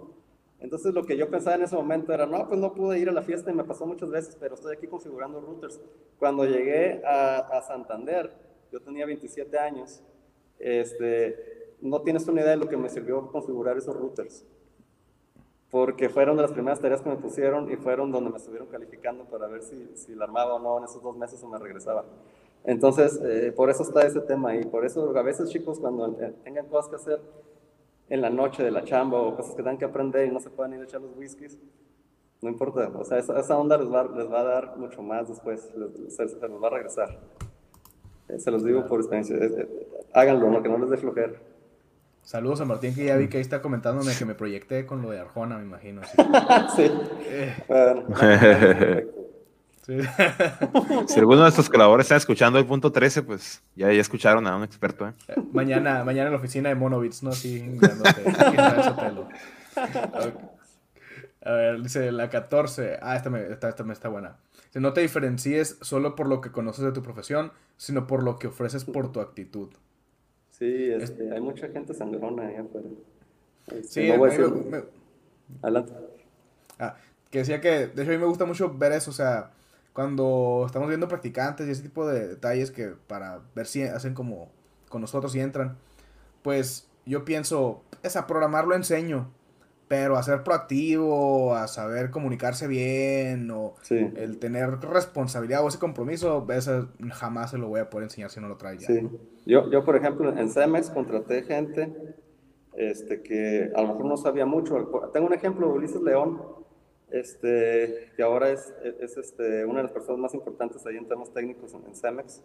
Entonces 0.59 0.93
lo 0.93 1.03
que 1.05 1.17
yo 1.17 1.29
pensaba 1.29 1.55
en 1.55 1.63
ese 1.63 1.75
momento 1.75 2.13
era, 2.13 2.25
no, 2.25 2.47
pues 2.47 2.59
no 2.59 2.73
pude 2.73 2.99
ir 2.99 3.09
a 3.09 3.11
la 3.11 3.23
fiesta 3.23 3.51
y 3.51 3.55
me 3.55 3.63
pasó 3.63 3.85
muchas 3.85 4.09
veces, 4.09 4.37
pero 4.39 4.55
estoy 4.55 4.75
aquí 4.75 4.87
configurando 4.87 5.41
routers. 5.41 5.79
Cuando 6.19 6.45
llegué 6.45 7.01
a, 7.03 7.37
a 7.37 7.61
Santander, 7.63 8.31
yo 8.71 8.79
tenía 8.79 9.05
27 9.05 9.57
años, 9.57 10.03
este, 10.59 11.75
no 11.81 12.01
tienes 12.01 12.27
una 12.27 12.41
idea 12.41 12.51
de 12.51 12.57
lo 12.57 12.69
que 12.69 12.77
me 12.77 12.89
sirvió 12.89 13.27
configurar 13.31 13.77
esos 13.77 13.95
routers. 13.95 14.45
Porque 15.71 16.09
fueron 16.09 16.35
de 16.35 16.43
las 16.43 16.51
primeras 16.51 16.79
tareas 16.79 17.01
que 17.01 17.09
me 17.09 17.15
pusieron 17.15 17.71
y 17.71 17.77
fueron 17.77 18.11
donde 18.11 18.29
me 18.29 18.37
estuvieron 18.37 18.67
calificando 18.67 19.25
para 19.25 19.47
ver 19.47 19.63
si, 19.63 19.89
si 19.95 20.13
la 20.13 20.25
armaba 20.25 20.55
o 20.55 20.59
no 20.59 20.77
en 20.77 20.83
esos 20.83 21.01
dos 21.01 21.17
meses 21.17 21.41
o 21.43 21.47
me 21.47 21.57
regresaba. 21.57 22.05
Entonces, 22.63 23.19
eh, 23.23 23.51
por 23.55 23.69
eso 23.69 23.83
está 23.83 24.05
ese 24.05 24.21
tema 24.21 24.55
y 24.55 24.65
por 24.65 24.85
eso 24.85 25.17
a 25.17 25.21
veces 25.23 25.49
chicos 25.49 25.79
cuando 25.79 26.07
eh, 26.21 26.33
tengan 26.43 26.67
cosas 26.67 26.89
que 26.89 26.95
hacer 26.95 27.21
en 28.09 28.21
la 28.21 28.29
noche 28.29 28.61
de 28.63 28.71
la 28.71 28.83
chamba 28.83 29.19
o 29.19 29.35
cosas 29.35 29.55
que 29.55 29.63
tengan 29.63 29.77
que 29.77 29.85
aprender 29.85 30.27
y 30.27 30.31
no 30.31 30.39
se 30.39 30.49
puedan 30.49 30.73
ir 30.73 30.81
a 30.81 30.83
echar 30.83 31.01
los 31.01 31.15
whiskies, 31.17 31.57
no 32.41 32.49
importa, 32.49 32.91
o 32.95 33.05
sea, 33.05 33.19
esa, 33.19 33.57
onda 33.57 33.77
les 33.77 33.91
va, 33.91 34.03
les 34.03 34.31
va, 34.31 34.41
a 34.41 34.43
dar 34.43 34.77
mucho 34.77 35.01
más 35.01 35.27
después, 35.27 35.71
se, 36.09 36.25
les 36.25 36.41
va 36.41 36.67
a 36.67 36.71
regresar. 36.71 37.19
Eh, 38.27 38.39
se 38.39 38.51
los 38.51 38.63
digo 38.63 38.85
por 38.87 38.99
experiencia, 38.99 39.37
háganlo, 40.13 40.49
no, 40.49 40.61
que 40.61 40.69
no 40.69 40.77
les 40.79 40.89
dé 40.89 40.97
flojera. 40.97 41.33
Saludos 42.23 42.61
a 42.61 42.65
Martín, 42.65 42.93
que 42.93 43.05
ya 43.05 43.17
vi 43.17 43.27
que 43.27 43.37
ahí 43.37 43.41
está 43.41 43.61
comentándome 43.61 44.11
que 44.17 44.25
me 44.25 44.35
proyecté 44.35 44.85
con 44.85 45.01
lo 45.01 45.09
de 45.09 45.19
Arjona, 45.19 45.57
me 45.57 45.63
imagino. 45.63 46.01
sí. 46.75 46.91
Bueno, 47.67 48.05
si 51.07 51.19
alguno 51.19 51.43
de 51.43 51.49
estos 51.49 51.69
colaboradores 51.69 52.05
está 52.05 52.15
escuchando 52.15 52.59
el 52.59 52.65
punto 52.65 52.91
13, 52.91 53.23
pues 53.23 53.63
ya, 53.75 53.91
ya 53.91 54.01
escucharon 54.01 54.45
a 54.47 54.55
un 54.55 54.63
experto. 54.63 55.07
¿eh? 55.07 55.13
Eh, 55.27 55.35
mañana, 55.51 56.03
mañana 56.03 56.27
en 56.27 56.33
la 56.33 56.39
oficina 56.39 56.69
de 56.69 56.75
Monovits, 56.75 57.23
¿no? 57.23 57.31
Así, 57.31 57.79
A 61.43 61.51
ver, 61.51 61.81
dice 61.81 62.11
la 62.11 62.29
14. 62.29 62.99
Ah, 63.01 63.15
esta 63.15 63.29
me, 63.31 63.41
esta, 63.47 63.69
esta 63.69 63.83
me 63.83 63.93
está 63.93 64.09
buena. 64.09 64.37
Dice, 64.65 64.79
no 64.79 64.93
te 64.93 65.01
diferencies 65.01 65.77
solo 65.81 66.15
por 66.15 66.27
lo 66.27 66.41
que 66.41 66.51
conoces 66.51 66.85
de 66.85 66.91
tu 66.91 67.01
profesión, 67.01 67.51
sino 67.77 68.05
por 68.05 68.21
lo 68.21 68.37
que 68.37 68.47
ofreces 68.47 68.85
por 68.85 69.11
tu 69.11 69.19
actitud. 69.19 69.69
Sí, 70.51 70.91
este, 70.91 71.31
hay 71.31 71.41
mucha 71.41 71.69
gente 71.69 71.95
sangrona 71.95 72.47
ahí 72.47 72.55
afuera. 72.57 72.87
Este, 73.67 74.11
sí, 74.11 74.11
me, 74.69 74.83
Adelante. 75.63 75.93
Ah, 76.77 76.95
que 77.31 77.39
decía 77.39 77.59
que, 77.61 77.87
de 77.87 78.01
hecho, 78.01 78.11
a 78.11 78.13
mí 78.13 78.19
me 78.19 78.25
gusta 78.25 78.45
mucho 78.45 78.73
ver 78.77 78.91
eso, 78.91 79.09
o 79.09 79.13
sea, 79.13 79.51
cuando 79.93 80.63
estamos 80.65 80.87
viendo 80.87 81.07
practicantes 81.07 81.67
y 81.67 81.71
ese 81.71 81.83
tipo 81.83 82.07
de 82.07 82.27
detalles 82.27 82.71
que 82.71 82.93
para 83.07 83.41
ver 83.55 83.67
si 83.67 83.83
hacen 83.83 84.13
como 84.13 84.49
con 84.89 85.01
nosotros 85.01 85.35
y 85.35 85.39
entran, 85.39 85.77
pues 86.41 86.89
yo 87.05 87.25
pienso, 87.25 87.83
es 88.03 88.15
a 88.15 88.27
programar 88.27 88.67
lo 88.67 88.75
enseño, 88.75 89.29
pero 89.87 90.15
a 90.15 90.23
ser 90.23 90.43
proactivo, 90.43 91.55
a 91.55 91.67
saber 91.67 92.11
comunicarse 92.11 92.67
bien, 92.67 93.51
o 93.51 93.73
el 93.89 94.39
tener 94.39 94.79
responsabilidad 94.79 95.65
o 95.65 95.67
ese 95.67 95.79
compromiso, 95.79 96.47
ese 96.49 96.85
jamás 97.11 97.51
se 97.51 97.57
lo 97.57 97.67
voy 97.67 97.81
a 97.81 97.89
poder 97.89 98.05
enseñar 98.05 98.29
si 98.29 98.39
no 98.39 98.47
lo 98.47 98.55
trae 98.55 98.77
ya. 98.77 98.87
Sí. 98.87 99.09
Yo, 99.45 99.69
yo, 99.69 99.83
por 99.83 99.97
ejemplo, 99.97 100.37
en 100.37 100.49
CEMEX 100.49 100.91
contraté 100.91 101.43
gente 101.43 101.93
este, 102.73 103.21
que 103.21 103.71
a 103.75 103.81
lo 103.81 103.89
mejor 103.89 104.05
no 104.05 104.17
sabía 104.17 104.45
mucho. 104.45 104.75
Tengo 105.11 105.27
un 105.27 105.33
ejemplo, 105.33 105.69
Ulises 105.69 106.01
León, 106.01 106.41
este, 107.11 108.11
que 108.15 108.23
ahora 108.23 108.49
es, 108.51 108.73
es 108.99 109.17
este, 109.17 109.65
una 109.65 109.77
de 109.77 109.83
las 109.83 109.91
personas 109.91 110.19
más 110.19 110.33
importantes 110.33 110.85
ahí 110.85 110.97
en 110.97 111.07
temas 111.07 111.31
técnicos 111.31 111.73
en, 111.73 111.95
Cemex 111.95 112.43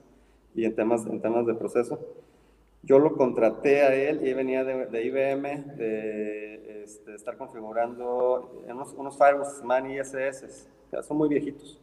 y 0.55 0.65
en 0.65 0.75
temas, 0.75 1.07
en 1.07 1.21
temas 1.21 1.47
de 1.47 1.55
proceso. 1.55 1.99
Yo 2.83 2.99
lo 2.99 3.17
contraté 3.17 3.83
a 3.83 3.95
él 3.95 4.27
y 4.27 4.33
venía 4.33 4.63
de, 4.65 4.87
de 4.87 5.05
IBM 5.05 5.77
de 5.77 6.85
este, 6.85 7.15
estar 7.15 7.37
configurando 7.37 8.63
unos, 8.69 8.93
unos 8.95 9.19
firewalls 9.19 9.63
MAN 9.65 9.91
ISS, 9.91 10.69
son 11.03 11.17
muy 11.17 11.29
viejitos. 11.29 11.81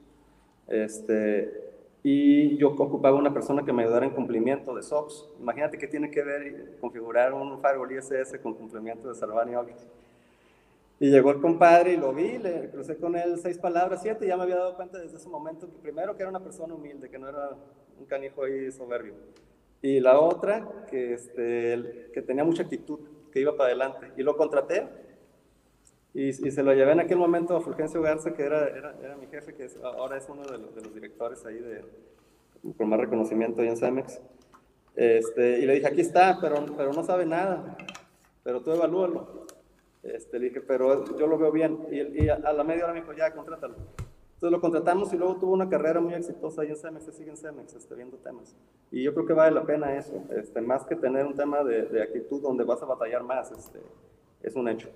Este, 0.67 1.73
y 2.03 2.57
yo 2.57 2.69
ocupaba 2.69 3.17
una 3.17 3.33
persona 3.33 3.63
que 3.63 3.71
me 3.71 3.83
ayudara 3.83 4.05
en 4.05 4.11
cumplimiento 4.11 4.75
de 4.75 4.83
SOX. 4.83 5.25
Imagínate 5.39 5.77
qué 5.77 5.87
tiene 5.87 6.11
que 6.11 6.21
ver 6.21 6.77
configurar 6.79 7.33
un 7.33 7.59
firewall 7.61 7.91
ISS 7.91 8.37
con 8.41 8.53
cumplimiento 8.53 9.07
de 9.07 9.15
Salvani 9.15 9.55
Object. 9.55 9.81
Y 10.99 11.09
llegó 11.09 11.31
el 11.31 11.41
compadre 11.41 11.93
y 11.93 11.97
lo 11.97 12.13
vi, 12.13 12.37
le 12.37 12.69
crucé 12.69 12.97
con 12.97 13.15
él 13.15 13.37
seis 13.37 13.57
palabras, 13.57 14.01
siete, 14.01 14.25
y 14.25 14.27
ya 14.29 14.37
me 14.37 14.43
había 14.43 14.55
dado 14.55 14.75
cuenta 14.75 14.99
desde 14.99 15.17
ese 15.17 15.27
momento 15.27 15.69
que 15.69 15.77
primero 15.79 16.15
que 16.15 16.23
era 16.23 16.29
una 16.29 16.43
persona 16.43 16.73
humilde, 16.73 17.09
que 17.09 17.19
no 17.19 17.27
era 17.27 17.49
un 17.99 18.05
canijo 18.05 18.43
ahí 18.43 18.71
soberbio. 18.71 19.15
Y 19.81 19.99
la 19.99 20.19
otra, 20.19 20.85
que, 20.89 21.13
este, 21.13 22.09
que 22.13 22.21
tenía 22.21 22.45
mucha 22.45 22.63
actitud, 22.63 22.99
que 23.31 23.41
iba 23.41 23.57
para 23.57 23.67
adelante. 23.67 24.11
Y 24.15 24.23
lo 24.23 24.37
contraté 24.37 24.87
y, 26.13 26.29
y, 26.29 26.51
se 26.51 26.61
lo 26.61 26.73
llevé 26.73 26.91
en 26.91 26.99
aquel 26.99 27.17
momento 27.17 27.55
a 27.55 27.61
Fulgencio 27.61 28.01
Garza, 28.01 28.33
que 28.33 28.43
era, 28.43 28.67
era, 28.67 28.95
era 29.03 29.17
mi 29.17 29.25
jefe, 29.25 29.55
que 29.55 29.67
ahora 29.83 30.17
es 30.17 30.29
uno 30.29 30.43
de 30.43 30.59
los, 30.59 30.75
de 30.75 30.81
los, 30.81 30.93
directores 30.93 31.43
ahí 31.43 31.57
de, 31.57 31.83
con 32.77 32.87
más 32.87 32.99
reconocimiento 32.99 33.61
ahí 33.61 33.69
en 33.69 33.77
Cemex. 33.77 34.21
Este, 34.95 35.59
y 35.59 35.65
le 35.65 35.73
dije, 35.73 35.87
aquí 35.87 36.01
está, 36.01 36.37
pero, 36.39 36.63
pero 36.77 36.93
no 36.93 37.03
sabe 37.03 37.25
nada, 37.25 37.75
pero 38.43 38.61
tú 38.61 38.71
evalúalo. 38.71 39.42
Este, 40.03 40.37
le 40.37 40.49
dije, 40.49 40.61
pero 40.61 41.05
yo 41.17 41.27
lo 41.27 41.37
veo 41.37 41.51
bien. 41.51 41.87
Y, 41.91 42.23
y 42.23 42.29
a, 42.29 42.35
a, 42.35 42.53
la 42.53 42.63
media 42.63 42.83
hora 42.83 42.93
me 42.93 43.01
dijo, 43.01 43.13
ya, 43.13 43.31
contrátalo. 43.33 43.75
Entonces 44.35 44.57
lo 44.57 44.59
contratamos 44.59 45.13
y 45.13 45.17
luego 45.17 45.37
tuvo 45.37 45.53
una 45.53 45.69
carrera 45.69 46.01
muy 46.01 46.13
exitosa 46.13 46.63
ahí 46.63 46.69
en 46.69 46.75
Cemex, 46.75 47.05
sigue 47.15 47.29
en 47.29 47.37
Cemex, 47.37 47.75
este, 47.75 47.95
viendo 47.95 48.17
temas. 48.17 48.53
Y 48.91 49.01
yo 49.01 49.13
creo 49.13 49.25
que 49.25 49.31
vale 49.31 49.55
la 49.55 49.63
pena 49.63 49.95
eso, 49.95 50.21
este, 50.35 50.59
más 50.59 50.83
que 50.83 50.97
tener 50.97 51.25
un 51.25 51.33
tema 51.33 51.63
de, 51.63 51.83
de 51.83 52.03
actitud 52.03 52.41
donde 52.41 52.65
vas 52.65 52.81
a 52.81 52.85
batallar 52.85 53.23
más, 53.23 53.51
este, 53.51 53.79
es 54.41 54.55
un 54.57 54.67
hecho. 54.67 54.89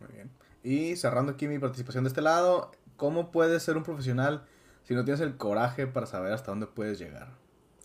Muy 0.00 0.12
bien. 0.14 0.30
Y 0.62 0.96
cerrando 0.96 1.32
aquí 1.32 1.46
mi 1.46 1.58
participación 1.58 2.04
de 2.04 2.08
este 2.08 2.22
lado, 2.22 2.70
¿cómo 2.96 3.30
puedes 3.30 3.62
ser 3.62 3.76
un 3.76 3.82
profesional 3.82 4.46
si 4.84 4.94
no 4.94 5.04
tienes 5.04 5.20
el 5.20 5.36
coraje 5.36 5.86
para 5.86 6.06
saber 6.06 6.32
hasta 6.32 6.52
dónde 6.52 6.66
puedes 6.66 6.98
llegar? 6.98 7.28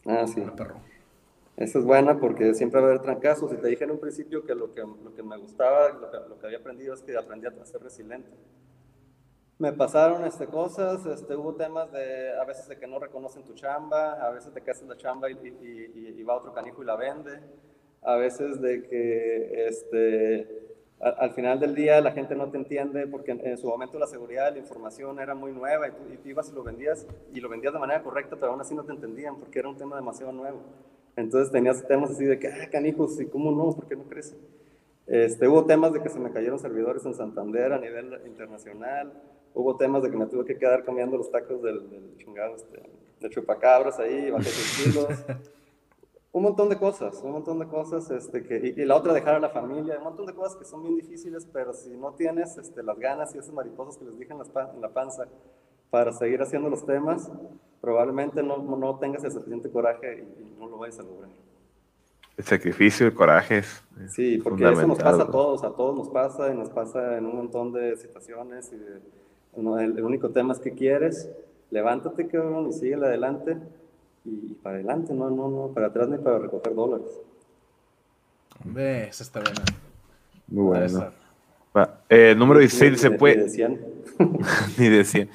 Ah, 0.06 0.26
sí. 0.28 0.42
perro. 0.56 0.80
Esa 1.60 1.78
es 1.78 1.84
buena 1.84 2.18
porque 2.18 2.54
siempre 2.54 2.80
va 2.80 2.88
a 2.88 2.90
haber 2.92 3.02
trancazos. 3.02 3.52
Y 3.52 3.58
te 3.58 3.68
dije 3.68 3.84
en 3.84 3.92
un 3.92 4.00
principio 4.00 4.46
que 4.46 4.56
lo 4.56 4.74
que, 4.74 4.80
lo 4.80 5.14
que 5.14 5.22
me 5.22 5.38
gustaba, 5.38 5.90
lo 5.90 6.10
que, 6.10 6.18
lo 6.30 6.40
que, 6.40 6.46
había 6.46 6.60
aprendido 6.60 6.94
es 6.94 7.02
que 7.02 7.18
aprendí 7.18 7.48
a 7.48 7.66
ser 7.66 7.84
resiliente. 7.84 8.30
Me 9.58 9.74
pasaron 9.74 10.24
este, 10.24 10.48
cosas, 10.48 11.06
este, 11.06 11.36
hubo 11.36 11.54
temas 11.56 11.92
de 11.92 12.32
a 12.40 12.46
veces 12.46 12.70
de 12.70 12.80
que 12.80 12.88
no 12.88 12.98
reconocen 12.98 13.44
tu 13.44 13.56
chamba, 13.56 14.14
a 14.14 14.32
veces 14.32 14.54
de 14.54 14.62
que 14.62 14.72
la 14.88 14.96
chamba 14.96 15.30
y, 15.30 15.34
y, 15.34 16.14
y, 16.18 16.24
va 16.24 16.38
otro 16.38 16.54
canijo 16.54 16.82
y 16.82 16.86
la 16.86 16.96
vende, 16.96 17.42
a 18.04 18.16
veces 18.16 18.62
de 18.62 18.84
que 18.84 19.68
este, 19.68 20.78
al 21.02 21.32
final 21.32 21.60
del 21.60 21.76
día 21.76 22.00
la 22.00 22.14
gente 22.14 22.38
no 22.38 22.50
te 22.50 22.56
entiende 22.56 23.06
porque 23.06 23.32
en, 23.32 23.46
en, 23.46 23.58
su 23.58 23.68
momento 23.68 24.00
la 24.00 24.08
seguridad, 24.08 24.54
la 24.54 24.60
información 24.60 25.20
era 25.20 25.36
muy 25.36 25.52
nueva 25.52 25.90
y 25.90 25.92
tú, 25.92 26.30
ibas 26.30 26.50
y 26.50 26.56
lo 26.56 26.64
vendías 26.64 27.06
y 27.34 27.42
lo 27.42 27.50
vendías 27.50 27.74
de 27.74 27.80
manera 27.80 28.02
correcta, 28.02 28.38
pero 28.38 28.54
aún 28.54 28.62
así 28.62 28.74
no 28.74 28.86
te 28.86 28.94
entendían 28.94 29.36
porque 29.36 29.60
era 29.60 29.68
un 29.68 29.76
tema 29.76 29.98
demasiado 29.98 30.32
nuevo. 30.32 30.62
Entonces 31.20 31.52
tenías 31.52 31.86
temas 31.86 32.12
así 32.12 32.26
de 32.26 32.40
que, 32.40 32.48
ah, 32.48 32.70
canijos, 32.72 33.20
¿y 33.20 33.26
cómo 33.26 33.52
no? 33.52 33.76
¿Por 33.76 33.88
qué 33.88 33.96
no 33.96 34.04
crece? 34.04 34.38
Este, 35.06 35.48
hubo 35.48 35.66
temas 35.66 35.92
de 35.92 36.02
que 36.02 36.10
se 36.10 36.20
me 36.20 36.32
cayeron 36.32 36.60
servidores 36.60 37.06
en 37.06 37.14
Santander 37.14 37.74
a 37.74 37.80
nivel 37.80 38.22
internacional, 38.26 39.12
hubo 39.54 39.76
temas 39.76 40.04
de 40.04 40.12
que 40.12 40.18
me 40.18 40.28
tuve 40.28 40.46
que 40.46 40.58
quedar 40.58 40.86
cambiando 40.86 41.18
los 41.18 41.30
tacos 41.30 41.62
del, 41.62 41.90
del 41.90 42.16
chingado, 42.16 42.56
este, 42.56 42.84
de 43.20 43.30
chupacabras 43.30 44.00
ahí, 44.00 44.32
bajé 44.32 44.50
kilos. 44.84 45.08
un 46.32 46.44
montón 46.44 46.70
de 46.70 46.78
cosas, 46.78 47.20
un 47.24 47.32
montón 47.32 47.60
de 47.60 47.68
cosas, 47.68 48.10
este, 48.12 48.44
que, 48.44 48.74
y, 48.78 48.82
y, 48.82 48.86
la 48.86 48.96
otra 48.96 49.12
dejar 49.12 49.36
a 49.36 49.40
la 49.40 49.50
familia, 49.50 49.98
un 49.98 50.04
montón 50.06 50.26
de 50.26 50.34
cosas 50.34 50.56
que 50.56 50.64
son 50.64 50.84
bien 50.84 50.96
difíciles, 50.96 51.46
pero 51.52 51.74
si 51.74 51.90
no 51.98 52.14
tienes 52.14 52.58
este, 52.58 52.82
las 52.82 52.98
ganas 52.98 53.36
y 53.36 53.40
esas 53.40 53.54
mariposas 53.54 53.98
que 53.98 54.06
les 54.06 54.18
dije 54.18 54.32
en, 54.32 54.40
las, 54.40 54.50
en 54.74 54.80
la 54.80 54.90
panza 54.90 55.28
para 55.90 56.14
seguir 56.14 56.42
haciendo 56.42 56.70
los 56.70 56.86
temas, 56.86 57.30
probablemente 57.82 58.44
no, 58.44 58.58
no 58.58 59.00
tengas 59.00 59.24
el 59.24 59.32
suficiente 59.32 59.70
coraje 59.70 60.26
y, 60.38 60.42
y, 60.42 60.56
no 60.60 60.68
lo 60.68 60.78
vayas 60.78 61.00
a 61.00 61.04
lograr. 61.04 61.30
El 62.38 62.44
sacrificio, 62.46 63.08
el 63.08 63.14
coraje 63.14 63.60
es 63.60 63.84
Sí, 64.08 64.38
porque 64.38 64.70
eso 64.70 64.88
nos 64.88 64.98
pasa 64.98 65.24
a 65.24 65.28
todos, 65.28 65.64
a 65.64 65.72
todos 65.72 65.98
nos 65.98 66.10
pasa, 66.10 66.52
y 66.52 66.56
nos 66.56 66.70
pasa 66.70 67.18
en 67.18 67.26
un 67.26 67.36
montón 67.36 67.74
de 67.74 67.98
situaciones, 67.98 68.72
y 68.72 68.78
de, 68.78 69.02
no, 69.62 69.78
el, 69.78 69.98
el, 69.98 70.04
único 70.04 70.30
tema 70.30 70.54
es 70.54 70.60
que 70.60 70.74
quieres, 70.74 71.30
levántate, 71.70 72.28
cabrón, 72.28 72.70
y 72.70 72.74
sigue 72.74 72.96
adelante, 72.96 73.58
y 74.24 74.54
para 74.54 74.76
adelante, 74.76 75.14
no, 75.14 75.30
no, 75.30 75.50
no, 75.50 75.74
para 75.74 75.88
atrás 75.88 76.08
ni 76.08 76.18
para 76.18 76.40
recoger 76.40 76.74
dólares. 76.74 77.10
Hombre, 78.64 79.08
esa 79.08 79.24
está 79.24 79.42
buena. 79.42 79.64
Muy 80.48 80.64
bueno. 80.64 81.12
Eh, 82.10 82.36
número 82.38 82.60
16 82.60 83.00
se 83.00 83.12
puede. 83.12 83.36
Ni 83.38 83.44
decían. 83.44 83.80
ni 84.78 84.90
decían. 84.90 85.30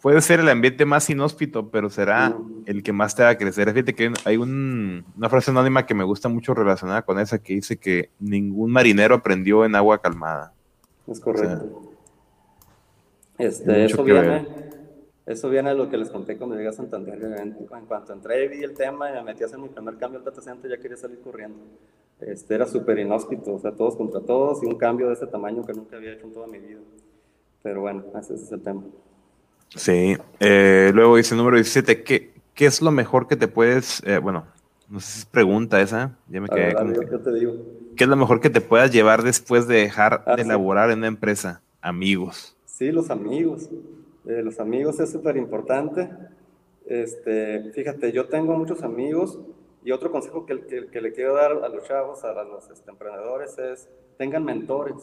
Puede 0.00 0.20
ser 0.22 0.40
el 0.40 0.48
ambiente 0.48 0.86
más 0.86 1.10
inhóspito, 1.10 1.70
pero 1.70 1.90
será 1.90 2.34
el 2.64 2.82
que 2.82 2.92
más 2.92 3.14
te 3.14 3.22
haga 3.22 3.36
crecer. 3.36 3.70
Fíjate 3.72 3.94
que 3.94 4.12
hay 4.24 4.36
un, 4.38 5.04
una 5.16 5.28
frase 5.28 5.50
anónima 5.50 5.84
que 5.84 5.94
me 5.94 6.04
gusta 6.04 6.28
mucho 6.28 6.54
relacionada 6.54 7.02
con 7.02 7.18
esa 7.18 7.38
que 7.38 7.54
dice 7.54 7.76
que 7.76 8.08
ningún 8.18 8.70
marinero 8.70 9.16
aprendió 9.16 9.64
en 9.64 9.74
agua 9.74 10.00
calmada. 10.00 10.54
Es 11.06 11.20
correcto. 11.20 11.66
O 11.66 11.82
sea, 13.36 13.46
este, 13.46 13.84
eso 13.84 14.02
viene. 14.02 14.46
Eso 15.26 15.48
viene 15.48 15.70
a 15.70 15.74
lo 15.74 15.88
que 15.88 15.96
les 15.96 16.10
conté 16.10 16.36
cuando 16.36 16.56
llegué 16.56 16.68
a 16.68 16.72
Santander. 16.72 17.22
En, 17.22 17.56
en 17.60 17.86
cuanto 17.86 18.12
entré 18.12 18.48
vi 18.48 18.64
el 18.64 18.74
tema 18.74 19.10
y 19.10 19.12
me 19.12 19.22
metí 19.22 19.42
a 19.42 19.46
hacer 19.46 19.58
mi 19.58 19.68
primer 19.68 19.96
cambio 19.96 20.18
al 20.18 20.24
data 20.24 20.40
center, 20.40 20.70
ya 20.70 20.78
quería 20.78 20.96
salir 20.96 21.20
corriendo. 21.20 21.58
Este, 22.20 22.54
era 22.54 22.66
súper 22.66 22.98
inhóspito, 22.98 23.54
o 23.54 23.58
sea, 23.58 23.72
todos 23.72 23.96
contra 23.96 24.20
todos 24.20 24.62
y 24.62 24.66
un 24.66 24.76
cambio 24.76 25.08
de 25.08 25.14
ese 25.14 25.26
tamaño 25.26 25.64
que 25.64 25.72
nunca 25.72 25.96
había 25.96 26.12
hecho 26.12 26.26
en 26.26 26.32
toda 26.32 26.46
mi 26.46 26.58
vida. 26.58 26.80
Pero 27.62 27.82
bueno, 27.82 28.04
ese 28.18 28.34
es 28.34 28.50
el 28.50 28.62
tema. 28.62 28.82
Sí, 29.74 30.16
eh, 30.40 30.90
luego 30.94 31.16
dice 31.16 31.34
número 31.34 31.56
17, 31.56 32.02
¿qué, 32.02 32.32
¿qué 32.54 32.66
es 32.66 32.82
lo 32.82 32.90
mejor 32.90 33.28
que 33.28 33.36
te 33.36 33.48
puedes, 33.48 34.02
eh, 34.04 34.18
bueno, 34.18 34.44
no 34.88 34.98
sé 34.98 35.12
si 35.12 35.18
es 35.20 35.26
pregunta 35.26 35.80
esa, 35.80 36.16
ya 36.28 36.40
me 36.40 36.48
quedé. 36.48 36.66
Ver, 36.66 36.74
como 36.74 36.92
yo, 36.92 37.02
yo 37.02 37.20
te 37.20 37.32
digo. 37.32 37.54
¿Qué 37.96 38.04
es 38.04 38.10
lo 38.10 38.16
mejor 38.16 38.40
que 38.40 38.50
te 38.50 38.60
puedas 38.60 38.90
llevar 38.90 39.22
después 39.22 39.68
de 39.68 39.76
dejar 39.76 40.24
ah, 40.26 40.34
de 40.34 40.42
sí. 40.42 40.48
elaborar 40.48 40.90
en 40.90 40.98
una 40.98 41.06
empresa? 41.06 41.62
Amigos. 41.80 42.56
Sí, 42.64 42.90
los 42.90 43.10
amigos. 43.10 43.70
Eh, 44.26 44.42
los 44.42 44.58
amigos 44.58 44.98
es 44.98 45.10
súper 45.10 45.36
importante. 45.36 46.10
Este, 46.86 47.70
fíjate, 47.72 48.10
yo 48.10 48.26
tengo 48.26 48.56
muchos 48.56 48.82
amigos 48.82 49.38
y 49.84 49.92
otro 49.92 50.10
consejo 50.10 50.44
que, 50.44 50.60
que, 50.66 50.88
que 50.88 51.00
le 51.00 51.12
quiero 51.12 51.34
dar 51.34 51.52
a 51.52 51.68
los 51.68 51.84
chavos, 51.86 52.24
a 52.24 52.42
los 52.42 52.68
este, 52.68 52.90
emprendedores 52.90 53.56
es, 53.58 53.88
tengan 54.18 54.44
mentores. 54.44 54.96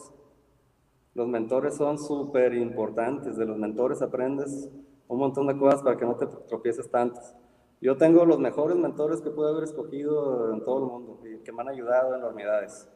Los 1.14 1.28
mentores 1.28 1.76
son 1.76 1.98
súper 1.98 2.54
importantes. 2.54 3.36
De 3.36 3.44
los 3.46 3.58
mentores 3.58 4.02
aprendes 4.02 4.70
un 5.08 5.18
montón 5.18 5.46
de 5.46 5.56
cosas 5.56 5.82
para 5.82 5.96
que 5.96 6.04
no 6.04 6.16
te 6.16 6.26
tropieces 6.48 6.90
tantos. 6.90 7.34
Yo 7.80 7.96
tengo 7.96 8.24
los 8.24 8.38
mejores 8.38 8.76
mentores 8.76 9.20
que 9.20 9.30
pude 9.30 9.50
haber 9.50 9.64
escogido 9.64 10.52
en 10.52 10.64
todo 10.64 10.78
el 10.78 10.84
mundo 10.84 11.20
y 11.26 11.38
que 11.44 11.52
me 11.52 11.62
han 11.62 11.68
ayudado 11.68 12.14
enormidades. 12.14 12.88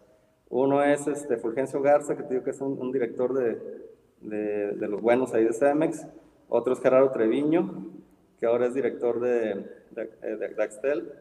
Uno 0.51 0.83
es 0.83 1.07
este, 1.07 1.39
Fulgencio 1.39 1.81
Garza, 1.81 2.17
que 2.17 2.25
te 2.25 2.35
digo 2.35 2.45
que 2.45 2.51
es 2.51 2.61
un, 2.61 2.79
un 2.79 2.93
director 2.93 3.33
de, 3.33 3.89
de, 4.21 4.73
de, 4.73 4.89
los 4.89 5.01
buenos 5.01 5.33
ahí 5.35 5.45
de 5.45 5.53
Cemex. 5.53 6.07
Otro 6.49 6.75
es 6.75 6.81
Gerardo 6.81 7.11
Treviño, 7.11 7.87
que 8.39 8.47
ahora 8.47 8.67
es 8.67 8.75
director 8.75 9.21
de, 9.21 9.65
de 9.93 10.55
Axtel, 10.59 11.13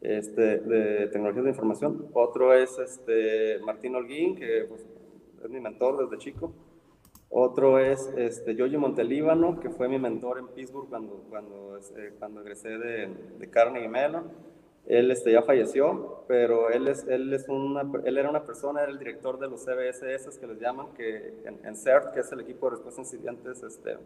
este, 0.00 0.58
de 0.58 1.06
tecnologías 1.08 1.44
de 1.44 1.50
información. 1.50 2.08
Otro 2.12 2.54
es 2.54 2.78
este, 2.78 3.58
Martín 3.60 3.94
Holguín, 3.94 4.34
que 4.36 4.64
pues, 4.68 4.84
es 5.44 5.50
mi 5.50 5.60
mentor 5.60 5.98
desde 5.98 6.18
chico. 6.18 6.52
Otro 7.28 7.78
es 7.78 8.12
este, 8.16 8.54
Yoyi 8.54 8.76
Montelíbano, 8.76 9.58
que 9.60 9.70
fue 9.70 9.88
mi 9.88 9.98
mentor 9.98 10.38
en 10.38 10.48
Pittsburgh 10.48 10.88
cuando, 10.88 11.24
cuando, 11.28 11.78
eh, 11.96 12.14
cuando 12.18 12.40
egresé 12.40 12.78
de, 12.78 13.08
de 13.38 13.50
Carnegie 13.50 13.88
Mellon. 13.88 14.30
Él 14.86 15.10
este, 15.10 15.32
ya 15.32 15.42
falleció, 15.42 16.24
pero 16.28 16.70
él, 16.70 16.86
es, 16.86 17.04
él, 17.08 17.32
es 17.32 17.48
una, 17.48 17.82
él 18.04 18.18
era 18.18 18.30
una 18.30 18.44
persona, 18.44 18.82
era 18.82 18.92
el 18.92 18.98
director 19.00 19.36
de 19.40 19.48
los 19.48 19.64
CBSS 19.64 20.38
que 20.38 20.46
les 20.46 20.60
llaman, 20.60 20.94
que 20.94 21.34
en, 21.44 21.58
en 21.66 21.74
CERT, 21.74 22.14
que 22.14 22.20
es 22.20 22.30
el 22.30 22.40
equipo 22.40 22.66
de 22.66 22.76
respuesta 22.76 23.00
a 23.00 23.04
incidentes 23.04 23.64
este, 23.64 23.96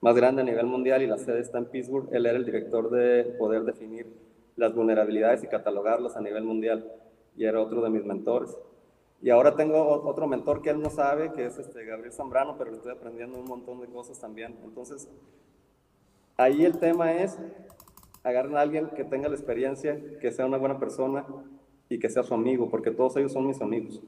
más 0.00 0.14
grande 0.14 0.42
a 0.42 0.44
nivel 0.44 0.66
mundial 0.66 1.02
y 1.02 1.06
la 1.06 1.18
sede 1.18 1.40
está 1.40 1.58
en 1.58 1.66
Pittsburgh, 1.66 2.08
él 2.12 2.26
era 2.26 2.36
el 2.36 2.44
director 2.44 2.90
de 2.90 3.24
poder 3.38 3.62
definir 3.64 4.06
las 4.56 4.74
vulnerabilidades 4.74 5.42
y 5.44 5.46
catalogarlas 5.46 6.16
a 6.16 6.20
nivel 6.20 6.44
mundial 6.44 6.84
y 7.36 7.44
era 7.44 7.60
otro 7.60 7.80
de 7.80 7.90
mis 7.90 8.04
mentores. 8.04 8.56
Y 9.20 9.30
ahora 9.30 9.56
tengo 9.56 9.84
otro 10.04 10.28
mentor 10.28 10.62
que 10.62 10.70
él 10.70 10.80
no 10.80 10.90
sabe, 10.90 11.32
que 11.32 11.44
es 11.44 11.58
este 11.58 11.84
Gabriel 11.84 12.12
Zambrano, 12.12 12.56
pero 12.56 12.70
le 12.70 12.76
estoy 12.76 12.92
aprendiendo 12.92 13.38
un 13.38 13.46
montón 13.46 13.80
de 13.80 13.88
cosas 13.88 14.18
también. 14.20 14.56
Entonces, 14.62 15.08
ahí 16.36 16.64
el 16.64 16.78
tema 16.78 17.12
es, 17.12 17.36
agarren 18.22 18.56
a 18.56 18.60
alguien 18.60 18.88
que 18.90 19.04
tenga 19.04 19.28
la 19.28 19.34
experiencia, 19.34 20.00
que 20.20 20.30
sea 20.30 20.46
una 20.46 20.56
buena 20.56 20.78
persona 20.78 21.26
y 21.88 21.98
que 21.98 22.08
sea 22.08 22.22
su 22.22 22.34
amigo, 22.34 22.70
porque 22.70 22.92
todos 22.92 23.16
ellos 23.16 23.32
son 23.32 23.48
mis 23.48 23.60
amigos. 23.60 24.00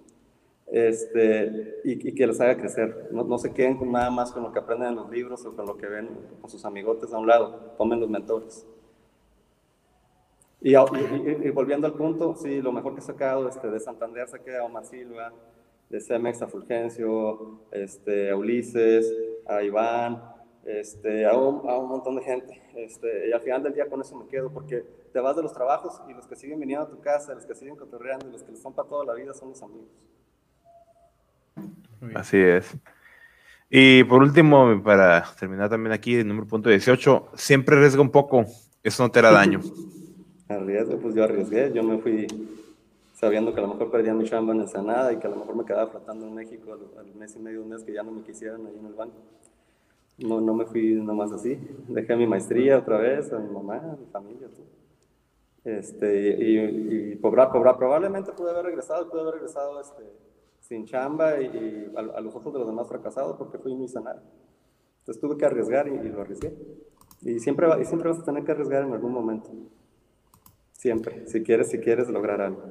Este, 0.67 1.81
y, 1.83 2.09
y 2.09 2.15
que 2.15 2.27
les 2.29 2.41
haga 2.41 2.57
crecer. 2.57 3.09
No, 3.11 3.25
no, 3.25 3.37
se 3.39 3.53
queden 3.53 3.77
con 3.77 3.91
nada 3.91 4.11
más 4.11 4.31
con 4.31 4.45
lo 4.45 4.53
que 4.53 4.61
aprenden 4.61 4.91
en 4.91 4.95
los 4.95 5.11
libros 5.11 5.45
o 5.45 5.57
con 5.57 5.67
lo 5.67 5.77
que 5.77 5.89
ven 5.89 6.09
con 6.41 6.49
sus 6.49 6.65
amigotes 6.65 7.13
a 7.13 7.19
un 7.19 7.27
lado. 7.27 7.75
Tomen 7.77 7.99
los 7.99 8.09
mentores. 8.09 8.65
Y, 10.63 10.75
y, 10.75 11.39
y, 11.45 11.51
volviendo 11.51 11.87
al 11.87 11.95
punto, 11.95 12.35
sí, 12.37 12.61
lo 12.61 12.73
mejor 12.73 12.95
que 12.95 13.01
he 13.01 13.03
sacado 13.03 13.49
este, 13.49 13.71
de 13.71 13.81
Santander 13.81 14.29
saqué 14.29 14.57
a 14.57 14.65
Omar 14.65 14.85
Silva, 14.85 15.33
de 15.89 16.01
Cemex 16.01 16.43
a 16.43 16.49
Fulgencio, 16.49 17.61
este, 17.71 18.31
a 18.31 18.37
Ulises, 18.37 19.13
a 19.47 19.63
Iván, 19.63 20.23
este, 20.65 21.27
a, 21.27 21.37
un, 21.37 21.69
a 21.69 21.79
un 21.79 21.89
montón 21.89 22.17
de 22.17 22.23
gente. 22.23 22.63
Este, 22.75 23.29
y 23.29 23.33
al 23.33 23.41
final 23.41 23.63
del 23.63 23.75
día 23.75 23.89
con 23.89 24.01
eso 24.01 24.17
me 24.17 24.29
quedo, 24.29 24.53
porque 24.53 24.85
te 25.13 25.19
vas 25.19 25.35
de 25.35 25.43
los 25.43 25.53
trabajos 25.53 26.01
y 26.09 26.13
los 26.13 26.27
que 26.27 26.37
siguen 26.37 26.61
viniendo 26.61 26.85
a 26.85 26.91
tu 26.91 27.01
casa, 27.01 27.35
los 27.35 27.47
que 27.47 27.55
siguen 27.55 27.77
cotorreando 27.77 28.29
y 28.29 28.33
los 28.33 28.43
que 28.43 28.53
les 28.53 28.61
son 28.61 28.75
para 28.75 28.89
toda 28.89 29.05
la 29.05 29.15
vida 29.15 29.35
son 29.35 29.51
los 29.51 29.63
amigos. 29.63 30.05
Así 32.15 32.39
es. 32.39 32.77
Y 33.69 34.05
por 34.05 34.23
último, 34.23 34.83
para 34.83 35.25
terminar 35.39 35.69
también 35.69 35.93
aquí, 35.93 36.17
el 36.17 36.27
número 36.27 36.47
punto 36.47 36.69
18, 36.69 37.31
siempre 37.35 37.77
arriesga 37.77 38.03
un 38.03 38.11
poco, 38.11 38.45
eso 38.83 39.03
no 39.03 39.11
te 39.11 39.19
hará 39.19 39.31
daño. 39.31 39.61
Arriesgo, 40.51 40.99
pues 40.99 41.15
yo 41.15 41.25
arriesgué, 41.25 41.73
yo 41.73 41.83
me 41.83 41.99
fui 41.99 42.27
sabiendo 43.15 43.53
que 43.53 43.61
a 43.61 43.63
lo 43.63 43.69
mejor 43.69 43.91
perdía 43.91 44.15
mi 44.15 44.25
chamba 44.25 44.55
en 44.55 44.61
Ensenada 44.61 45.13
y 45.13 45.19
que 45.19 45.27
a 45.27 45.31
lo 45.31 45.37
mejor 45.37 45.57
me 45.57 45.65
quedaba 45.65 45.91
flotando 45.91 46.27
en 46.27 46.35
México 46.35 46.73
al, 46.73 46.99
al 46.99 47.15
mes 47.15 47.37
y 47.37 47.39
medio, 47.39 47.63
un 47.63 47.69
mes 47.69 47.85
que 47.85 47.93
ya 47.93 48.03
no 48.03 48.11
me 48.11 48.23
quisieran 48.23 48.67
ahí 48.67 48.77
en 48.79 48.87
el 48.87 48.95
banco. 48.95 49.17
No, 50.19 50.41
no 50.41 50.55
me 50.55 50.67
fui 50.67 50.95
nomás 50.95 51.33
así. 51.33 51.59
Dejé 51.89 52.17
mi 52.17 52.27
maestría 52.27 52.79
otra 52.79 52.99
vez, 52.99 53.33
a 53.33 53.39
mi 53.39 53.53
mamá, 53.53 53.77
a 53.77 53.97
mi 53.97 54.07
familia, 54.07 54.49
todo. 54.49 54.67
Este, 55.65 56.37
y, 56.39 57.13
y 57.13 57.17
cobrar. 57.19 57.51
Probablemente 57.51 58.33
pude 58.33 58.51
haber 58.51 58.67
regresado, 58.67 59.09
pude 59.09 59.23
haber 59.23 59.35
regresado 59.35 59.81
este, 59.81 60.03
sin 60.61 60.85
chamba 60.85 61.41
y, 61.41 61.47
y 61.47 61.93
a, 61.97 62.01
a, 62.19 62.21
los 62.21 62.35
ojos 62.35 62.53
de 62.53 62.59
los 62.59 62.69
demás 62.69 62.89
fracasado 62.89 63.37
porque 63.39 63.59
fui 63.59 63.75
muy 63.75 63.89
sanado. 63.89 64.21
Entonces 65.01 65.21
tuve 65.21 65.37
que 65.37 65.47
arriesgar 65.47 65.89
y, 65.89 65.93
y, 65.93 66.09
lo 66.09 66.21
arriesgué. 66.21 66.55
Y 67.23 67.39
siempre, 67.41 67.67
y 67.81 67.85
siempre 67.85 68.11
vas 68.11 68.21
a 68.21 68.25
tener 68.25 68.45
que 68.45 68.53
arriesgar 68.53 68.85
en 68.85 68.93
algún 68.93 69.13
momento. 69.13 69.51
Siempre, 70.81 71.27
si 71.27 71.43
quieres, 71.43 71.69
si 71.69 71.79
quieres 71.79 72.09
lograr 72.09 72.41
algo. 72.41 72.65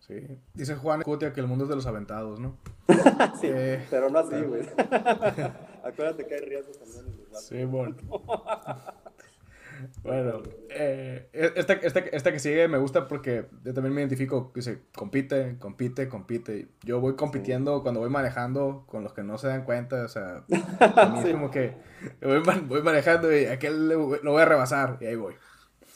Sí. 0.00 0.40
Dice 0.54 0.74
Juan 0.74 1.02
Cutia 1.02 1.32
que 1.32 1.38
el 1.38 1.46
mundo 1.46 1.62
es 1.62 1.70
de 1.70 1.76
los 1.76 1.86
aventados, 1.86 2.40
¿no? 2.40 2.58
sí, 3.40 3.46
eh, 3.48 3.86
pero 3.88 4.10
no 4.10 4.18
así, 4.18 4.34
güey. 4.42 4.62
Acuérdate 5.84 6.26
que 6.26 6.34
hay 6.34 6.40
riesgos 6.40 6.76
también. 6.80 7.06
En 7.06 7.32
los 7.32 7.46
sí, 7.46 7.64
bueno. 7.64 7.94
bueno, 10.02 10.42
eh, 10.70 11.28
esta, 11.32 11.74
esta, 11.74 12.00
esta, 12.00 12.32
que 12.32 12.40
sigue 12.40 12.66
me 12.66 12.78
gusta 12.78 13.06
porque 13.06 13.46
yo 13.62 13.72
también 13.72 13.94
me 13.94 14.00
identifico, 14.00 14.50
dice, 14.52 14.80
compite, 14.92 15.58
compite, 15.60 16.08
compite. 16.08 16.66
Yo 16.82 16.98
voy 16.98 17.14
compitiendo 17.14 17.76
sí. 17.76 17.82
cuando 17.84 18.00
voy 18.00 18.10
manejando 18.10 18.82
con 18.88 19.04
los 19.04 19.12
que 19.12 19.22
no 19.22 19.38
se 19.38 19.46
dan 19.46 19.62
cuenta, 19.62 20.04
o 20.04 20.08
sea, 20.08 20.42
a 20.80 21.06
mí 21.10 21.22
sí. 21.22 21.28
es 21.28 21.34
como 21.34 21.52
que 21.52 21.72
voy, 22.20 22.42
voy 22.66 22.82
manejando 22.82 23.32
y 23.32 23.44
aquel 23.44 23.90
lo 23.90 24.08
voy 24.08 24.42
a 24.42 24.44
rebasar 24.44 24.98
y 25.00 25.06
ahí 25.06 25.14
voy. 25.14 25.34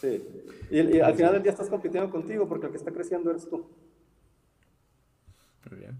Sí, 0.01 0.27
y, 0.71 0.97
y 0.97 1.01
al 1.01 1.15
final 1.15 1.35
del 1.35 1.43
día 1.43 1.53
estás 1.53 1.69
compitiendo 1.69 2.11
contigo 2.11 2.49
porque 2.49 2.67
el 2.67 2.73
que 2.73 2.79
está 2.79 2.91
creciendo 2.91 3.31
eres 3.31 3.47
tú. 3.49 3.67
Muy 5.71 5.81
bien. 5.81 5.99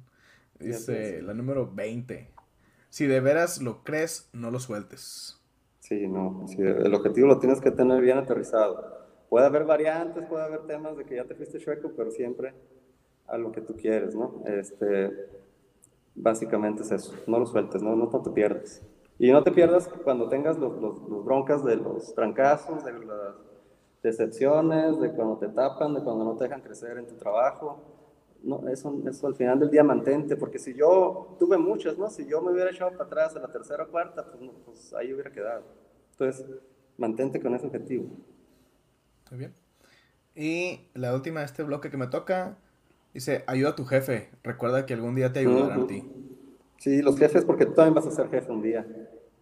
Dice 0.59 1.21
la 1.21 1.35
número 1.35 1.71
20. 1.71 2.31
Si 2.89 3.07
de 3.07 3.21
veras 3.21 3.61
lo 3.61 3.85
crees, 3.85 4.31
no 4.33 4.51
lo 4.51 4.59
sueltes. 4.59 5.39
Sí, 5.81 6.07
no. 6.09 6.47
Sí, 6.49 6.57
el 6.61 6.95
objetivo 6.95 7.27
lo 7.27 7.39
tienes 7.39 7.61
que 7.61 7.71
tener 7.71 8.01
bien 8.01 8.17
aterrizado. 8.17 9.01
Puede 9.29 9.47
haber 9.47 9.65
variantes, 9.65 10.25
puede 10.27 10.45
haber 10.45 10.67
temas 10.67 10.97
de 10.97 11.05
que 11.05 11.17
ya 11.17 11.25
te 11.25 11.35
fuiste 11.35 11.59
chueco, 11.59 11.93
pero 11.95 12.11
siempre 12.11 12.55
a 13.27 13.37
lo 13.37 13.53
que 13.53 13.61
tú 13.61 13.77
quieres, 13.77 14.15
¿no? 14.15 14.43
Este, 14.47 15.11
básicamente 16.15 16.83
es 16.83 16.91
eso. 16.91 17.15
No 17.27 17.39
lo 17.39 17.47
sueltes, 17.47 17.83
no, 17.83 17.95
no 17.97 18.09
te 18.09 18.31
pierdas. 18.31 18.83
Y 19.19 19.31
no 19.31 19.43
te 19.43 19.53
pierdas 19.53 19.89
cuando 19.89 20.29
tengas 20.29 20.59
los, 20.59 20.81
los, 20.81 20.99
los 21.09 21.25
broncas 21.25 21.63
de 21.65 21.77
los 21.77 22.15
trancazos, 22.15 22.85
de 22.85 22.93
las 22.93 23.35
decepciones, 24.03 25.01
de 25.01 25.13
cuando 25.13 25.37
te 25.37 25.49
tapan, 25.49 25.95
de 25.95 26.03
cuando 26.03 26.25
no 26.25 26.37
te 26.37 26.45
dejan 26.45 26.63
crecer 26.63 26.99
en 26.99 27.07
tu 27.07 27.15
trabajo 27.17 28.01
no, 28.43 28.67
eso, 28.69 29.03
eso 29.07 29.27
al 29.27 29.35
final 29.35 29.59
del 29.59 29.71
día 29.71 29.85
mantente, 29.85 30.37
porque 30.37 30.59
si 30.59 30.75
yo 30.75 31.37
tuve 31.39 31.59
muchas, 31.59 31.99
¿no? 31.99 32.09
Si 32.11 32.27
yo 32.27 32.41
me 32.41 32.53
hubiera 32.53 32.71
echado 32.71 32.91
para 32.93 33.05
atrás 33.05 33.37
a 33.37 33.41
la 33.41 33.49
tercera 33.49 33.85
o 33.85 33.89
cuarta, 33.89 34.25
pues, 34.25 34.41
no, 34.41 34.53
pues 34.65 34.95
ahí 34.95 35.13
hubiera 35.13 35.31
quedado. 35.31 35.65
Entonces, 36.13 36.47
mantente 36.97 37.41
con 37.41 37.55
ese 37.55 37.67
objetivo. 37.67 38.09
Muy 39.31 39.39
bien. 39.39 39.55
Y 40.35 40.89
la 40.95 41.15
última 41.15 41.41
de 41.41 41.47
este 41.47 41.63
bloque 41.63 41.91
que 41.91 41.97
me 41.97 42.07
toca 42.07 42.57
dice, 43.13 43.45
ayuda 43.47 43.71
a 43.71 43.77
tu 43.77 43.85
jefe, 43.85 44.31
recuerda 44.43 44.87
que 44.87 44.95
algún 44.95 45.15
día 45.15 45.33
te 45.33 45.41
ayudarán 45.41 45.79
uh 45.79 45.83
-huh. 45.83 45.85
a 45.85 45.87
ti. 45.87 46.13
Sí, 46.79 47.03
los 47.03 47.19
jefes, 47.19 47.45
porque 47.45 47.67
tú 47.67 47.75
también 47.75 47.95
vas 47.95 48.07
a 48.07 48.11
ser 48.11 48.29
jefe 48.31 48.51
un 48.51 48.63
día. 48.63 48.87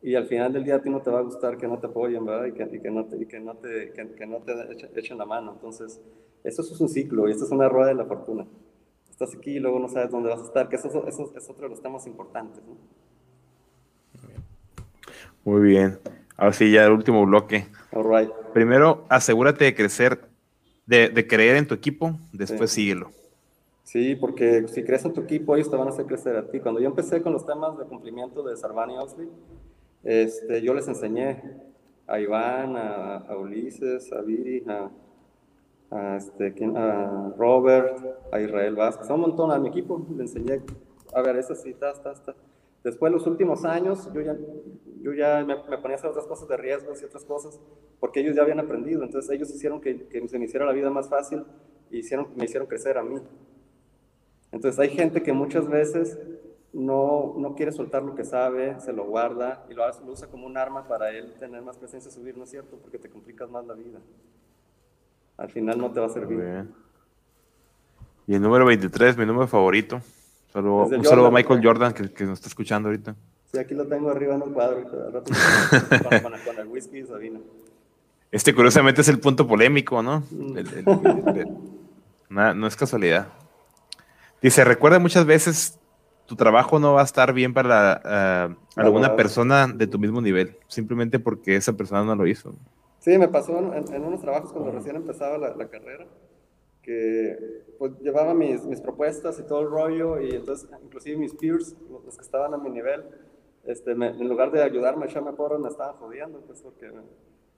Y 0.02 0.14
al 0.14 0.26
final 0.26 0.52
del 0.52 0.64
día 0.64 0.76
a 0.76 0.82
ti 0.82 0.90
no 0.90 1.00
te 1.00 1.10
va 1.10 1.18
a 1.18 1.22
gustar 1.22 1.58
que 1.58 1.66
no 1.66 1.78
te 1.78 1.86
apoyen, 1.86 2.24
¿verdad? 2.24 2.46
Y 2.46 2.52
que, 2.52 2.76
y 2.76 2.80
que 2.80 2.90
no 2.90 3.04
te, 3.04 3.16
y 3.16 3.26
que 3.26 3.40
no 3.40 3.54
te, 3.56 3.92
que, 3.92 4.08
que 4.14 4.26
no 4.26 4.38
te 4.38 4.52
echen, 5.00 5.18
la 5.18 5.26
mano. 5.26 5.52
Entonces, 5.54 6.00
eso 6.44 6.62
es 6.62 6.80
un 6.80 6.88
ciclo 6.88 7.28
y 7.28 7.32
esto 7.32 7.44
es 7.44 7.50
una 7.50 7.68
rueda 7.68 7.88
de 7.88 7.94
la 7.94 8.04
fortuna 8.04 8.46
estás 9.18 9.34
aquí 9.36 9.56
y 9.56 9.58
luego 9.58 9.80
no 9.80 9.88
sabes 9.88 10.12
dónde 10.12 10.28
vas 10.28 10.40
a 10.40 10.44
estar, 10.44 10.68
que 10.68 10.76
eso, 10.76 11.04
eso 11.08 11.32
es 11.36 11.50
otro 11.50 11.64
de 11.64 11.70
los 11.70 11.82
temas 11.82 12.06
importantes. 12.06 12.62
¿no? 12.64 12.76
Muy 15.44 15.60
bien. 15.60 15.98
Ahora 16.36 16.52
sí, 16.52 16.70
ya 16.70 16.84
el 16.84 16.92
último 16.92 17.26
bloque. 17.26 17.66
All 17.92 18.04
right. 18.04 18.32
Primero, 18.52 19.04
asegúrate 19.08 19.64
de 19.64 19.74
crecer, 19.74 20.20
de, 20.86 21.08
de 21.08 21.26
creer 21.26 21.56
en 21.56 21.66
tu 21.66 21.74
equipo, 21.74 22.12
después 22.32 22.70
Sí. 22.70 22.82
síguelo. 22.82 23.10
Sí, 23.82 24.14
porque 24.14 24.68
si 24.68 24.84
crees 24.84 25.04
en 25.04 25.14
tu 25.14 25.22
equipo, 25.22 25.56
ellos 25.56 25.68
te 25.70 25.76
van 25.76 25.88
a 25.88 25.90
hacer 25.90 26.04
crecer 26.06 26.36
a 26.36 26.46
ti. 26.46 26.60
Cuando 26.60 26.78
yo 26.80 26.86
empecé 26.86 27.20
con 27.20 27.32
los 27.32 27.44
temas 27.44 27.76
de 27.76 27.86
cumplimiento 27.86 28.44
de 28.44 28.56
Sarvani 28.56 28.94
y 28.94 28.98
Oxley, 28.98 29.28
este, 30.04 30.62
yo 30.62 30.74
les 30.74 30.88
enseñé 30.88 31.42
a 32.06 32.20
Iván, 32.20 32.76
a, 32.76 33.36
Ulises, 33.36 34.12
a 34.12 34.22
Viri, 34.22 34.64
a, 35.90 36.16
este, 36.16 36.54
a 36.74 37.32
Robert, 37.36 37.98
a 38.32 38.40
Israel 38.40 38.76
Vázquez, 38.76 39.10
a 39.10 39.14
un 39.14 39.20
montón, 39.20 39.50
a 39.50 39.58
mi 39.58 39.68
equipo, 39.68 40.06
le 40.16 40.22
enseñé, 40.22 40.62
a 41.14 41.22
ver, 41.22 41.36
esas 41.36 41.62
citas, 41.62 42.02
tas, 42.02 42.22
tas. 42.22 42.36
Después, 42.84 43.12
los 43.12 43.26
últimos 43.26 43.64
años, 43.64 44.08
yo 44.14 44.20
ya, 44.20 44.36
yo 45.02 45.12
ya 45.12 45.44
me, 45.44 45.56
ponía 45.56 45.96
a 45.96 45.98
hacer 45.98 46.10
otras 46.10 46.26
cosas 46.26 46.48
de 46.48 46.56
riesgos 46.56 47.02
y 47.02 47.04
otras 47.04 47.24
cosas, 47.24 47.60
porque 48.00 48.20
ellos 48.20 48.36
ya 48.36 48.42
habían 48.42 48.60
aprendido, 48.60 49.02
entonces 49.02 49.30
ellos 49.30 49.50
hicieron 49.50 49.80
que, 49.80 50.06
se 50.28 50.38
me 50.38 50.44
hiciera 50.44 50.64
la 50.64 50.72
vida 50.72 50.90
más 50.90 51.08
fácil 51.08 51.44
y 51.90 52.02
me 52.36 52.44
hicieron 52.44 52.66
crecer 52.68 52.96
a 52.96 53.02
mí. 53.02 53.16
Entonces 54.52 54.78
hay 54.78 54.88
gente 54.88 55.22
que 55.22 55.32
muchas 55.32 55.68
veces 55.68 56.18
no, 56.72 57.34
no 57.36 57.54
quiere 57.54 57.72
soltar 57.72 58.02
lo 58.02 58.14
que 58.14 58.24
sabe, 58.24 58.78
se 58.80 58.92
lo 58.92 59.04
guarda 59.04 59.64
y 59.70 59.74
lo, 59.74 59.86
lo 59.86 60.12
usa 60.12 60.28
como 60.28 60.46
un 60.46 60.56
arma 60.56 60.86
para 60.86 61.10
él 61.10 61.34
tener 61.38 61.62
más 61.62 61.78
presencia 61.78 62.10
y 62.10 62.12
subir, 62.12 62.36
¿no 62.36 62.44
es 62.44 62.50
cierto? 62.50 62.76
Porque 62.76 62.98
te 62.98 63.08
complicas 63.08 63.50
más 63.50 63.66
la 63.66 63.74
vida 63.74 63.98
al 65.38 65.50
final 65.50 65.78
no 65.78 65.90
te 65.90 66.00
va 66.00 66.06
a 66.06 66.10
servir. 66.10 66.38
Bien. 66.38 66.74
Y 68.26 68.34
el 68.34 68.42
número 68.42 68.66
23, 68.66 69.16
mi 69.16 69.24
número 69.24 69.46
favorito. 69.46 70.02
Solo, 70.52 70.86
un 70.86 71.04
saludo 71.04 71.26
a 71.26 71.30
Michael 71.30 71.60
Jordan 71.62 71.92
que, 71.94 72.12
que, 72.12 72.24
nos 72.24 72.38
está 72.38 72.48
escuchando 72.48 72.88
ahorita. 72.88 73.14
Sí, 73.52 73.58
aquí 73.58 73.74
lo 73.74 73.86
tengo 73.86 74.10
arriba 74.10 74.34
en 74.34 74.42
un 74.42 74.52
cuadro. 74.52 74.82
Con, 74.90 75.22
con, 76.20 76.32
con, 76.44 76.58
el 76.58 76.66
whisky 76.66 76.98
y 76.98 77.06
Sabina. 77.06 77.40
Este 78.30 78.54
curiosamente 78.54 79.00
es 79.00 79.08
el 79.08 79.20
punto 79.20 79.46
polémico, 79.46 80.02
¿no? 80.02 80.22
Mm. 80.30 80.58
El, 80.58 80.68
el, 80.68 81.38
el, 81.38 81.56
no, 82.28 82.54
no 82.54 82.66
es 82.66 82.76
casualidad. 82.76 83.28
Dice, 84.42 84.64
recuerda 84.64 84.98
muchas 84.98 85.24
veces 85.24 85.78
tu 86.28 86.36
trabajo 86.36 86.78
no 86.78 86.92
va 86.92 87.00
a 87.00 87.04
estar 87.04 87.32
bien 87.32 87.54
para 87.54 88.02
uh, 88.54 88.80
alguna 88.80 89.16
persona 89.16 89.66
de 89.66 89.86
tu 89.86 89.98
mismo 89.98 90.20
nivel, 90.20 90.58
simplemente 90.68 91.18
porque 91.18 91.56
esa 91.56 91.72
persona 91.72 92.04
no 92.04 92.14
lo 92.14 92.26
hizo. 92.26 92.54
Sí, 92.98 93.16
me 93.16 93.28
pasó 93.28 93.58
en, 93.58 93.94
en 93.94 94.04
unos 94.04 94.20
trabajos 94.20 94.52
cuando 94.52 94.70
recién 94.70 94.96
empezaba 94.96 95.38
la, 95.38 95.56
la, 95.56 95.68
carrera, 95.68 96.06
que 96.82 97.64
pues 97.78 97.98
llevaba 98.00 98.34
mis, 98.34 98.62
mis, 98.66 98.78
propuestas 98.78 99.40
y 99.40 99.44
todo 99.44 99.62
el 99.62 99.70
rollo, 99.70 100.20
y 100.20 100.32
entonces 100.32 100.68
inclusive 100.84 101.16
mis 101.16 101.32
peers, 101.32 101.74
los 101.90 102.14
que 102.14 102.22
estaban 102.22 102.52
a 102.52 102.58
mi 102.58 102.68
nivel, 102.68 103.04
este, 103.64 103.94
me, 103.94 104.08
en 104.08 104.28
lugar 104.28 104.50
de 104.50 104.62
ayudarme 104.62 105.06
a 105.06 105.08
echarme 105.08 105.32
porras, 105.32 105.60
me 105.60 105.70
estaban 105.70 105.94
jodiendo, 105.94 106.40
pues 106.40 106.60
porque 106.60 106.92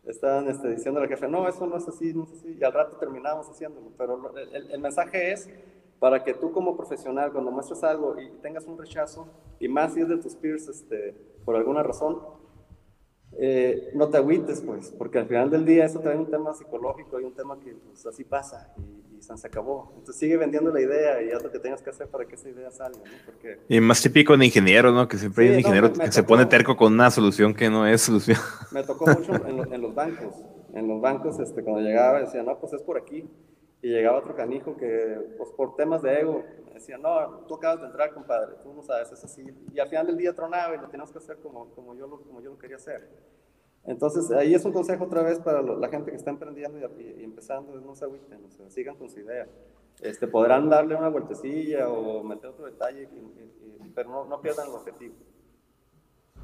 estaban 0.05 0.49
este, 0.49 0.69
diciendo 0.69 1.01
al 1.01 1.09
jefe, 1.09 1.27
no, 1.27 1.49
eso 1.49 1.67
no 1.67 1.77
es 1.77 1.89
así, 1.89 2.15
no 2.15 2.23
es 2.23 2.35
así, 2.35 2.57
y 2.57 2.63
al 2.63 2.73
rato 2.73 2.99
terminamos 2.99 3.51
haciéndolo, 3.51 3.91
pero 3.99 4.33
el, 4.37 4.71
el 4.71 4.81
mensaje 4.81 5.33
es 5.33 5.51
para 6.01 6.25
que 6.25 6.35
tú 6.35 6.51
como 6.51 6.77
profesional, 6.77 7.31
cuando 7.31 7.53
muestres 7.53 7.85
algo 7.85 8.19
y 8.19 8.31
tengas 8.43 8.67
un 8.67 8.77
rechazo, 8.77 9.29
y 9.61 9.69
más 9.69 9.95
si 9.95 10.01
es 10.01 10.09
de 10.09 10.17
tus 10.17 10.35
peers 10.35 10.67
este, 10.67 11.15
por 11.45 11.55
alguna 11.55 11.83
razón, 11.83 12.19
eh, 13.39 13.91
no 13.95 14.09
te 14.09 14.17
agüites, 14.17 14.61
pues, 14.63 14.93
porque 14.99 15.19
al 15.19 15.27
final 15.27 15.51
del 15.51 15.65
día 15.65 15.85
eso 15.85 16.01
trae 16.01 16.17
un 16.17 16.29
tema 16.29 16.53
psicológico 16.53 17.21
y 17.21 17.25
un 17.25 17.35
tema 17.35 17.61
que 17.61 17.75
pues, 17.75 18.05
así 18.07 18.25
pasa 18.25 18.73
y, 18.79 19.19
y 19.19 19.23
se 19.23 19.47
acabó. 19.47 19.93
Entonces 19.99 20.17
sigue 20.17 20.37
vendiendo 20.37 20.73
la 20.73 20.81
idea 20.81 21.23
y 21.23 21.31
haz 21.31 21.43
lo 21.43 21.53
que 21.53 21.59
tengas 21.59 21.83
que 21.83 21.91
hacer 21.91 22.09
para 22.09 22.25
que 22.25 22.35
esa 22.35 22.49
idea 22.49 22.71
salga, 22.71 22.99
¿no? 22.99 23.17
Porque... 23.27 23.61
Y 23.69 23.79
más 23.81 24.03
típico 24.03 24.37
de 24.37 24.47
ingeniero, 24.47 24.91
¿no? 24.93 25.07
Que 25.07 25.19
siempre 25.19 25.45
sí, 25.45 25.49
hay 25.49 25.55
un 25.55 25.61
ingeniero 25.61 25.89
no, 25.89 25.93
me, 25.93 25.99
me 25.99 26.05
que 26.05 26.11
tocó, 26.11 26.15
se 26.15 26.23
pone 26.23 26.47
terco 26.47 26.77
con 26.77 26.95
una 26.95 27.11
solución 27.11 27.55
que 27.55 27.71
no 27.71 27.87
es 27.87 28.01
solución. 28.01 28.39
Me 28.73 28.83
tocó 28.83 29.07
mucho 29.07 29.35
en, 29.47 29.57
lo, 29.59 29.73
en 29.73 29.81
los 29.81 29.95
bancos. 29.95 30.35
En 30.73 30.89
los 30.89 31.01
bancos, 31.01 31.39
este, 31.39 31.63
cuando 31.63 31.83
llegaba, 31.83 32.21
decía, 32.21 32.43
no, 32.43 32.59
pues 32.59 32.73
es 32.73 32.83
por 32.83 32.97
aquí. 32.97 33.29
Y 33.83 33.89
llegaba 33.89 34.19
otro 34.19 34.35
canijo 34.35 34.77
que, 34.77 35.35
pues 35.39 35.51
por 35.51 35.75
temas 35.77 36.03
de 36.03 36.21
ego, 36.21 36.45
decía, 36.75 36.99
no, 36.99 37.45
tú 37.47 37.55
acabas 37.55 37.81
de 37.81 37.87
entrar, 37.87 38.13
compadre, 38.13 38.57
tú 38.63 38.73
no 38.75 38.83
sabes, 38.83 39.11
es 39.13 39.25
así. 39.25 39.45
Y 39.73 39.79
al 39.79 39.89
final 39.89 40.07
del 40.07 40.17
día 40.17 40.35
tronaba 40.35 40.75
y 40.75 40.79
lo 40.79 40.89
tenías 40.89 41.11
que 41.11 41.19
hacer 41.19 41.39
como, 41.39 41.71
como, 41.75 41.95
yo, 41.95 42.07
lo, 42.07 42.21
como 42.21 42.41
yo 42.41 42.51
lo 42.51 42.59
quería 42.59 42.77
hacer. 42.77 43.09
Entonces, 43.85 44.31
ahí 44.33 44.55
es 44.55 44.65
un 44.65 44.73
consejo 44.73 45.05
otra 45.05 45.23
vez 45.23 45.39
para 45.41 45.63
lo, 45.63 45.79
la 45.79 45.89
gente 45.89 46.11
que 46.11 46.17
está 46.17 46.31
emprendiendo 46.31 46.79
y, 46.79 47.03
y, 47.03 47.21
y, 47.21 47.25
empezando, 47.25 47.75
no 47.81 47.95
se 47.95 48.05
agüiten, 48.05 48.45
o 48.45 48.51
sea, 48.51 48.69
sigan 48.69 48.97
con 48.97 49.09
su 49.09 49.21
idea. 49.21 49.47
Este, 50.01 50.27
podrán 50.27 50.69
darle 50.69 50.95
una 50.95 51.09
vueltecilla 51.09 51.89
o 51.89 52.23
meter 52.25 52.51
otro 52.51 52.67
detalle, 52.67 53.09
pero 53.95 54.11
no, 54.11 54.25
no 54.25 54.41
pierdan 54.41 54.69
el 54.69 54.75
objetivo. 54.75 55.15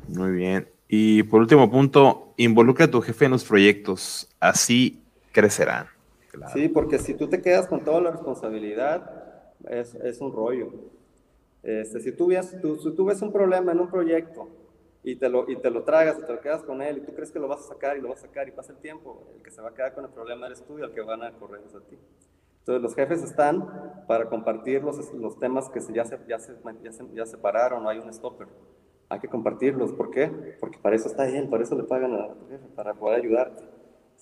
Muy 0.08 0.32
bien. 0.32 0.68
Y 0.88 1.22
por 1.24 1.40
último 1.40 1.70
punto, 1.70 2.34
involucra 2.36 2.86
a 2.86 2.90
tu 2.90 3.00
jefe 3.00 3.24
en 3.24 3.32
los 3.32 3.44
proyectos, 3.44 4.28
así 4.40 5.02
crecerán. 5.32 5.95
Sí, 6.52 6.68
porque 6.68 6.98
si 6.98 7.14
tú 7.14 7.28
te 7.28 7.40
quedas 7.42 7.66
con 7.66 7.84
toda 7.84 8.00
la 8.00 8.10
responsabilidad, 8.10 9.54
es, 9.68 9.94
es 9.96 10.20
un 10.20 10.32
rollo. 10.32 10.72
Este, 11.62 12.00
si, 12.00 12.12
tú 12.12 12.28
ves, 12.28 12.56
tú, 12.60 12.76
si 12.76 12.94
tú 12.94 13.04
ves 13.04 13.20
un 13.22 13.32
problema 13.32 13.72
en 13.72 13.80
un 13.80 13.88
proyecto 13.88 14.48
y 15.02 15.16
te, 15.16 15.28
lo, 15.28 15.50
y 15.50 15.56
te 15.56 15.70
lo 15.70 15.82
tragas 15.82 16.18
y 16.18 16.24
te 16.24 16.32
lo 16.32 16.40
quedas 16.40 16.62
con 16.62 16.80
él 16.82 16.98
y 16.98 17.00
tú 17.00 17.12
crees 17.14 17.30
que 17.32 17.38
lo 17.38 17.48
vas 17.48 17.60
a 17.60 17.68
sacar 17.74 17.96
y 17.96 18.00
lo 18.00 18.08
vas 18.08 18.18
a 18.18 18.26
sacar 18.26 18.48
y 18.48 18.52
pasa 18.52 18.72
el 18.72 18.78
tiempo, 18.78 19.32
el 19.36 19.42
que 19.42 19.50
se 19.50 19.60
va 19.60 19.70
a 19.70 19.74
quedar 19.74 19.94
con 19.94 20.04
el 20.04 20.10
problema 20.10 20.46
eres 20.46 20.64
tú 20.64 20.78
y 20.78 20.82
el 20.82 20.92
que 20.92 21.00
van 21.00 21.22
a 21.22 21.32
correr 21.32 21.62
es 21.66 21.74
a 21.74 21.80
ti. 21.80 21.98
Entonces 22.60 22.82
los 22.82 22.94
jefes 22.94 23.22
están 23.22 24.04
para 24.08 24.28
compartir 24.28 24.82
los, 24.82 25.12
los 25.14 25.38
temas 25.38 25.68
que 25.70 25.80
ya, 25.92 26.04
se, 26.04 26.18
ya, 26.28 26.38
se, 26.38 26.56
ya, 26.82 26.92
se, 26.92 27.04
ya 27.14 27.26
separaron, 27.26 27.82
no 27.84 27.88
hay 27.88 27.98
un 27.98 28.12
stopper. 28.12 28.48
Hay 29.08 29.20
que 29.20 29.28
compartirlos. 29.28 29.92
¿Por 29.92 30.10
qué? 30.10 30.56
Porque 30.58 30.78
para 30.78 30.96
eso 30.96 31.08
está 31.08 31.28
él, 31.28 31.48
para 31.48 31.62
eso 31.62 31.76
le 31.76 31.84
pagan 31.84 32.14
a 32.14 32.34
tu 32.34 32.48
jefe, 32.48 32.66
para 32.74 32.94
poder 32.94 33.20
ayudarte. 33.20 33.62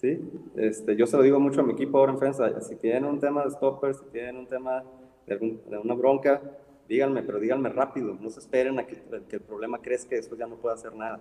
¿Sí? 0.04 0.20
Este, 0.56 0.96
yo 0.96 1.06
se 1.06 1.16
lo 1.16 1.22
digo 1.22 1.40
mucho 1.40 1.60
a 1.60 1.64
mi 1.64 1.72
equipo 1.72 1.98
ahora 1.98 2.12
en 2.12 2.18
Fensa, 2.18 2.60
si 2.60 2.76
tienen 2.76 3.06
un 3.06 3.20
tema 3.20 3.42
de 3.42 3.50
stopper, 3.50 3.94
si 3.94 4.04
tienen 4.06 4.36
un 4.36 4.46
tema 4.46 4.84
de, 5.26 5.38
de 5.38 5.78
una 5.78 5.94
bronca, 5.94 6.42
díganme, 6.86 7.22
pero 7.22 7.40
díganme 7.40 7.70
rápido, 7.70 8.14
no 8.20 8.28
se 8.28 8.40
esperen 8.40 8.78
a 8.78 8.86
que, 8.86 9.02
que, 9.28 9.36
el 9.36 9.42
problema 9.42 9.80
crezca 9.80 10.14
y 10.14 10.18
después 10.18 10.38
ya 10.38 10.46
no 10.46 10.56
pueda 10.56 10.74
hacer 10.74 10.94
nada. 10.94 11.20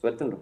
Suéltenlo. 0.00 0.38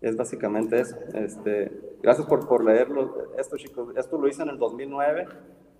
Es 0.00 0.16
básicamente 0.16 0.80
eso. 0.80 0.96
Este, 1.14 1.70
gracias 2.02 2.26
por, 2.26 2.48
por 2.48 2.64
leerlo. 2.64 3.28
Esto, 3.38 3.56
chicos, 3.56 3.94
esto 3.96 4.18
lo 4.18 4.26
hice 4.26 4.42
en 4.42 4.48
el 4.48 4.58
2009, 4.58 5.28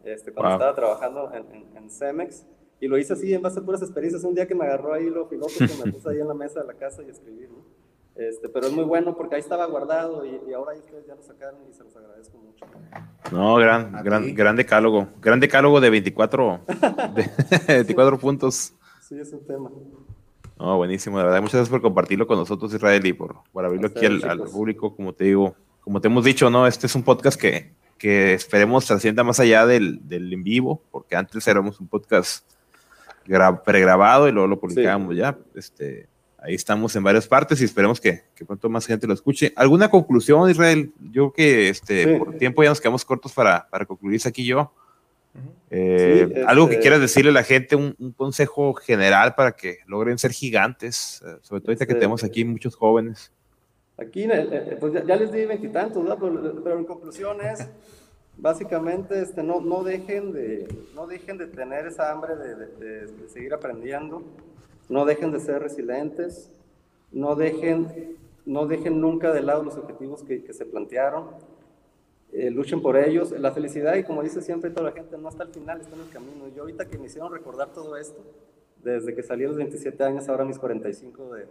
este, 0.04 0.32
cuando 0.32 0.52
estaba 0.52 0.74
trabajando 0.76 1.32
en, 1.34 1.44
en, 1.52 1.76
en, 1.76 1.90
Cemex, 1.90 2.46
y 2.78 2.86
lo 2.86 2.98
hice 2.98 3.14
así 3.14 3.34
en 3.34 3.42
base 3.42 3.58
a 3.58 3.64
puras 3.64 3.82
experiencias. 3.82 4.22
Un 4.22 4.36
día 4.36 4.46
que 4.46 4.54
me 4.54 4.64
agarró 4.64 4.94
ahí 4.94 5.10
lo 5.10 5.28
que 5.28 5.36
me 5.36 5.42
puse 5.92 6.08
ahí 6.08 6.20
en 6.20 6.28
la 6.28 6.34
mesa 6.34 6.60
de 6.60 6.68
la 6.68 6.74
casa 6.74 7.02
y 7.02 7.10
escribí, 7.10 7.48
¿no? 7.48 7.81
Este, 8.14 8.48
pero 8.50 8.66
es 8.66 8.72
muy 8.72 8.84
bueno 8.84 9.16
porque 9.16 9.36
ahí 9.36 9.40
estaba 9.40 9.64
guardado 9.66 10.26
y, 10.26 10.38
y, 10.46 10.52
ahora 10.52 10.76
ustedes 10.76 11.06
ya 11.06 11.14
lo 11.14 11.22
sacaron 11.22 11.60
y 11.68 11.72
se 11.72 11.82
los 11.82 11.96
agradezco 11.96 12.36
mucho. 12.38 12.66
No, 13.30 13.56
gran, 13.56 14.04
gran, 14.04 14.34
gran 14.34 14.56
decálogo. 14.56 15.08
Gran 15.20 15.40
decálogo 15.40 15.80
de 15.80 15.88
24, 15.88 16.60
de 17.14 17.30
24 17.68 18.18
puntos. 18.18 18.74
Sí, 19.00 19.18
es 19.18 19.32
un 19.32 19.46
tema. 19.46 19.70
No, 20.58 20.76
buenísimo, 20.76 21.18
de 21.18 21.24
verdad. 21.24 21.40
Muchas 21.40 21.54
gracias 21.54 21.70
por 21.70 21.80
compartirlo 21.80 22.26
con 22.26 22.38
nosotros, 22.38 22.72
Israel, 22.74 23.04
y 23.06 23.14
por, 23.14 23.36
por 23.50 23.64
abrirlo 23.64 23.88
aquí 23.88 24.04
al, 24.04 24.22
al, 24.28 24.40
público. 24.42 24.94
Como 24.94 25.14
te 25.14 25.24
digo, 25.24 25.56
como 25.80 26.00
te 26.00 26.08
hemos 26.08 26.24
dicho, 26.24 26.50
¿no? 26.50 26.66
Este 26.66 26.86
es 26.86 26.94
un 26.94 27.02
podcast 27.02 27.40
que, 27.40 27.72
que 27.96 28.34
esperemos 28.34 28.84
trascienda 28.84 29.24
más 29.24 29.40
allá 29.40 29.64
del, 29.64 30.06
del 30.06 30.30
en 30.32 30.44
vivo, 30.44 30.82
porque 30.90 31.16
antes 31.16 31.48
éramos 31.48 31.80
un 31.80 31.88
podcast 31.88 32.44
pregrabado 33.64 34.28
y 34.28 34.32
luego 34.32 34.48
lo 34.48 34.60
publicábamos 34.60 35.14
sí. 35.14 35.16
ya. 35.18 35.38
Este, 35.54 36.08
ahí 36.42 36.54
estamos 36.54 36.94
en 36.96 37.04
varias 37.04 37.26
partes 37.26 37.60
y 37.60 37.64
esperemos 37.64 38.00
que, 38.00 38.22
que, 38.34 38.44
pronto 38.44 38.68
más 38.68 38.86
gente 38.86 39.06
lo 39.06 39.14
escuche. 39.14 39.52
¿Alguna 39.56 39.88
conclusión, 39.88 40.50
Israel? 40.50 40.92
Yo 41.00 41.30
creo 41.30 41.32
que 41.32 41.68
este, 41.68 42.04
sí. 42.04 42.18
por 42.18 42.36
tiempo 42.36 42.62
ya 42.62 42.70
nos 42.70 42.80
quedamos 42.80 43.04
cortos 43.04 43.32
para, 43.32 43.68
para 43.70 43.86
concluir 43.86 44.20
aquí 44.26 44.44
yo. 44.44 44.72
Eh, 45.70 46.30
sí, 46.34 46.40
algo 46.46 46.68
que 46.68 46.78
quieras 46.80 47.00
decirle 47.00 47.30
a 47.30 47.34
la 47.34 47.44
gente, 47.44 47.76
un, 47.76 47.94
un, 47.98 48.12
consejo 48.12 48.74
general 48.74 49.34
para 49.34 49.52
que 49.52 49.78
logren 49.86 50.18
ser 50.18 50.32
gigantes, 50.32 51.22
eh, 51.24 51.38
sobre 51.40 51.62
todo 51.62 51.70
ahorita 51.70 51.86
que 51.86 51.94
tenemos 51.94 52.22
aquí 52.22 52.44
muchos 52.44 52.76
jóvenes. 52.76 53.32
Aquí, 53.96 54.24
eh, 54.24 54.76
pues 54.78 54.92
ya, 54.92 55.02
ya 55.04 55.16
les 55.16 55.32
di 55.32 55.46
veintitantos, 55.46 56.04
¿no? 56.04 56.18
pero, 56.18 56.62
pero, 56.62 56.78
en 56.78 56.84
conclusión 56.84 57.38
es, 57.40 57.66
básicamente, 58.36 59.22
este, 59.22 59.42
no, 59.42 59.62
no, 59.62 59.82
dejen 59.82 60.32
de, 60.32 60.68
no 60.94 61.06
dejen 61.06 61.38
de 61.38 61.46
tener 61.46 61.86
esa 61.86 62.10
hambre 62.10 62.36
de, 62.36 62.54
de, 62.54 63.06
de 63.06 63.28
seguir 63.30 63.54
aprendiendo, 63.54 64.22
no 64.92 65.06
dejen 65.06 65.32
de 65.32 65.40
ser 65.40 65.62
resilientes, 65.62 66.50
no 67.12 67.34
dejen, 67.34 68.18
no 68.44 68.66
dejen 68.66 69.00
nunca 69.00 69.32
de 69.32 69.40
lado 69.40 69.62
los 69.62 69.78
objetivos 69.78 70.22
que, 70.22 70.44
que 70.44 70.52
se 70.52 70.66
plantearon, 70.66 71.28
eh, 72.30 72.50
luchen 72.50 72.82
por 72.82 72.98
ellos. 72.98 73.30
La 73.32 73.52
felicidad, 73.52 73.94
y 73.96 74.04
como 74.04 74.22
dice 74.22 74.42
siempre 74.42 74.68
toda 74.68 74.90
la 74.90 74.92
gente, 74.92 75.16
no 75.16 75.30
está 75.30 75.44
al 75.44 75.48
final, 75.48 75.80
está 75.80 75.96
en 75.96 76.02
el 76.02 76.10
camino. 76.10 76.46
Yo 76.54 76.62
ahorita 76.62 76.84
que 76.84 76.98
me 76.98 77.06
hicieron 77.06 77.32
recordar 77.32 77.72
todo 77.72 77.96
esto, 77.96 78.20
desde 78.84 79.14
que 79.14 79.22
salí 79.22 79.44
a 79.44 79.48
los 79.48 79.56
27 79.56 80.04
años, 80.04 80.28
ahora 80.28 80.44
mis 80.44 80.58
45 80.58 81.36
de, 81.36 81.46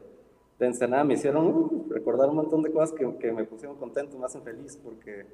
de 0.59 0.65
Ensenada, 0.67 1.03
me 1.03 1.15
hicieron 1.15 1.47
uh, 1.47 1.85
recordar 1.89 2.29
un 2.29 2.35
montón 2.35 2.61
de 2.61 2.71
cosas 2.71 2.91
que, 2.91 3.11
que, 3.17 3.31
me 3.31 3.43
pusieron 3.45 3.75
contento, 3.75 4.19
me 4.19 4.25
hacen 4.25 4.43
feliz, 4.43 4.79
porque 4.83 5.25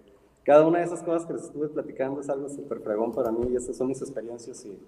cada 0.46 0.66
una 0.66 0.80
de 0.80 0.86
esas 0.86 1.04
cosas 1.04 1.26
que 1.26 1.34
les 1.34 1.44
estuve 1.44 1.68
platicando 1.68 2.22
es 2.22 2.30
algo 2.30 2.48
súper 2.48 2.80
fregón 2.80 3.12
para 3.12 3.34
mí, 3.34 3.50
y 3.52 3.58
esas 3.58 3.76
son 3.76 3.88
mis 3.88 4.02
experiencias, 4.02 4.66
y, 4.66 4.80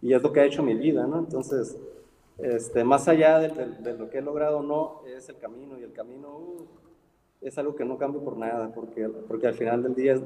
y, 0.00 0.14
es 0.14 0.22
lo 0.22 0.32
que 0.32 0.40
ha 0.40 0.46
hecho 0.46 0.62
mi 0.62 0.74
vida, 0.74 1.06
¿no? 1.06 1.18
Entonces, 1.18 1.76
este, 2.42 2.84
más 2.84 3.08
allá 3.08 3.38
de, 3.38 3.94
lo 3.94 4.10
que 4.10 4.18
he 4.18 4.22
logrado 4.22 4.58
o 4.58 4.62
no, 4.62 5.02
es 5.06 5.28
el 5.28 5.38
camino, 5.38 5.78
y 5.78 5.82
el 5.82 5.92
camino... 5.92 6.36
Uh, 6.36 6.82
es 7.42 7.58
algo 7.58 7.74
que 7.74 7.84
no 7.84 7.98
cambio 7.98 8.22
por 8.22 8.36
nada, 8.36 8.72
porque, 8.72 9.08
porque 9.26 9.48
al 9.48 9.54
final 9.54 9.82
del 9.82 9.94
día 9.94 10.16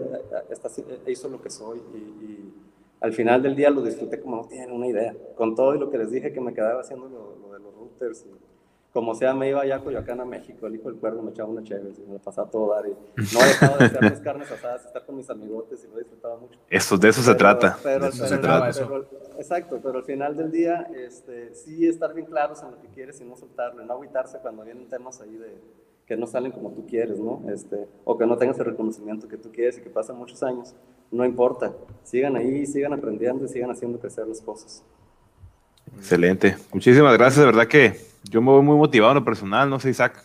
esta, 0.50 0.68
hizo 1.06 1.28
lo 1.28 1.40
que 1.40 1.50
soy 1.50 1.78
y, 1.94 2.52
al 2.98 3.12
final 3.12 3.42
del 3.42 3.54
día 3.54 3.68
lo 3.68 3.82
disfruté 3.82 4.20
como 4.20 4.36
no 4.36 4.48
tienen 4.48 4.72
una 4.72 4.86
idea. 4.86 5.14
Con 5.36 5.54
todo 5.54 5.74
y 5.74 5.78
lo 5.78 5.90
que 5.90 5.98
les 5.98 6.10
dije 6.10 6.32
que 6.32 6.40
me 6.40 6.54
quedaba 6.54 6.80
haciendo 6.80 7.08
lo, 7.08 7.52
de 7.52 7.58
los 7.58 7.74
routers, 7.74 8.24
como 8.96 9.14
sea, 9.14 9.34
me 9.34 9.50
iba 9.50 9.60
allá 9.60 9.76
a 9.76 9.80
Coyoacán, 9.80 10.20
a 10.22 10.24
México, 10.24 10.66
el 10.66 10.76
hijo 10.76 10.88
del 10.88 10.98
cuervo 10.98 11.20
me 11.20 11.30
echaba 11.30 11.50
una 11.50 11.62
chévere 11.62 11.92
y 11.98 12.10
me 12.10 12.18
pasaba 12.18 12.50
todo 12.50 12.72
dar 12.72 12.86
y 12.86 12.92
no 12.92 13.40
dejaba 13.40 13.76
de 13.76 13.84
hacer 13.84 14.10
mis 14.10 14.20
carnes 14.20 14.50
asadas, 14.50 14.86
estar 14.86 15.04
con 15.04 15.16
mis 15.16 15.28
amigotes 15.28 15.84
y 15.84 15.88
lo 15.88 15.98
disfrutaba 15.98 16.38
mucho. 16.38 16.58
Eso, 16.70 16.96
de 16.96 17.10
eso 17.10 17.20
pero, 17.20 17.32
se 17.32 17.38
trata. 17.38 17.78
Pero, 17.82 18.04
de 18.04 18.08
eso 18.08 18.24
pero, 18.24 18.34
se 18.34 18.38
trata. 18.38 18.70
Pero, 18.72 19.06
exacto, 19.36 19.80
pero 19.82 19.98
al 19.98 20.04
final 20.04 20.34
del 20.34 20.50
día, 20.50 20.88
este, 20.96 21.54
sí 21.54 21.86
estar 21.86 22.14
bien 22.14 22.24
claros 22.24 22.62
en 22.62 22.70
lo 22.70 22.80
que 22.80 22.88
quieres 22.88 23.20
y 23.20 23.24
no 23.26 23.36
soltarlo, 23.36 23.84
no 23.84 23.92
agüitarse 23.92 24.38
cuando 24.38 24.64
vienen 24.64 24.88
temas 24.88 25.20
ahí 25.20 25.36
de 25.36 25.60
que 26.06 26.16
no 26.16 26.26
salen 26.26 26.50
como 26.50 26.70
tú 26.70 26.86
quieres, 26.86 27.18
¿no? 27.18 27.42
Este, 27.52 27.86
o 28.02 28.16
que 28.16 28.24
no 28.24 28.38
tengas 28.38 28.58
el 28.60 28.64
reconocimiento 28.64 29.28
que 29.28 29.36
tú 29.36 29.52
quieres 29.52 29.76
y 29.76 29.82
que 29.82 29.90
pasan 29.90 30.16
muchos 30.16 30.42
años, 30.42 30.74
no 31.10 31.26
importa, 31.26 31.74
sigan 32.02 32.34
ahí, 32.34 32.64
sigan 32.64 32.94
aprendiendo 32.94 33.44
y 33.44 33.48
sigan 33.48 33.70
haciendo 33.70 33.98
crecer 34.00 34.26
las 34.26 34.40
cosas. 34.40 34.82
Excelente, 35.98 36.56
muchísimas 36.72 37.12
gracias, 37.18 37.40
de 37.40 37.44
verdad 37.44 37.66
que 37.66 38.15
yo 38.30 38.40
me 38.40 38.50
voy 38.50 38.62
muy 38.62 38.76
motivado 38.76 39.12
en 39.12 39.18
lo 39.18 39.24
personal, 39.24 39.70
no 39.70 39.80
sé, 39.80 39.90
Isaac, 39.90 40.22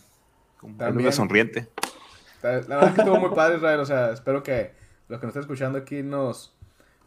con 0.57 0.75
una 0.79 1.11
sonriente. 1.11 1.69
La, 2.41 2.51
verdad 2.51 2.93
que 2.93 3.01
estuvo 3.01 3.19
muy 3.19 3.29
padre, 3.35 3.57
Israel, 3.57 3.79
o 3.79 3.85
sea, 3.85 4.11
espero 4.11 4.41
que 4.41 4.73
los 5.07 5.19
que 5.19 5.27
nos 5.27 5.31
estén 5.31 5.41
escuchando 5.41 5.77
aquí 5.77 6.01
nos, 6.01 6.55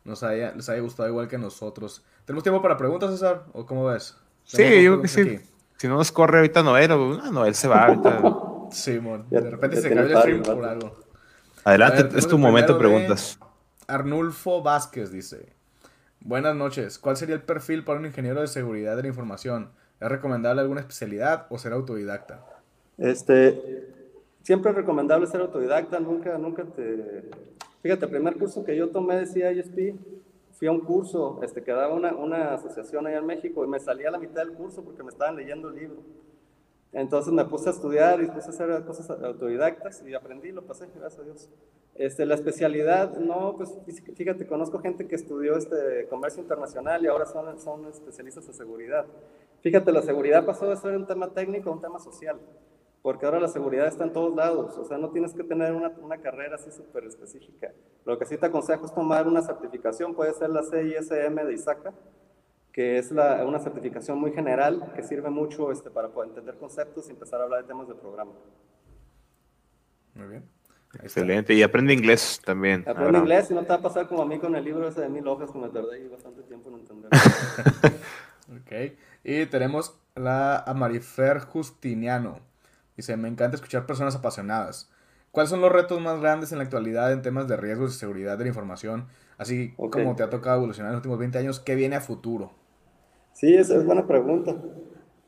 nos 0.04 0.22
haya, 0.22 0.52
les 0.54 0.68
haya 0.68 0.80
gustado 0.80 1.08
igual 1.08 1.26
que 1.28 1.38
nosotros. 1.38 2.04
¿Tenemos 2.24 2.42
tiempo 2.42 2.62
para 2.62 2.76
preguntas, 2.76 3.10
César? 3.10 3.44
¿O 3.52 3.66
cómo 3.66 3.86
ves? 3.86 4.16
Sí, 4.44 4.62
yo 4.82 4.92
creo 4.92 5.02
que 5.02 5.08
sí. 5.08 5.20
Aquí? 5.20 5.40
Si 5.76 5.88
no 5.88 5.96
nos 5.96 6.12
corre 6.12 6.38
ahorita 6.38 6.62
Noel, 6.62 6.88
no, 6.88 7.32
Noel 7.32 7.54
se 7.54 7.66
va 7.66 7.86
ahorita. 7.86 8.22
Sí, 8.70 9.00
mon. 9.00 9.28
De 9.28 9.40
repente 9.40 9.80
se 9.80 9.88
cayó 9.88 10.02
el 10.02 10.16
stream 10.16 10.42
por 10.42 10.64
algo. 10.64 10.94
Adelante, 11.64 12.04
ver, 12.04 12.18
es 12.18 12.28
tu 12.28 12.38
momento 12.38 12.74
de 12.74 12.78
preguntas. 12.78 13.38
Arnulfo 13.86 14.62
Vázquez 14.62 15.10
dice: 15.10 15.52
Buenas 16.20 16.54
noches. 16.54 16.98
¿Cuál 16.98 17.16
sería 17.16 17.34
el 17.34 17.42
perfil 17.42 17.84
para 17.84 17.98
un 17.98 18.06
ingeniero 18.06 18.40
de 18.40 18.46
seguridad 18.46 18.96
de 18.96 19.02
la 19.02 19.08
información? 19.08 19.70
¿Es 20.04 20.10
recomendable 20.10 20.60
alguna 20.60 20.80
especialidad 20.82 21.46
o 21.48 21.56
ser 21.56 21.72
autodidacta? 21.72 22.44
Este, 22.98 23.88
siempre 24.42 24.70
es 24.70 24.76
recomendable 24.76 25.26
ser 25.26 25.40
autodidacta. 25.40 25.98
Nunca, 25.98 26.36
nunca 26.36 26.62
te. 26.62 27.30
Fíjate, 27.80 28.04
el 28.04 28.10
primer 28.10 28.36
curso 28.36 28.62
que 28.66 28.76
yo 28.76 28.90
tomé 28.90 29.16
de 29.16 29.24
CISP, 29.26 29.98
fui 30.52 30.68
a 30.68 30.72
un 30.72 30.80
curso 30.80 31.40
este, 31.42 31.62
que 31.62 31.72
daba 31.72 31.94
una, 31.94 32.14
una 32.14 32.52
asociación 32.52 33.06
allá 33.06 33.16
en 33.16 33.24
México 33.24 33.64
y 33.64 33.66
me 33.66 33.80
salía 33.80 34.10
la 34.10 34.18
mitad 34.18 34.44
del 34.44 34.52
curso 34.52 34.84
porque 34.84 35.02
me 35.02 35.08
estaban 35.08 35.36
leyendo 35.36 35.70
el 35.70 35.76
libro. 35.76 36.02
Entonces 36.94 37.32
me 37.32 37.44
puse 37.44 37.68
a 37.68 37.72
estudiar 37.72 38.22
y 38.22 38.26
puse 38.28 38.46
a 38.46 38.50
hacer 38.50 38.84
cosas 38.84 39.10
autodidactas 39.10 40.02
y 40.06 40.14
aprendí, 40.14 40.52
lo 40.52 40.62
pasé, 40.62 40.86
gracias 40.94 41.20
a 41.20 41.24
Dios. 41.24 41.50
Este, 41.96 42.24
la 42.24 42.36
especialidad, 42.36 43.18
no, 43.18 43.56
pues 43.56 43.76
fíjate, 44.14 44.46
conozco 44.46 44.78
gente 44.78 45.08
que 45.08 45.16
estudió 45.16 45.56
este 45.56 46.06
comercio 46.08 46.40
internacional 46.40 47.04
y 47.04 47.08
ahora 47.08 47.26
son, 47.26 47.58
son 47.60 47.86
especialistas 47.86 48.46
en 48.46 48.54
seguridad. 48.54 49.06
Fíjate, 49.60 49.90
la 49.90 50.02
seguridad 50.02 50.46
pasó 50.46 50.68
de 50.68 50.76
ser 50.76 50.96
un 50.96 51.06
tema 51.06 51.32
técnico 51.32 51.70
a 51.70 51.72
un 51.72 51.80
tema 51.80 51.98
social, 51.98 52.38
porque 53.02 53.26
ahora 53.26 53.40
la 53.40 53.48
seguridad 53.48 53.88
está 53.88 54.04
en 54.04 54.12
todos 54.12 54.34
lados, 54.34 54.78
o 54.78 54.84
sea, 54.84 54.96
no 54.96 55.10
tienes 55.10 55.34
que 55.34 55.42
tener 55.42 55.72
una, 55.72 55.88
una 56.00 56.18
carrera 56.18 56.54
así 56.54 56.70
súper 56.70 57.04
específica. 57.04 57.72
Lo 58.04 58.16
que 58.18 58.24
sí 58.24 58.36
te 58.36 58.46
aconsejo 58.46 58.86
es 58.86 58.94
tomar 58.94 59.26
una 59.26 59.42
certificación, 59.42 60.14
puede 60.14 60.32
ser 60.34 60.50
la 60.50 60.62
CISM 60.62 61.46
de 61.46 61.54
ISACA, 61.54 61.92
que 62.74 62.98
es 62.98 63.12
la, 63.12 63.44
una 63.46 63.60
certificación 63.60 64.18
muy 64.18 64.32
general 64.32 64.92
que 64.96 65.04
sirve 65.04 65.30
mucho 65.30 65.70
este, 65.70 65.92
para 65.92 66.08
poder 66.08 66.30
entender 66.30 66.56
conceptos 66.56 67.06
y 67.06 67.12
empezar 67.12 67.40
a 67.40 67.44
hablar 67.44 67.62
de 67.62 67.68
temas 67.68 67.86
de 67.86 67.94
programa. 67.94 68.32
Muy 70.14 70.26
bien. 70.26 70.44
Excelente. 71.00 71.54
Y 71.54 71.62
aprende 71.62 71.94
inglés 71.94 72.40
también. 72.44 72.80
Aprende 72.80 73.04
Ahora. 73.04 73.18
inglés 73.20 73.50
y 73.52 73.54
no 73.54 73.62
te 73.62 73.68
va 73.68 73.76
a 73.76 73.82
pasar 73.82 74.08
como 74.08 74.22
a 74.22 74.26
mí 74.26 74.40
con 74.40 74.56
el 74.56 74.64
libro 74.64 74.88
ese 74.88 75.02
de 75.02 75.08
mil 75.08 75.26
hojas 75.28 75.52
que 75.52 75.58
me 75.58 75.68
tardé 75.68 75.94
ahí 75.94 76.08
bastante 76.08 76.42
tiempo 76.42 76.68
en 76.70 76.80
entender. 76.80 77.10
ok. 78.60 78.98
Y 79.22 79.46
tenemos 79.46 79.96
la 80.16 80.58
a 80.58 80.74
Marifer 80.74 81.38
Justiniano. 81.38 82.40
Dice, 82.96 83.16
me 83.16 83.28
encanta 83.28 83.54
escuchar 83.54 83.86
personas 83.86 84.16
apasionadas. 84.16 84.90
¿Cuáles 85.30 85.50
son 85.50 85.60
los 85.60 85.70
retos 85.70 86.00
más 86.00 86.20
grandes 86.20 86.50
en 86.50 86.58
la 86.58 86.64
actualidad 86.64 87.12
en 87.12 87.22
temas 87.22 87.46
de 87.46 87.56
riesgos 87.56 87.94
y 87.94 87.98
seguridad 87.98 88.36
de 88.36 88.44
la 88.44 88.48
información? 88.48 89.06
Así 89.38 89.74
okay. 89.76 90.02
como 90.02 90.16
te 90.16 90.24
ha 90.24 90.30
tocado 90.30 90.56
evolucionar 90.56 90.90
en 90.90 90.94
los 90.94 90.98
últimos 90.98 91.20
20 91.20 91.38
años, 91.38 91.60
¿qué 91.60 91.76
viene 91.76 91.94
a 91.94 92.00
futuro? 92.00 92.63
Sí, 93.34 93.52
esa 93.52 93.76
es 93.76 93.84
buena 93.84 94.06
pregunta. 94.06 94.56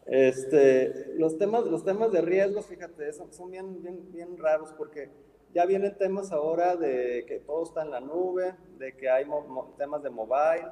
Este, 0.06 1.14
los, 1.18 1.36
temas, 1.36 1.66
los 1.66 1.84
temas 1.84 2.12
de 2.12 2.20
riesgos, 2.20 2.66
fíjate, 2.66 3.12
son, 3.12 3.32
son 3.32 3.50
bien, 3.50 3.82
bien, 3.82 4.12
bien 4.12 4.38
raros 4.38 4.72
porque 4.78 5.10
ya 5.52 5.66
vienen 5.66 5.98
temas 5.98 6.30
ahora 6.30 6.76
de 6.76 7.24
que 7.26 7.40
todo 7.40 7.64
está 7.64 7.82
en 7.82 7.90
la 7.90 8.00
nube, 8.00 8.54
de 8.78 8.96
que 8.96 9.10
hay 9.10 9.26
temas 9.76 10.04
de 10.04 10.10
mobile, 10.10 10.68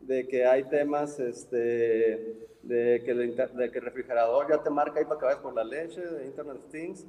de 0.00 0.26
que 0.26 0.46
hay 0.46 0.64
temas 0.64 1.20
este, 1.20 2.48
de, 2.62 3.02
que 3.04 3.10
el, 3.10 3.36
de 3.36 3.70
que 3.70 3.78
el 3.78 3.84
refrigerador 3.84 4.48
ya 4.48 4.62
te 4.62 4.70
marca 4.70 4.98
ahí 4.98 5.04
para 5.04 5.20
que 5.20 5.26
vayas 5.26 5.42
por 5.42 5.54
la 5.54 5.64
leche, 5.64 6.00
de 6.00 6.24
Internet 6.24 6.56
of 6.56 6.70
Things. 6.70 7.06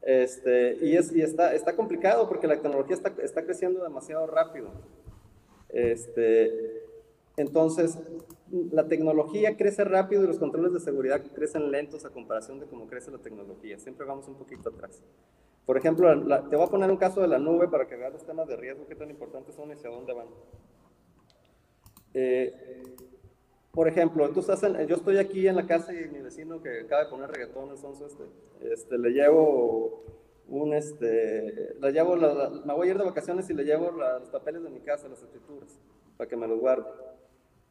Este, 0.00 0.78
y 0.80 0.96
es, 0.96 1.12
y 1.12 1.20
está, 1.20 1.54
está 1.54 1.76
complicado 1.76 2.26
porque 2.26 2.46
la 2.46 2.54
tecnología 2.54 2.96
está, 2.96 3.12
está 3.22 3.44
creciendo 3.44 3.82
demasiado 3.82 4.26
rápido. 4.26 4.70
Este, 5.68 6.84
entonces, 7.36 7.98
la 8.50 8.86
tecnología 8.86 9.56
crece 9.56 9.84
rápido 9.84 10.24
y 10.24 10.26
los 10.26 10.38
controles 10.38 10.72
de 10.72 10.80
seguridad 10.80 11.22
crecen 11.34 11.70
lentos 11.70 12.04
a 12.04 12.10
comparación 12.10 12.60
de 12.60 12.66
cómo 12.66 12.86
crece 12.86 13.10
la 13.10 13.18
tecnología. 13.18 13.78
Siempre 13.78 14.06
vamos 14.06 14.28
un 14.28 14.36
poquito 14.36 14.68
atrás. 14.68 15.02
Por 15.66 15.78
ejemplo, 15.78 16.08
te 16.48 16.56
voy 16.56 16.66
a 16.66 16.70
poner 16.70 16.90
un 16.90 16.98
caso 16.98 17.22
de 17.22 17.28
la 17.28 17.38
nube 17.38 17.68
para 17.68 17.86
que 17.86 17.96
veas 17.96 18.12
los 18.12 18.26
temas 18.26 18.46
de 18.46 18.56
riesgo, 18.56 18.86
qué 18.86 18.94
tan 18.94 19.10
importantes 19.10 19.54
son 19.54 19.70
y 19.70 19.72
hacia 19.72 19.88
dónde 19.88 20.12
van. 20.12 20.26
Eh, 22.12 22.82
por 23.72 23.88
ejemplo, 23.88 24.30
tú 24.30 24.40
estás 24.40 24.60
yo 24.86 24.96
estoy 24.96 25.18
aquí 25.18 25.48
en 25.48 25.56
la 25.56 25.66
casa 25.66 25.92
y 25.92 26.08
mi 26.08 26.20
vecino 26.20 26.62
que 26.62 26.80
acaba 26.80 27.04
de 27.04 27.10
poner 27.10 27.30
reggaetón, 27.30 27.72
este, 27.72 28.24
este, 28.70 28.98
le 28.98 29.10
llevo 29.10 30.04
un, 30.48 30.74
este, 30.74 31.74
le 31.80 31.92
llevo, 31.92 32.14
me 32.64 32.74
voy 32.74 32.88
a 32.88 32.90
ir 32.92 32.98
de 32.98 33.04
vacaciones 33.04 33.48
y 33.50 33.54
le 33.54 33.64
llevo 33.64 33.90
los 33.90 34.28
papeles 34.28 34.62
de 34.62 34.70
mi 34.70 34.80
casa, 34.80 35.08
las 35.08 35.22
escrituras, 35.22 35.80
para 36.16 36.28
que 36.28 36.36
me 36.36 36.46
los 36.46 36.60
guarde. 36.60 36.86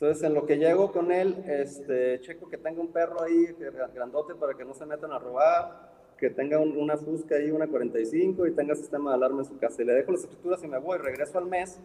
Entonces, 0.04 0.24
en 0.26 0.34
lo 0.34 0.46
que 0.46 0.58
llego 0.58 0.92
con 0.92 1.14
él, 1.14 1.46
este, 1.48 2.20
checo 2.20 2.50
que 2.50 2.58
tenga 2.58 2.82
un 2.82 2.92
perro 2.92 3.22
ahí 3.24 3.56
grandote 3.96 4.36
para 4.36 4.54
que 4.54 4.66
no 4.66 4.74
se 4.74 4.86
metan 4.86 5.14
a 5.14 5.18
robar, 5.18 5.94
que 6.18 6.30
tenga 6.30 6.60
una 6.60 6.98
Fusca 6.98 7.36
ahí, 7.36 7.52
una 7.52 7.68
45 7.68 8.46
y 8.48 8.52
tenga 8.52 8.76
sistema 8.76 9.12
de 9.12 9.16
alarma 9.16 9.44
en 9.44 9.46
su 9.46 9.58
casa. 9.58 9.82
Y 9.82 9.86
le 9.86 9.94
dejo 9.94 10.12
las 10.12 10.24
escrituras 10.26 10.62
y 10.62 10.68
me 10.68 10.78
voy, 10.78 10.98
regreso 10.98 11.38
al 11.38 11.46
mes 11.46 11.80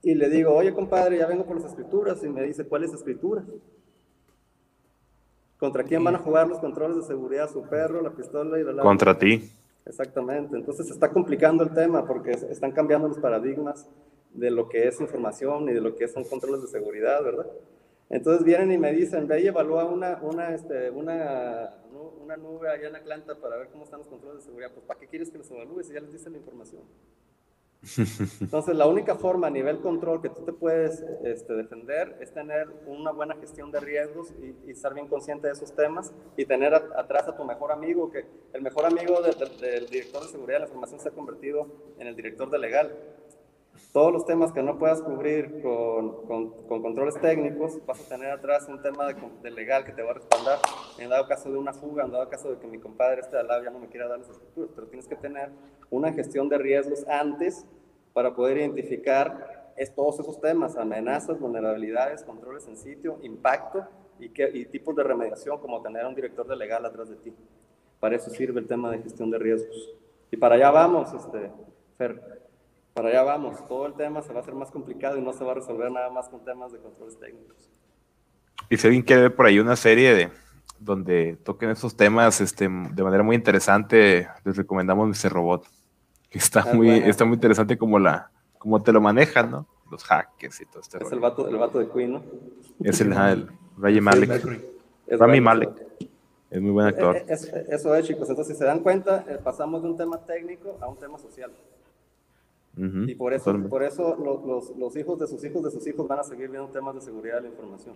y 0.00 0.14
le 0.14 0.30
digo, 0.30 0.54
oye 0.54 0.72
compadre, 0.72 1.18
ya 1.18 1.26
vengo 1.26 1.44
por 1.44 1.56
las 1.56 1.64
escrituras. 1.64 2.22
Y 2.22 2.28
me 2.28 2.40
dice, 2.44 2.68
¿cuáles 2.68 2.92
escrituras? 2.92 3.44
¿Contra 5.58 5.82
quién 5.82 6.04
van 6.04 6.14
a 6.14 6.18
jugar 6.18 6.46
los 6.46 6.60
controles 6.60 6.98
de 6.98 7.02
seguridad? 7.02 7.50
¿Su 7.50 7.62
perro, 7.62 8.00
la 8.00 8.10
pistola 8.10 8.60
y 8.60 8.62
la 8.62 8.80
Contra 8.80 9.18
ti. 9.18 9.50
Exactamente. 9.84 10.54
Entonces 10.54 10.86
se 10.86 10.92
está 10.92 11.10
complicando 11.10 11.64
el 11.64 11.74
tema 11.74 12.06
porque 12.06 12.30
están 12.30 12.70
cambiando 12.70 13.08
los 13.08 13.18
paradigmas 13.18 13.88
de 14.34 14.50
lo 14.50 14.68
que 14.68 14.86
es 14.86 15.00
información 15.00 15.68
y 15.68 15.72
de 15.72 15.80
lo 15.80 15.96
que 15.96 16.08
son 16.08 16.24
controles 16.24 16.62
de 16.62 16.68
seguridad, 16.68 17.22
¿verdad? 17.22 17.46
Entonces 18.10 18.44
vienen 18.44 18.70
y 18.72 18.78
me 18.78 18.92
dicen, 18.92 19.26
ve 19.26 19.40
y 19.40 19.46
evalúa 19.46 19.84
una, 19.86 20.20
una, 20.22 20.54
este, 20.54 20.90
una, 20.90 21.74
una 22.22 22.36
nube 22.36 22.68
allá 22.68 22.88
en 22.88 22.96
Atlanta 22.96 23.34
para 23.36 23.56
ver 23.56 23.68
cómo 23.68 23.84
están 23.84 24.00
los 24.00 24.08
controles 24.08 24.40
de 24.40 24.44
seguridad. 24.44 24.70
Pues, 24.72 24.84
¿para 24.84 25.00
qué 25.00 25.06
quieres 25.06 25.30
que 25.30 25.38
los 25.38 25.50
evalúes 25.50 25.86
si 25.86 25.94
ya 25.94 26.00
les 26.00 26.12
dicen 26.12 26.32
la 26.32 26.38
información? 26.38 26.82
Entonces, 28.40 28.74
la 28.74 28.86
única 28.86 29.14
forma 29.14 29.48
a 29.48 29.50
nivel 29.50 29.80
control 29.80 30.22
que 30.22 30.30
tú 30.30 30.42
te 30.42 30.52
puedes 30.52 31.04
este, 31.24 31.52
defender 31.52 32.16
es 32.20 32.32
tener 32.32 32.68
una 32.86 33.12
buena 33.12 33.34
gestión 33.36 33.70
de 33.70 33.80
riesgos 33.80 34.32
y, 34.66 34.70
estar 34.70 34.94
bien 34.94 35.06
consciente 35.06 35.48
de 35.48 35.52
esos 35.52 35.72
temas 35.74 36.12
y 36.36 36.44
tener 36.46 36.74
atrás 36.74 37.28
a 37.28 37.36
tu 37.36 37.44
mejor 37.44 37.72
amigo, 37.72 38.10
que 38.10 38.24
el 38.52 38.62
mejor 38.62 38.86
amigo 38.86 39.20
del 39.20 39.86
director 39.86 40.22
de 40.22 40.28
seguridad 40.28 40.56
de 40.56 40.60
la 40.60 40.66
información 40.66 41.00
se 41.00 41.08
ha 41.08 41.12
convertido 41.12 41.66
en 41.98 42.06
el 42.06 42.16
director 42.16 42.50
de 42.50 42.58
legal. 42.58 42.96
Todos 43.92 44.12
los 44.12 44.24
temas 44.24 44.52
que 44.52 44.62
no 44.62 44.78
puedas 44.78 45.02
cubrir 45.02 45.62
con, 45.62 46.26
con, 46.26 46.82
controles 46.82 47.20
técnicos, 47.20 47.84
vas 47.86 48.00
a 48.04 48.08
tener 48.08 48.30
atrás 48.30 48.66
un 48.68 48.80
tema 48.82 49.06
de, 49.06 49.50
legal 49.50 49.84
que 49.84 49.92
te 49.92 50.02
va 50.02 50.12
a 50.12 50.14
respaldar 50.14 50.58
en 50.98 51.10
dado 51.10 51.26
caso 51.26 51.50
de 51.50 51.58
una 51.58 51.72
fuga, 51.72 52.04
en 52.04 52.12
dado 52.12 52.28
caso 52.28 52.50
de 52.50 52.58
que 52.58 52.66
mi 52.66 52.78
compadre 52.78 53.20
este 53.20 53.36
de 53.36 53.42
al 53.42 53.48
lado 53.48 53.64
ya 53.64 53.70
no 53.70 53.78
me 53.78 53.88
quiera 53.88 54.08
dar 54.08 54.18
las 54.18 54.30
estructuras, 54.30 54.70
pero 54.74 54.86
tienes 54.86 55.08
que 55.08 55.16
tener 55.16 55.50
una 55.90 56.12
gestión 56.12 56.48
de 56.48 56.58
riesgos 56.58 57.06
antes 57.08 57.66
para 58.12 58.34
poder 58.34 58.58
identificar 58.58 59.74
todos 59.94 60.20
esos 60.20 60.40
temas, 60.40 60.76
amenazas, 60.76 61.38
vulnerabilidades, 61.38 62.22
controles 62.22 62.66
en 62.68 62.76
sitio, 62.76 63.18
impacto 63.22 63.86
y, 64.18 64.28
qué, 64.28 64.50
y 64.54 64.66
tipos 64.66 64.94
de 64.94 65.02
remediación, 65.02 65.58
como 65.58 65.82
tener 65.82 66.06
un 66.06 66.14
director 66.14 66.46
de 66.46 66.56
legal 66.56 66.84
atrás 66.86 67.08
de 67.08 67.16
ti. 67.16 67.32
Para 67.98 68.16
eso 68.16 68.30
sirve 68.30 68.60
el 68.60 68.66
tema 68.66 68.90
de 68.90 68.98
gestión 68.98 69.30
de 69.30 69.38
riesgos. 69.38 69.94
Y 70.30 70.36
para 70.36 70.54
allá 70.54 70.70
vamos, 70.70 71.12
este, 71.12 71.50
Fer 71.96 72.33
para 72.94 73.08
allá 73.08 73.22
vamos. 73.24 73.66
Todo 73.68 73.86
el 73.86 73.94
tema 73.94 74.22
se 74.22 74.32
va 74.32 74.38
a 74.38 74.42
hacer 74.42 74.54
más 74.54 74.70
complicado 74.70 75.18
y 75.18 75.20
no 75.20 75.32
se 75.32 75.44
va 75.44 75.52
a 75.52 75.54
resolver 75.56 75.90
nada 75.90 76.08
más 76.10 76.28
con 76.28 76.44
temas 76.44 76.72
de 76.72 76.78
controles 76.78 77.18
técnicos. 77.18 77.68
Y 78.70 78.76
si 78.76 78.86
alguien 78.86 79.02
quiere 79.02 79.22
ver 79.22 79.34
por 79.34 79.46
ahí 79.46 79.58
una 79.58 79.76
serie 79.76 80.14
de 80.14 80.30
donde 80.78 81.36
toquen 81.44 81.70
esos 81.70 81.96
temas 81.96 82.40
este, 82.40 82.68
de 82.68 83.02
manera 83.02 83.22
muy 83.22 83.36
interesante, 83.36 84.28
les 84.44 84.56
recomendamos 84.56 85.16
ese 85.16 85.28
robot. 85.28 85.66
Que 86.30 86.38
está 86.38 86.64
ah, 86.66 86.74
muy, 86.74 86.90
está 86.90 87.24
muy 87.24 87.34
interesante 87.34 87.76
como 87.76 87.98
la, 87.98 88.30
como 88.58 88.82
te 88.82 88.92
lo 88.92 89.00
manejan, 89.00 89.50
¿no? 89.50 89.66
Los 89.90 90.02
hackers 90.04 90.60
y 90.60 90.66
todo 90.66 90.80
este 90.80 90.98
Es 91.02 91.12
el 91.12 91.20
vato, 91.20 91.48
el 91.48 91.56
vato 91.56 91.78
de 91.78 91.88
Queen, 91.88 92.12
¿no? 92.12 92.22
Es 92.80 93.00
el, 93.00 93.12
el 93.12 93.48
Ray 93.76 94.00
Malek. 94.00 94.62
Rami 95.08 95.40
Malek. 95.40 95.70
Es 96.50 96.60
muy 96.60 96.70
buen 96.70 96.86
actor. 96.86 97.16
Eh, 97.16 97.24
eh, 97.28 97.66
eso 97.68 97.94
es, 97.94 98.06
chicos. 98.06 98.28
Entonces, 98.30 98.54
si 98.54 98.58
se 98.58 98.64
dan 98.64 98.80
cuenta, 98.80 99.24
eh, 99.28 99.38
pasamos 99.42 99.82
de 99.82 99.88
un 99.88 99.96
tema 99.96 100.18
técnico 100.24 100.78
a 100.80 100.88
un 100.88 100.96
tema 100.96 101.18
social 101.18 101.50
y 102.76 103.14
por 103.14 103.32
eso, 103.32 103.56
por 103.68 103.84
eso 103.84 104.16
los, 104.16 104.76
los, 104.76 104.96
hijos 104.96 105.18
de 105.18 105.26
sus 105.28 105.44
hijos 105.44 105.62
de 105.62 105.70
sus 105.70 105.86
hijos 105.86 106.08
van 106.08 106.18
a 106.18 106.24
seguir 106.24 106.48
viendo 106.48 106.68
temas 106.70 106.94
de 106.94 107.00
seguridad 107.00 107.36
de 107.36 107.42
la 107.42 107.48
información. 107.48 107.94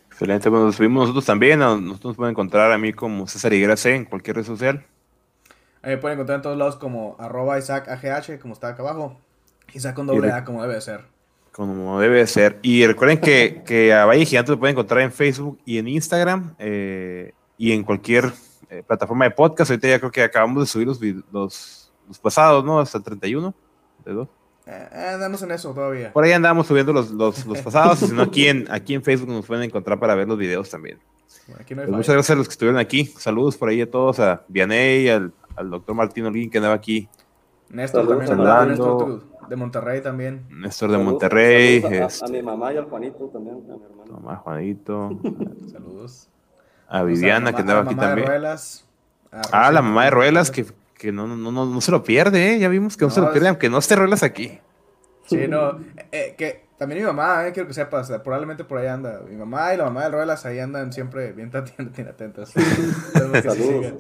Excelente, 0.09 0.49
bueno, 0.49 0.67
nos 0.67 0.77
subimos 0.77 1.03
nosotros 1.03 1.25
también, 1.25 1.59
nosotros 1.59 2.05
nos 2.05 2.17
pueden 2.17 2.33
encontrar 2.33 2.71
a 2.71 2.79
mí 2.79 2.93
como 2.93 3.27
César 3.27 3.53
Higuera 3.53 3.77
C 3.77 3.95
en 3.95 4.05
cualquier 4.05 4.37
red 4.37 4.45
social. 4.45 4.85
Ahí 5.83 5.91
me 5.91 5.99
pueden 5.99 6.17
encontrar 6.17 6.37
en 6.37 6.43
todos 6.43 6.57
lados 6.57 6.77
como 6.77 7.17
arroba 7.19 7.59
Isaac 7.59 7.89
AGH, 7.89 8.39
como 8.41 8.55
está 8.55 8.69
acá 8.69 8.83
abajo. 8.83 9.19
Isaac 9.75 9.95
con 9.95 10.07
doble 10.07 10.31
A, 10.31 10.45
como 10.45 10.63
debe 10.63 10.75
de 10.75 10.81
ser. 10.81 11.01
Como 11.53 12.01
debe 12.01 12.19
de 12.19 12.27
ser. 12.27 12.59
Y 12.63 12.87
recuerden 12.87 13.21
que, 13.21 13.63
que 13.67 13.93
a 13.93 14.07
Valle 14.07 14.25
Gigante 14.25 14.53
lo 14.53 14.59
pueden 14.59 14.75
encontrar 14.75 15.03
en 15.03 15.13
Facebook 15.13 15.59
y 15.67 15.79
en 15.79 15.89
Instagram 15.89 16.55
eh, 16.59 17.33
y 17.59 17.73
en 17.73 17.83
cualquier 17.83 18.33
eh, 18.71 18.83
plataforma 18.87 19.27
de 19.27 19.33
podcast. 19.33 19.71
Ahorita 19.71 19.89
ya 19.89 19.99
creo 19.99 20.11
que 20.11 20.23
acabamos 20.23 20.63
de 20.63 20.67
subir 20.67 20.87
los, 20.87 21.01
los 21.33 21.84
los 22.09 22.19
pasados, 22.19 22.65
¿no? 22.65 22.79
Hasta 22.81 22.99
el 22.99 23.05
31 23.05 23.55
de 24.05 24.13
dos. 24.13 24.29
Eh, 24.67 24.89
andamos 25.15 25.43
en 25.43 25.51
eso 25.51 25.75
todavía. 25.75 26.13
Por 26.13 26.25
ahí 26.25 26.33
andamos 26.33 26.67
subiendo 26.67 26.93
los, 26.93 27.11
los, 27.11 27.45
los 27.45 27.61
pasados, 27.61 27.99
sino 27.99 28.23
aquí 28.23 28.49
en, 28.49 28.67
aquí 28.71 28.95
en 28.95 29.03
Facebook 29.03 29.29
nos 29.29 29.47
pueden 29.47 29.65
encontrar 29.65 29.99
para 29.99 30.15
ver 30.15 30.27
los 30.27 30.39
videos 30.39 30.71
también. 30.71 30.99
Pues 31.47 31.89
muchas 31.89 32.15
gracias 32.15 32.31
a 32.31 32.35
los 32.37 32.49
que 32.49 32.53
estuvieron 32.53 32.81
aquí. 32.81 33.05
Saludos 33.07 33.57
por 33.57 33.69
ahí 33.69 33.83
a 33.83 33.91
todos, 33.91 34.19
a 34.21 34.45
Vianey, 34.49 35.09
al, 35.09 35.33
al 35.57 35.71
doctor 35.71 35.95
Martín 35.95 36.25
Olguín 36.25 36.51
que 36.51 36.59
andaba 36.59 36.75
aquí. 36.75 37.09
Néstor 37.69 38.07
también. 38.09 38.69
Néstor 38.69 39.23
de 39.49 39.57
Monterrey 39.57 40.01
también. 40.01 40.47
Néstor 40.49 40.91
de 40.91 40.99
Monterrey. 40.99 41.83
A, 41.85 41.89
a, 41.89 42.07
este 42.07 42.33
mi 42.33 42.43
mamá 42.43 42.73
y 42.73 42.79
al 42.79 42.85
Juanito 42.85 43.29
también, 43.33 43.57
a 43.57 43.77
mi 43.77 43.85
hermano. 43.85 44.13
Mamá, 44.13 44.37
Juanito. 44.37 45.11
Saludos. 45.71 46.29
A 46.89 47.03
Viviana 47.03 47.53
que 47.53 47.61
andaba 47.61 47.83
aquí 47.83 47.95
también. 47.95 48.27
Ruelas, 48.27 48.87
ah, 49.53 49.71
la 49.73 49.83
mamá 49.83 50.05
de 50.05 50.11
Ruelas 50.11 50.51
que 50.51 50.67
que 51.05 51.13
no, 51.13 51.27
no, 51.27 51.37
no, 51.37 51.67
no 51.67 51.81
se 51.83 51.91
lo 51.91 52.03
pierde, 52.03 52.55
¿eh? 52.55 52.59
Ya 52.59 52.69
vimos 52.69 52.97
que 52.97 53.05
no, 53.05 53.11
se 53.11 53.21
lo 53.21 53.31
pierde, 53.31 53.49
aunque 53.49 53.69
no 53.69 53.77
esté 53.77 53.95
Ruelas 53.95 54.23
aquí. 54.23 54.59
Sí, 55.27 55.47
no, 55.47 55.79
eh, 56.11 56.35
que 56.39 56.65
también 56.79 57.03
mi 57.03 57.07
mamá, 57.07 57.47
eh, 57.47 57.53
quiero 57.53 57.67
que 57.69 57.75
sepas, 57.75 58.09
eh, 58.09 58.19
probablemente 58.21 58.65
por 58.65 58.79
ahí 58.79 58.87
anda. 58.87 59.21
Mi 59.29 59.37
mamá 59.37 59.75
y 59.75 59.77
la 59.77 59.85
mamá 59.85 60.05
del 60.05 60.13
Roelas 60.13 60.47
ahí 60.47 60.61
andan 60.61 60.95
siempre 60.95 61.33
bien, 61.33 61.51
atentas. 62.09 62.55
Saludos. 63.13 63.93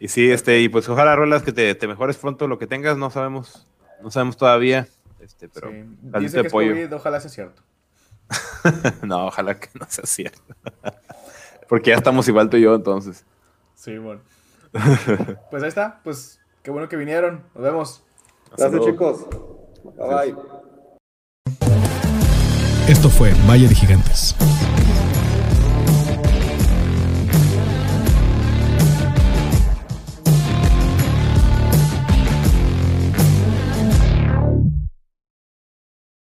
Y 0.00 0.08
sí, 0.08 0.28
este, 0.32 0.60
y 0.60 0.68
pues 0.68 0.88
ojalá 0.88 1.14
Rolas 1.14 1.44
que 1.44 1.52
te, 1.52 1.72
te 1.76 1.86
mejores 1.86 2.16
pronto 2.16 2.48
lo 2.48 2.58
que 2.58 2.66
tengas, 2.66 2.98
no 2.98 3.08
sabemos, 3.10 3.68
no 4.02 4.10
sabemos 4.10 4.36
todavía. 4.36 4.88
Este, 5.20 5.48
pero 5.48 5.70
Sí. 5.70 5.84
Dice 6.18 6.38
de 6.38 6.42
que 6.42 6.46
es 6.48 6.52
pollo. 6.52 6.72
COVID, 6.72 6.92
ojalá 6.92 7.20
sea 7.20 7.30
cierto. 7.30 7.62
no, 9.02 9.26
ojalá 9.26 9.60
que 9.60 9.68
no 9.78 9.86
sea 9.88 10.06
cierto. 10.06 10.42
Porque 11.68 11.90
ya 11.90 11.96
estamos 11.96 12.26
igual 12.26 12.50
tú 12.50 12.56
y 12.56 12.62
yo 12.62 12.74
entonces. 12.74 13.24
Sí, 13.76 13.96
bueno. 13.98 14.20
pues 15.50 15.62
ahí 15.62 15.68
está, 15.68 16.00
pues 16.04 16.40
qué 16.62 16.70
bueno 16.70 16.88
que 16.88 16.96
vinieron. 16.96 17.44
Nos 17.54 17.62
vemos. 17.62 18.04
Gracias, 18.48 18.72
luego. 18.72 18.90
chicos. 18.90 19.26
Bye 19.96 20.32
bye. 20.32 20.36
Esto 22.88 23.08
fue 23.08 23.32
Valle 23.48 23.68
de 23.68 23.74
Gigantes. 23.74 24.36